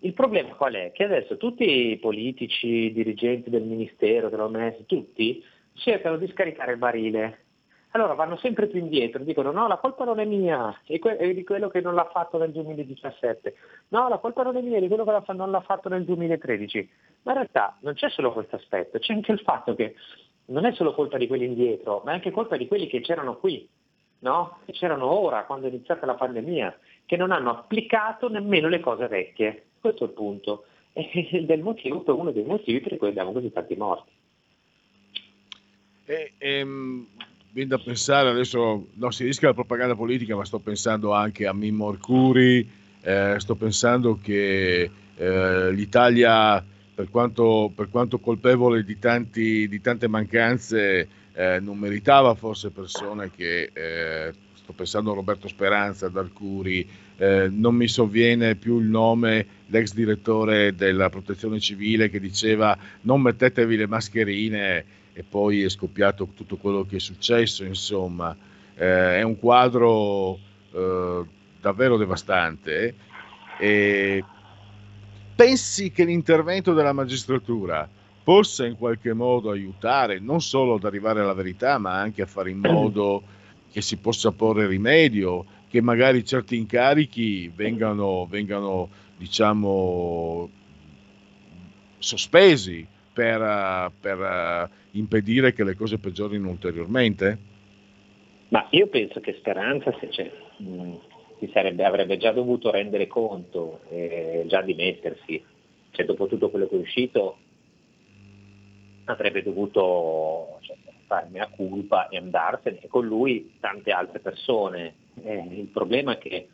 [0.00, 0.90] Il problema qual è?
[0.90, 5.44] Che adesso tutti i politici, i dirigenti del Ministero, dell'OMS, tutti
[5.74, 7.44] cercano di scaricare il barile.
[7.94, 11.34] Allora vanno sempre più indietro, dicono no, la colpa non è mia, è, que- è
[11.34, 13.54] di quello che non l'ha fatto nel 2017,
[13.88, 16.90] no, la colpa non è mia, è di quello che non l'ha fatto nel 2013.
[17.22, 19.94] Ma in realtà non c'è solo questo aspetto, c'è anche il fatto che
[20.46, 23.36] non è solo colpa di quelli indietro, ma è anche colpa di quelli che c'erano
[23.36, 23.68] qui,
[24.20, 24.58] no?
[24.64, 29.06] che c'erano ora, quando è iniziata la pandemia, che non hanno applicato nemmeno le cose
[29.06, 29.66] vecchie.
[29.78, 30.64] Questo è il punto.
[30.94, 34.10] Ed è motivo, uno dei motivi per cui abbiamo così tanti morti.
[36.04, 37.06] E, ehm,
[37.52, 41.52] viene da pensare adesso, non si rischia la propaganda politica, ma sto pensando anche a
[41.52, 42.66] Mimmo Arcuri,
[43.02, 46.64] eh, sto pensando che eh, l'Italia
[46.94, 53.30] per quanto, per quanto colpevole di, tanti, di, tante mancanze, eh, non meritava forse persone
[53.30, 58.86] che, eh, sto pensando a Roberto Speranza, ad Arcuri, eh, non mi sovviene più il
[58.86, 65.68] nome, l'ex direttore della protezione civile che diceva non mettetevi le mascherine e poi è
[65.68, 68.36] scoppiato tutto quello che è successo, insomma,
[68.74, 70.38] eh, è un quadro
[70.72, 71.24] eh,
[71.60, 72.94] davvero devastante.
[73.58, 74.24] E
[75.34, 77.88] pensi che l'intervento della magistratura
[78.22, 82.50] possa in qualche modo aiutare non solo ad arrivare alla verità, ma anche a fare
[82.50, 83.22] in modo
[83.70, 90.50] che si possa porre rimedio, che magari certi incarichi vengano, vengano diciamo,
[91.98, 97.38] sospesi per, per impedire che le cose peggiorino ulteriormente?
[98.48, 100.94] Ma io penso che Speranza, se c'è, mh,
[101.38, 105.42] si sarebbe, avrebbe già dovuto rendere conto, eh, già dimettersi,
[105.90, 107.36] cioè dopo tutto quello che è uscito
[109.04, 114.94] avrebbe dovuto cioè, farne a culpa e andarsene e con lui tante altre persone.
[115.22, 116.48] Eh, il problema è che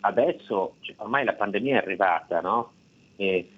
[0.00, 2.72] adesso cioè, ormai la pandemia è arrivata, no?
[3.16, 3.48] E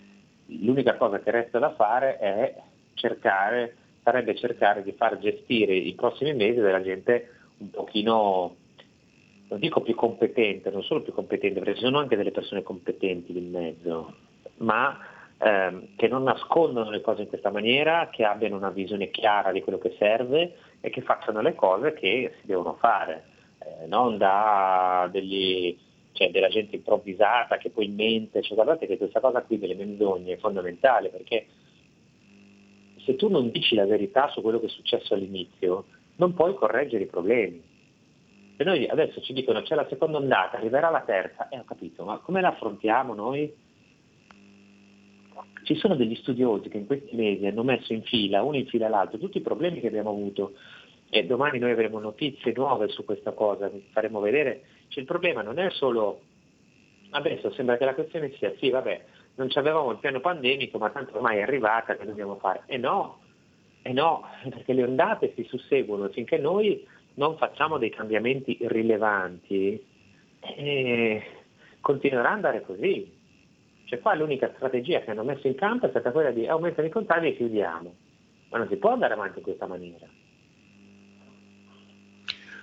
[0.46, 2.54] l'unica cosa che resta da fare è
[2.94, 8.56] cercare, sarebbe cercare di far gestire i prossimi mesi della gente un pochino
[9.48, 13.32] non dico più competente, non solo più competente, perché ci sono anche delle persone competenti
[13.32, 14.14] nel mezzo,
[14.58, 14.98] ma
[15.38, 19.62] ehm, che non nascondono le cose in questa maniera, che abbiano una visione chiara di
[19.62, 23.24] quello che serve e che facciano le cose che si devono fare,
[23.58, 25.76] eh, non da degli,
[26.12, 30.34] cioè, della gente improvvisata che poi mente, cioè, guardate che questa cosa qui delle menzogne
[30.34, 31.46] è fondamentale perché
[33.04, 35.84] se tu non dici la verità su quello che è successo all'inizio,
[36.16, 37.62] non puoi correggere i problemi.
[38.56, 41.64] Se noi adesso ci dicono c'è la seconda ondata, arriverà la terza, e eh, ho
[41.64, 43.52] capito, ma come la affrontiamo noi?
[45.64, 48.88] Ci sono degli studiosi che in questi mesi hanno messo in fila, uno in fila
[48.88, 50.52] l'altro, tutti i problemi che abbiamo avuto
[51.08, 54.62] e domani noi avremo notizie nuove su questa cosa, vi faremo vedere.
[54.88, 56.20] Cioè, il problema non è solo,
[57.10, 59.04] adesso sembra che la questione sia, sì vabbè,
[59.36, 62.62] non avevamo il piano pandemico, ma tanto ormai è arrivata, che dobbiamo fare?
[62.66, 63.20] E no,
[63.82, 69.84] e no, perché le ondate si susseguono, finché noi non facciamo dei cambiamenti rilevanti,
[70.40, 71.22] eh,
[71.80, 73.22] continuerà ad andare così.
[73.84, 76.90] Cioè qua l'unica strategia che hanno messo in campo è stata quella di aumentare i
[76.90, 77.94] contagi e chiudiamo.
[78.50, 80.06] Ma non si può andare avanti in questa maniera.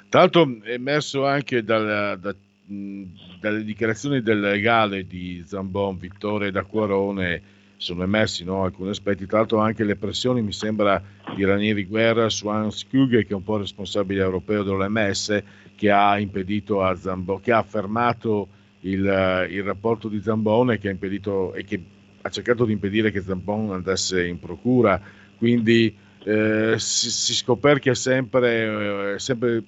[0.09, 2.35] Tra l'altro è emerso anche dal, da,
[2.65, 9.59] dalle dichiarazioni del legale di Zambon, Vittore D'Acquarone, sono emersi no, alcuni aspetti, tra l'altro
[9.59, 11.01] anche le pressioni, mi sembra,
[11.35, 15.43] di Ranieri Guerra su Hans Küge, che è un po' responsabile europeo dell'OMS,
[15.75, 18.47] che ha impedito a Zambon, che ha fermato
[18.81, 21.83] il, il rapporto di Zambon e che ha impedito e che
[22.21, 25.01] ha cercato di impedire che Zambon andasse in procura.
[25.37, 29.63] Quindi eh, si, si, scoperchia sempre, eh, sempre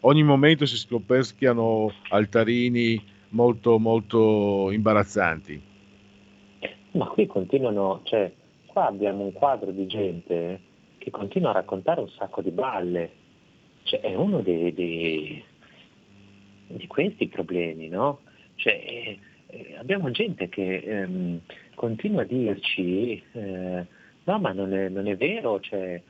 [0.00, 5.62] ogni momento si scoperchiano altarini molto, molto imbarazzanti.
[6.92, 8.32] Ma qui continuano, cioè,
[8.66, 10.60] qua abbiamo un quadro di gente
[10.98, 13.10] che continua a raccontare un sacco di balle.
[13.82, 15.42] Cioè, è uno dei, dei,
[16.66, 18.20] di questi problemi, no?
[18.56, 19.16] Cioè,
[19.46, 21.40] eh, abbiamo gente che ehm,
[21.74, 23.86] continua a dirci, eh,
[24.24, 26.02] no ma non è, non è vero, cioè,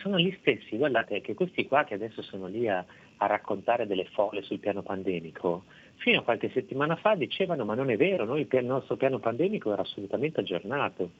[0.00, 2.84] sono gli stessi, guardate che questi qua che adesso sono lì a,
[3.16, 5.64] a, raccontare delle folle sul piano pandemico,
[5.96, 9.72] fino a qualche settimana fa dicevano ma non è vero, noi, il nostro piano pandemico
[9.72, 11.10] era assolutamente aggiornato.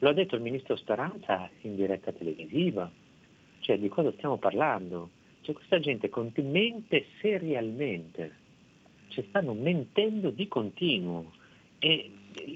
[0.00, 2.90] Lo ha detto il ministro Speranza in diretta televisiva.
[3.60, 5.10] Cioè di cosa stiamo parlando?
[5.40, 6.10] Cioè questa gente
[6.42, 8.34] mente serialmente,
[9.08, 11.32] cioè stanno mentendo di continuo.
[11.78, 12.10] E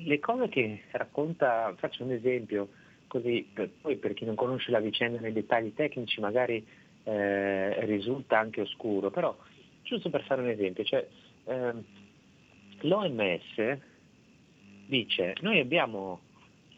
[0.04, 2.68] le cose che racconta, faccio un esempio,
[3.10, 6.64] così per, poi per chi non conosce la vicenda nei dettagli tecnici magari
[7.02, 9.36] eh, risulta anche oscuro, però
[9.82, 11.04] giusto per fare un esempio, cioè,
[11.44, 11.72] eh,
[12.82, 13.78] l'OMS
[14.86, 16.20] dice noi abbiamo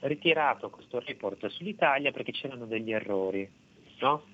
[0.01, 3.49] ritirato questo report sull'Italia perché c'erano degli errori,
[4.01, 4.25] no?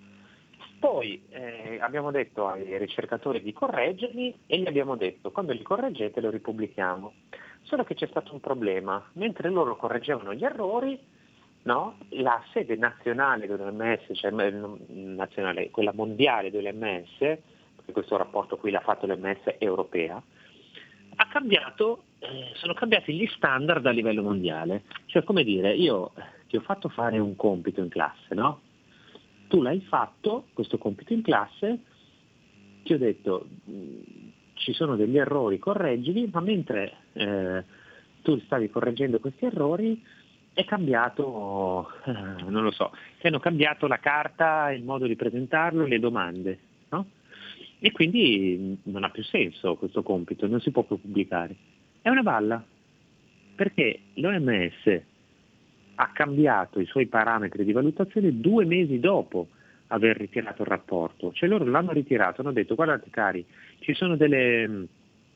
[0.79, 6.21] Poi eh, abbiamo detto ai ricercatori di correggerli e gli abbiamo detto quando li correggete
[6.21, 7.13] lo ripubblichiamo.
[7.63, 10.97] Solo che c'è stato un problema, mentre loro correggevano gli errori,
[11.69, 11.99] no?
[12.11, 19.07] la sede nazionale dell'OMS, cioè nazionale, quella mondiale dell'OMS, perché questo rapporto qui l'ha fatto
[19.07, 20.23] l'OMS europea,
[21.31, 24.85] cambiato, eh, sono cambiati gli standard a livello mondiale.
[25.07, 26.13] Cioè come dire, io
[26.49, 28.61] ti ho fatto fare un compito in classe, no?
[29.49, 31.81] Tu l'hai fatto, questo compito in classe,
[32.83, 33.47] ti ho detto
[34.55, 37.65] ci sono degli errori, correggili, ma mentre eh,
[38.23, 40.03] tu stavi correggendo questi errori
[40.59, 42.91] è cambiato, eh, non lo so,
[43.21, 46.59] si hanno cambiato la carta, il modo di presentarlo, le domande,
[46.89, 47.07] no?
[47.79, 51.55] E quindi non ha più senso questo compito, non si può più pubblicare.
[52.03, 52.61] È una balla,
[53.55, 55.01] perché l'OMS
[55.95, 59.51] ha cambiato i suoi parametri di valutazione due mesi dopo
[59.87, 61.33] aver ritirato il rapporto.
[61.33, 63.47] Cioè loro l'hanno ritirato, hanno detto guardate cari,
[63.79, 64.85] ci sono delle mm,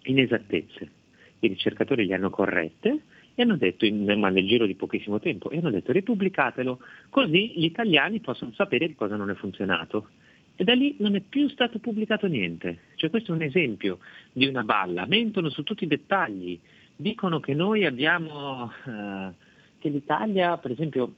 [0.03, 0.91] inesattezze,
[1.39, 3.03] i ricercatori li hanno corrette
[3.35, 7.53] e hanno detto, in, ma nel giro di pochissimo tempo, e hanno detto ripubblicatelo, così
[7.57, 10.09] gli italiani possono sapere di cosa non è funzionato.
[10.55, 12.81] E da lì non è più stato pubblicato niente.
[12.97, 13.99] Cioè questo è un esempio
[14.33, 16.59] di una balla, mentono su tutti i dettagli,
[16.95, 19.31] dicono che noi abbiamo, eh,
[19.79, 21.15] che l'Italia, per esempio,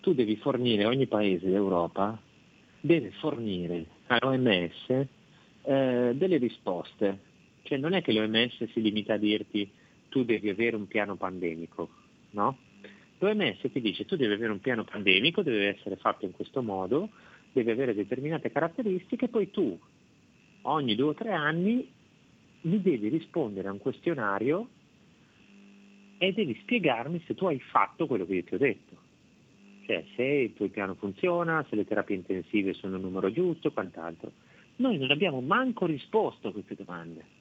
[0.00, 2.20] tu devi fornire, ogni paese d'Europa
[2.80, 5.06] deve fornire all'OMS
[5.62, 7.32] eh, delle risposte.
[7.62, 9.70] Cioè non è che l'OMS si limita a dirti
[10.14, 11.88] tu devi avere un piano pandemico,
[12.30, 12.56] no?
[13.18, 17.08] L'OMS ti dice tu devi avere un piano pandemico, deve essere fatto in questo modo,
[17.52, 19.76] deve avere determinate caratteristiche, poi tu
[20.62, 21.90] ogni due o tre anni
[22.60, 24.68] mi devi rispondere a un questionario
[26.18, 28.96] e devi spiegarmi se tu hai fatto quello che io ti ho detto.
[29.84, 34.30] Cioè se il tuo piano funziona, se le terapie intensive sono il numero giusto quant'altro.
[34.76, 37.33] Noi non abbiamo manco risposto a queste domande.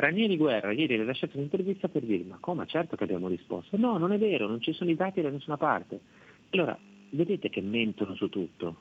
[0.00, 3.76] Ranieri Guerra ieri ha lasciato un'intervista per dire ma come certo che abbiamo risposto.
[3.76, 5.98] No, non è vero, non ci sono i dati da nessuna parte.
[6.50, 6.78] Allora,
[7.10, 8.76] vedete che mentono su tutto.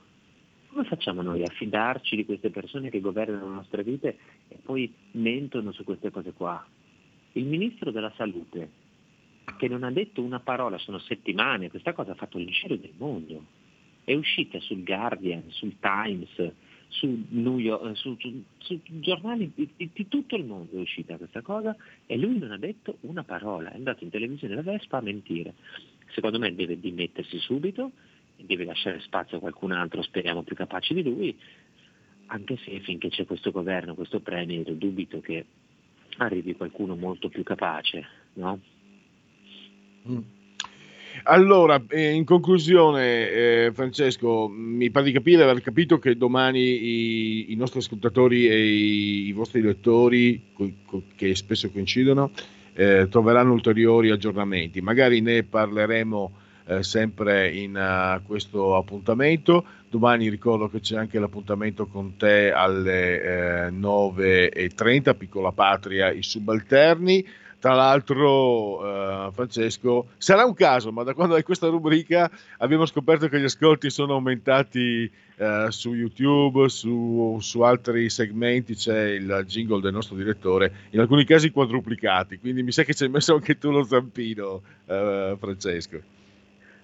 [0.68, 4.16] Come facciamo noi a fidarci di queste persone che governano le nostre vite
[4.48, 6.64] e poi mentono su queste cose qua?
[7.32, 8.70] Il ministro della salute,
[9.58, 12.94] che non ha detto una parola, sono settimane, questa cosa ha fatto il giro del
[12.96, 13.44] mondo.
[14.04, 16.54] è uscita sul Guardian, sul Times,
[16.90, 21.76] su, York, su, su, su giornali di, di, tutto il mondo è uscita questa cosa
[22.06, 25.54] e lui non ha detto una parola, è andato in televisione da Vespa a mentire.
[26.14, 27.92] Secondo me deve dimettersi subito,
[28.38, 31.38] deve lasciare spazio a qualcun altro, speriamo più capace di lui,
[32.28, 35.46] anche se finché c'è questo governo, questo premier, dubito che
[36.18, 38.60] arrivi qualcuno molto più capace, no?
[40.10, 40.37] Mm.
[41.24, 47.52] Allora, eh, in conclusione, eh, Francesco, mi pare di capire, aver capito che domani i,
[47.52, 52.32] i nostri ascoltatori e i, i vostri lettori, co- co- che spesso coincidono,
[52.74, 54.82] eh, troveranno ulteriori aggiornamenti.
[54.82, 56.32] Magari ne parleremo
[56.66, 59.66] eh, sempre in uh, questo appuntamento.
[59.90, 67.26] Domani ricordo che c'è anche l'appuntamento con te alle 9.30, Piccola Patria, i subalterni.
[67.68, 73.28] Tra l'altro, eh, Francesco, sarà un caso, ma da quando hai questa rubrica abbiamo scoperto
[73.28, 79.82] che gli ascolti sono aumentati eh, su YouTube, su, su, altri segmenti c'è il jingle
[79.82, 83.58] del nostro direttore, in alcuni casi quadruplicati, quindi mi sa che ci hai messo anche
[83.58, 86.00] tu lo zampino, eh, Francesco.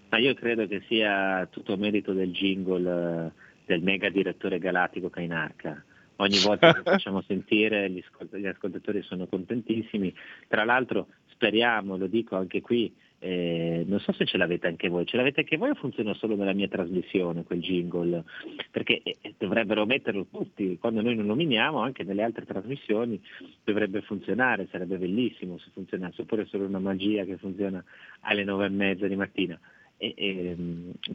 [0.10, 3.31] Ma io credo che sia tutto merito del jingle eh,
[3.68, 5.81] del mega direttore galattico Kainarca
[6.18, 10.14] ogni volta che facciamo sentire gli, ascolt- gli, ascoltatori sono contentissimi.
[10.48, 15.06] Tra l'altro speriamo, lo dico anche qui, eh, non so se ce l'avete anche voi,
[15.06, 18.23] ce l'avete anche voi o funziona solo nella mia trasmissione quel jingle?
[18.69, 23.22] Perché eh, dovrebbero metterlo tutti, quando noi lo nominiamo anche nelle altre trasmissioni
[23.64, 27.84] dovrebbe funzionare, sarebbe bellissimo se funzionasse, oppure solo una magia che funziona
[28.22, 29.57] alle nove e mezza di mattina.
[30.03, 30.57] E, e,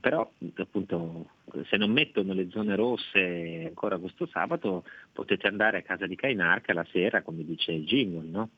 [0.01, 1.29] però appunto
[1.69, 6.73] se non mettono le zone rosse ancora questo sabato potete andare a casa di Kainarca
[6.73, 8.49] la sera come dice il jingle no?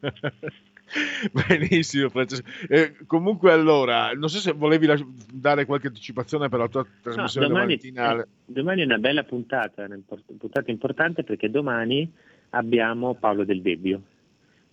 [1.46, 2.48] Benissimo Francesco.
[2.68, 4.86] Eh, comunque allora, non so se volevi
[5.30, 8.28] dare qualche anticipazione per la tua trasmissione no, domani, mattinale.
[8.46, 10.00] domani è una bella puntata, una
[10.38, 12.10] puntata importante perché domani
[12.50, 14.00] abbiamo Paolo Del Debbio,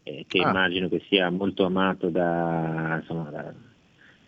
[0.03, 0.49] eh, che ah.
[0.49, 3.53] immagino che sia molto amato da, insomma, da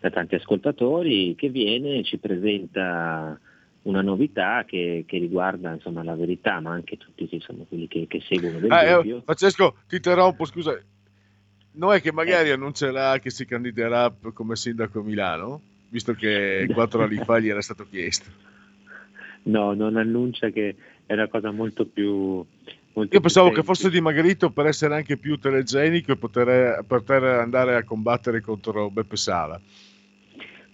[0.04, 3.40] da tanti ascoltatori che viene e ci presenta
[3.84, 8.22] una novità che, che riguarda insomma, la verità, ma anche tutti insomma, quelli che, che
[8.28, 10.78] seguono del ah, eh, Francesco, ti interrompo, scusa.
[11.76, 12.52] Non è che magari eh.
[12.52, 17.62] annuncerà che si candiderà come sindaco a Milano, visto che quattro anni fa gli era
[17.62, 18.30] stato chiesto?
[19.44, 20.76] No, non annuncia che
[21.06, 22.46] è una cosa molto più...
[22.96, 27.76] Molto Io pensavo che fosse dimagrito per essere anche più telegenico e poter, poter andare
[27.76, 29.60] a combattere contro Beppe Sala.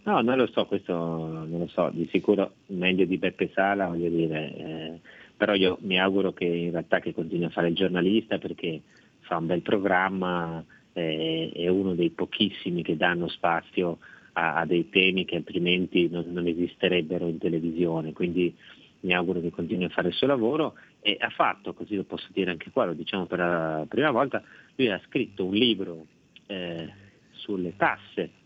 [0.09, 4.09] No, non lo so, questo non lo so, di sicuro meglio di Beppe Sala, voglio
[4.09, 4.99] dire, eh,
[5.37, 8.81] però io mi auguro che in realtà che continui a fare il giornalista perché
[9.19, 13.99] fa un bel programma, eh, è uno dei pochissimi che danno spazio
[14.33, 18.51] a, a dei temi che altrimenti non, non, esisterebbero in televisione, quindi
[19.01, 22.29] mi auguro che continui a fare il suo lavoro e ha fatto, così lo posso
[22.33, 24.41] dire anche qua, lo diciamo per la prima volta,
[24.75, 26.07] lui ha scritto un libro
[26.47, 26.91] eh,
[27.33, 28.37] sulle tasse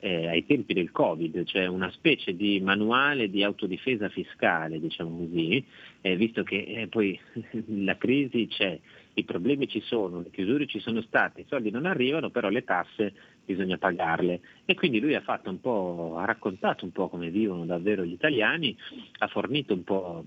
[0.00, 5.64] eh, ai tempi del Covid, cioè una specie di manuale di autodifesa fiscale, diciamo così,
[6.00, 7.18] eh, visto che eh, poi
[7.84, 8.78] la crisi c'è,
[9.14, 12.62] i problemi ci sono, le chiusure ci sono state, i soldi non arrivano, però le
[12.62, 13.12] tasse
[13.44, 14.40] bisogna pagarle.
[14.64, 18.76] E quindi lui ha un ha raccontato un po' come vivono davvero gli italiani,
[19.18, 20.24] ha fornito un po'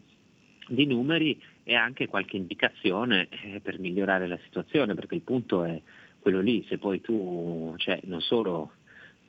[0.68, 5.80] di numeri e anche qualche indicazione eh, per migliorare la situazione, perché il punto è
[6.20, 8.74] quello lì, se poi tu, cioè, non solo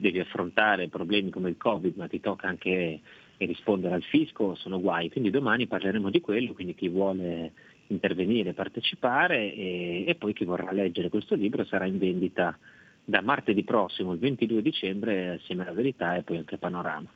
[0.02, 3.00] devi affrontare problemi come il Covid, ma ti tocca anche
[3.38, 5.10] rispondere al fisco, sono guai.
[5.10, 7.52] Quindi domani parleremo di quello, quindi chi vuole
[7.86, 12.56] intervenire, partecipare e, e poi chi vorrà leggere questo libro sarà in vendita
[13.04, 17.08] da martedì prossimo, il 22 dicembre, assieme alla Verità e poi anche Panorama.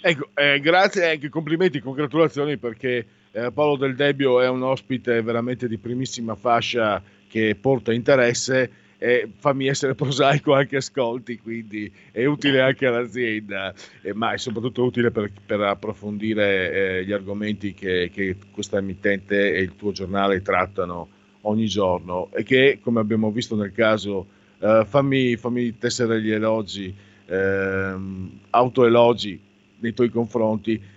[0.00, 5.20] Ecco, eh, grazie e anche complimenti, congratulazioni perché eh, Paolo Del Debbio è un ospite
[5.22, 12.24] veramente di primissima fascia che porta interesse e fammi essere prosaico anche ascolti, quindi è
[12.24, 18.10] utile anche all'azienda, eh, ma è soprattutto utile per, per approfondire eh, gli argomenti che,
[18.12, 21.08] che questa emittente e il tuo giornale trattano
[21.42, 24.26] ogni giorno e che, come abbiamo visto nel caso,
[24.58, 26.94] eh, fammi, fammi tessere gli elogi,
[27.26, 29.40] ehm, autoelogi
[29.78, 30.94] nei tuoi confronti.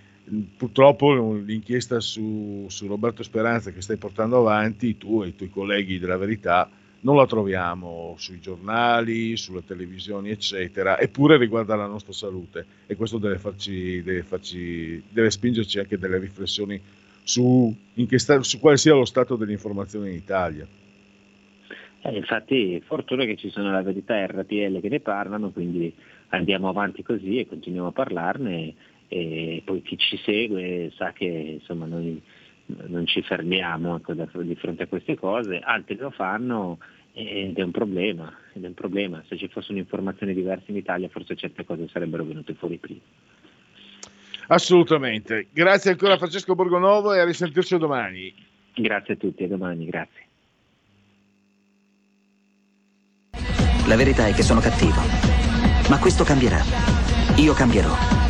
[0.56, 5.98] Purtroppo l'inchiesta su, su Roberto Speranza che stai portando avanti, tu e i tuoi colleghi
[5.98, 6.70] della Verità,
[7.02, 13.18] non la troviamo sui giornali, sulle televisioni, eccetera, eppure riguarda la nostra salute e questo
[13.18, 16.80] deve, farci, deve, farci, deve spingerci anche delle riflessioni
[17.22, 17.74] su,
[18.16, 20.66] sta, su, quale sia lo stato dell'informazione in Italia.
[22.02, 25.94] Eh, infatti, fortuna che ci sono la verità e RTL che ne parlano, quindi
[26.28, 28.74] andiamo avanti così e continuiamo a parlarne
[29.08, 32.22] e poi chi ci segue sa che insomma, noi
[32.86, 36.78] non ci fermiamo ecco, di fronte a queste cose, altri lo fanno
[37.12, 39.22] ed è un problema, ed è un problema.
[39.28, 43.00] Se ci fosse un'informazione diversa in Italia forse certe cose sarebbero venute fuori prima.
[44.48, 45.46] Assolutamente.
[45.52, 48.34] Grazie ancora a Francesco Borgonovo e a risentirci domani.
[48.74, 50.26] Grazie a tutti, a domani, grazie.
[53.86, 55.00] La verità è che sono cattivo.
[55.88, 56.60] Ma questo cambierà.
[57.38, 58.29] Io cambierò.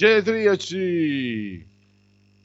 [0.00, 1.62] Genetriaci,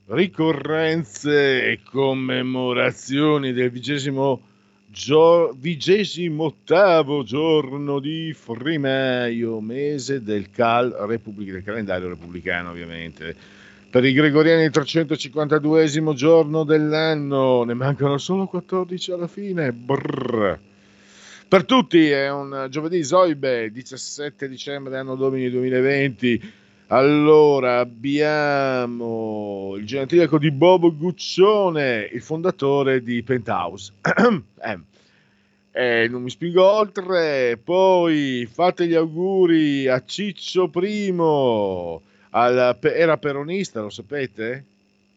[0.07, 4.41] ricorrenze e commemorazioni del vigesimo,
[4.87, 13.33] gio- vigesimo ottavo giorno di Frimaio, mese del, cal- Repubblica- del calendario repubblicano ovviamente.
[13.89, 19.71] Per i gregoriani il 352 giorno dell'anno, ne mancano solo 14 alla fine.
[19.71, 20.59] Brrr.
[21.47, 26.63] Per tutti è un giovedì Zoibe, 17 dicembre anno domini 2020.
[26.87, 33.93] Allora abbiamo il genetriaco di Bobo Guccione, il fondatore di Penthouse.
[34.65, 37.57] Eh, eh, non mi spingo oltre.
[37.63, 42.01] Poi fate gli auguri a Ciccio Primo.
[42.31, 44.65] al- era peronista, lo sapete?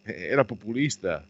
[0.05, 1.25] Eh, Era populista.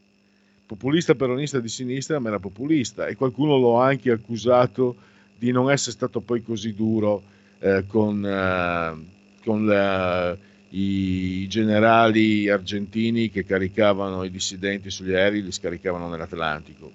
[0.67, 3.07] Populista peronista di sinistra, ma era populista.
[3.07, 4.97] E qualcuno lo anche accusato
[5.37, 7.23] di non essere stato poi così duro
[7.61, 9.18] eh, con, eh,
[9.49, 10.37] con la-
[10.71, 16.93] i generali argentini che caricavano i dissidenti sugli aerei, li scaricavano nell'Atlantico.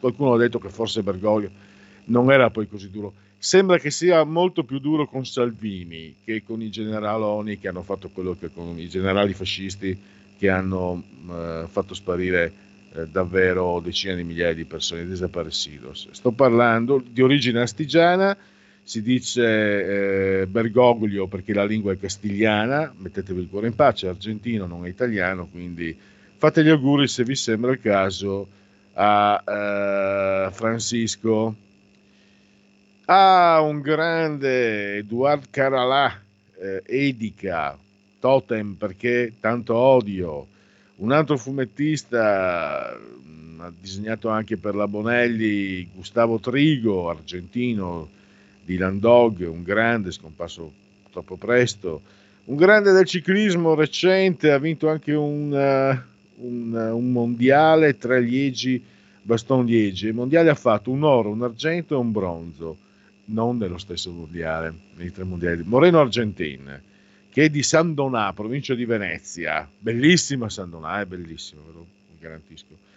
[0.00, 1.50] Qualcuno ha detto che forse Bergoglio
[2.06, 3.12] non era poi così duro.
[3.36, 8.08] Sembra che sia molto più duro con Salvini che con i generaloni che hanno fatto
[8.08, 9.98] quello che con i generali fascisti
[10.38, 12.52] che hanno eh, fatto sparire
[12.94, 16.08] eh, davvero decine di migliaia di persone, desaparecidos.
[16.12, 18.34] Sto parlando di origine astigiana,
[18.82, 24.10] si dice eh, Bergoglio perché la lingua è castigliana, mettetevi il cuore in pace, è
[24.10, 25.96] argentino, non è italiano, quindi
[26.36, 28.48] fate gli auguri se vi sembra il caso
[28.94, 31.54] a eh, Francisco.
[33.06, 36.20] Ah, un grande Eduard Caralà,
[36.58, 37.78] eh, Edica,
[38.18, 40.46] Totem perché tanto odio.
[40.96, 48.08] Un altro fumettista, ha disegnato anche per la Bonelli, Gustavo Trigo, argentino,
[48.70, 50.72] di Landog, un grande, scomparso
[51.10, 52.02] troppo presto.
[52.44, 56.02] Un grande del ciclismo recente, ha vinto anche un, eh,
[56.36, 58.82] un, eh, un mondiale tra Liegi,
[59.22, 60.06] Baston Liegi.
[60.06, 62.76] Il mondiale ha fatto un oro, un argento e un bronzo,
[63.26, 65.62] non nello stesso mondiale, nei tre mondiali.
[65.64, 66.80] Moreno Argentin,
[67.28, 69.68] che è di San Donà, provincia di Venezia.
[69.78, 71.86] Bellissima San Donà, è bellissima, ve lo
[72.20, 72.88] garantisco.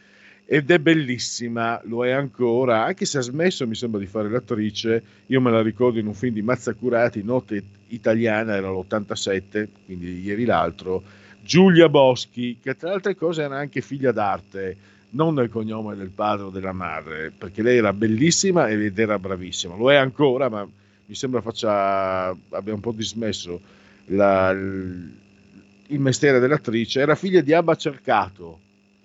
[0.45, 5.03] Ed è bellissima, lo è ancora, anche se ha smesso, mi sembra, di fare l'attrice.
[5.27, 10.45] Io me la ricordo in un film di Mazzacurati, Notte italiana, era l'87, quindi ieri
[10.45, 11.01] l'altro.
[11.41, 14.77] Giulia Boschi, che tra le altre cose era anche figlia d'arte,
[15.11, 19.75] non del cognome del padre o della madre, perché lei era bellissima ed era bravissima.
[19.75, 20.63] Lo è ancora, ma
[21.05, 23.61] mi sembra faccia, abbia un po' dismesso
[24.05, 26.99] la- il mestiere dell'attrice.
[27.01, 28.59] Era figlia di Abba Cercato,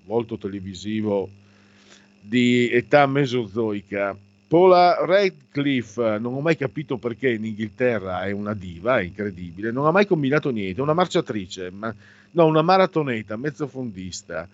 [0.09, 1.28] volto televisivo
[2.18, 4.16] di età mesozoica.
[4.48, 9.85] Paula Radcliffe, non ho mai capito perché in Inghilterra è una diva, è incredibile, non
[9.85, 11.94] ha mai combinato niente, una marciatrice, ma,
[12.30, 14.48] no, una maratoneta, mezzofondista,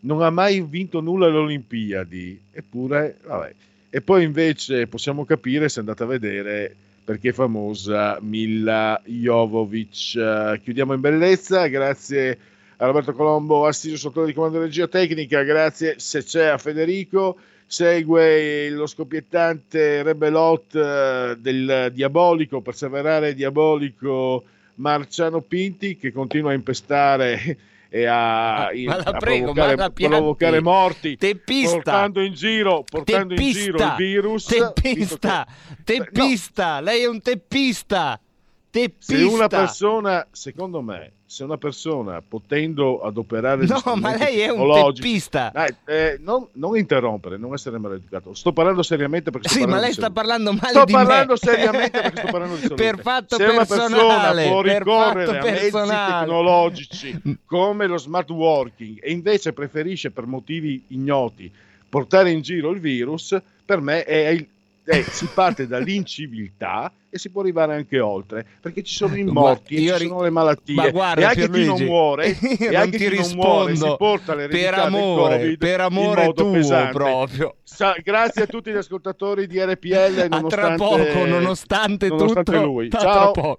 [0.00, 3.54] non ha mai vinto nulla alle Olimpiadi, eppure, vabbè.
[3.90, 10.60] E poi invece possiamo capire, se andate a vedere, perché è famosa Milla Jovovic.
[10.62, 12.38] Chiudiamo in bellezza, grazie
[12.76, 17.38] a Roberto Colombo, assiso sotto di comando di regia tecnica, grazie se c'è a Federico,
[17.66, 24.44] segue lo scoppiettante Rebelot eh, del diabolico, perseverare diabolico
[24.76, 27.58] Marciano Pinti che continua a impestare
[27.94, 30.08] e a, la a prego, provocare, Piatti.
[30.08, 31.74] provocare morti, Teppista.
[31.74, 33.94] portando in giro, portando in giro il Teppista.
[33.96, 34.44] virus.
[34.46, 35.46] Teppista,
[35.84, 38.20] teppista, lei è un teppista.
[38.68, 39.14] Teppista.
[39.14, 44.92] Se una persona, secondo me, se una persona potendo adoperare No, ma lei è un
[44.94, 45.50] teppista.
[45.52, 48.34] Dai, eh, non, non interrompere, non essere maleducato.
[48.34, 50.98] Sto parlando seriamente perché sto Sì, ma parlando lei sta parlando male Sto di me.
[51.04, 52.82] parlando seriamente perché sto parlando di salute.
[52.84, 59.52] Per fatto Se personale, può ricorrere a mezzi tecnologici come lo smart working e invece
[59.52, 61.50] preferisce per motivi ignoti
[61.88, 64.46] portare in giro il virus, per me è il-
[64.84, 69.76] è- si parte dall'inciviltà e si può arrivare anche oltre perché ci sono i morti,
[69.76, 72.38] e io ci sono le malattie Ma guarda, e anche chi non Pierluigi, muore e
[72.70, 76.50] non anche ti chi non muore si rispondo porta per amore, Covid per amore tuo
[76.50, 76.92] pesante.
[76.92, 77.56] proprio.
[77.62, 82.64] Sa- grazie a tutti gli ascoltatori di RPL A tra nonostante, poco, nonostante nonostante tutto,
[82.64, 82.90] lui.
[82.90, 83.30] Ciao.
[83.32, 83.58] poco.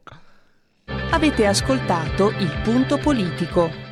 [1.11, 3.84] Avete ascoltato Il Punto Politico.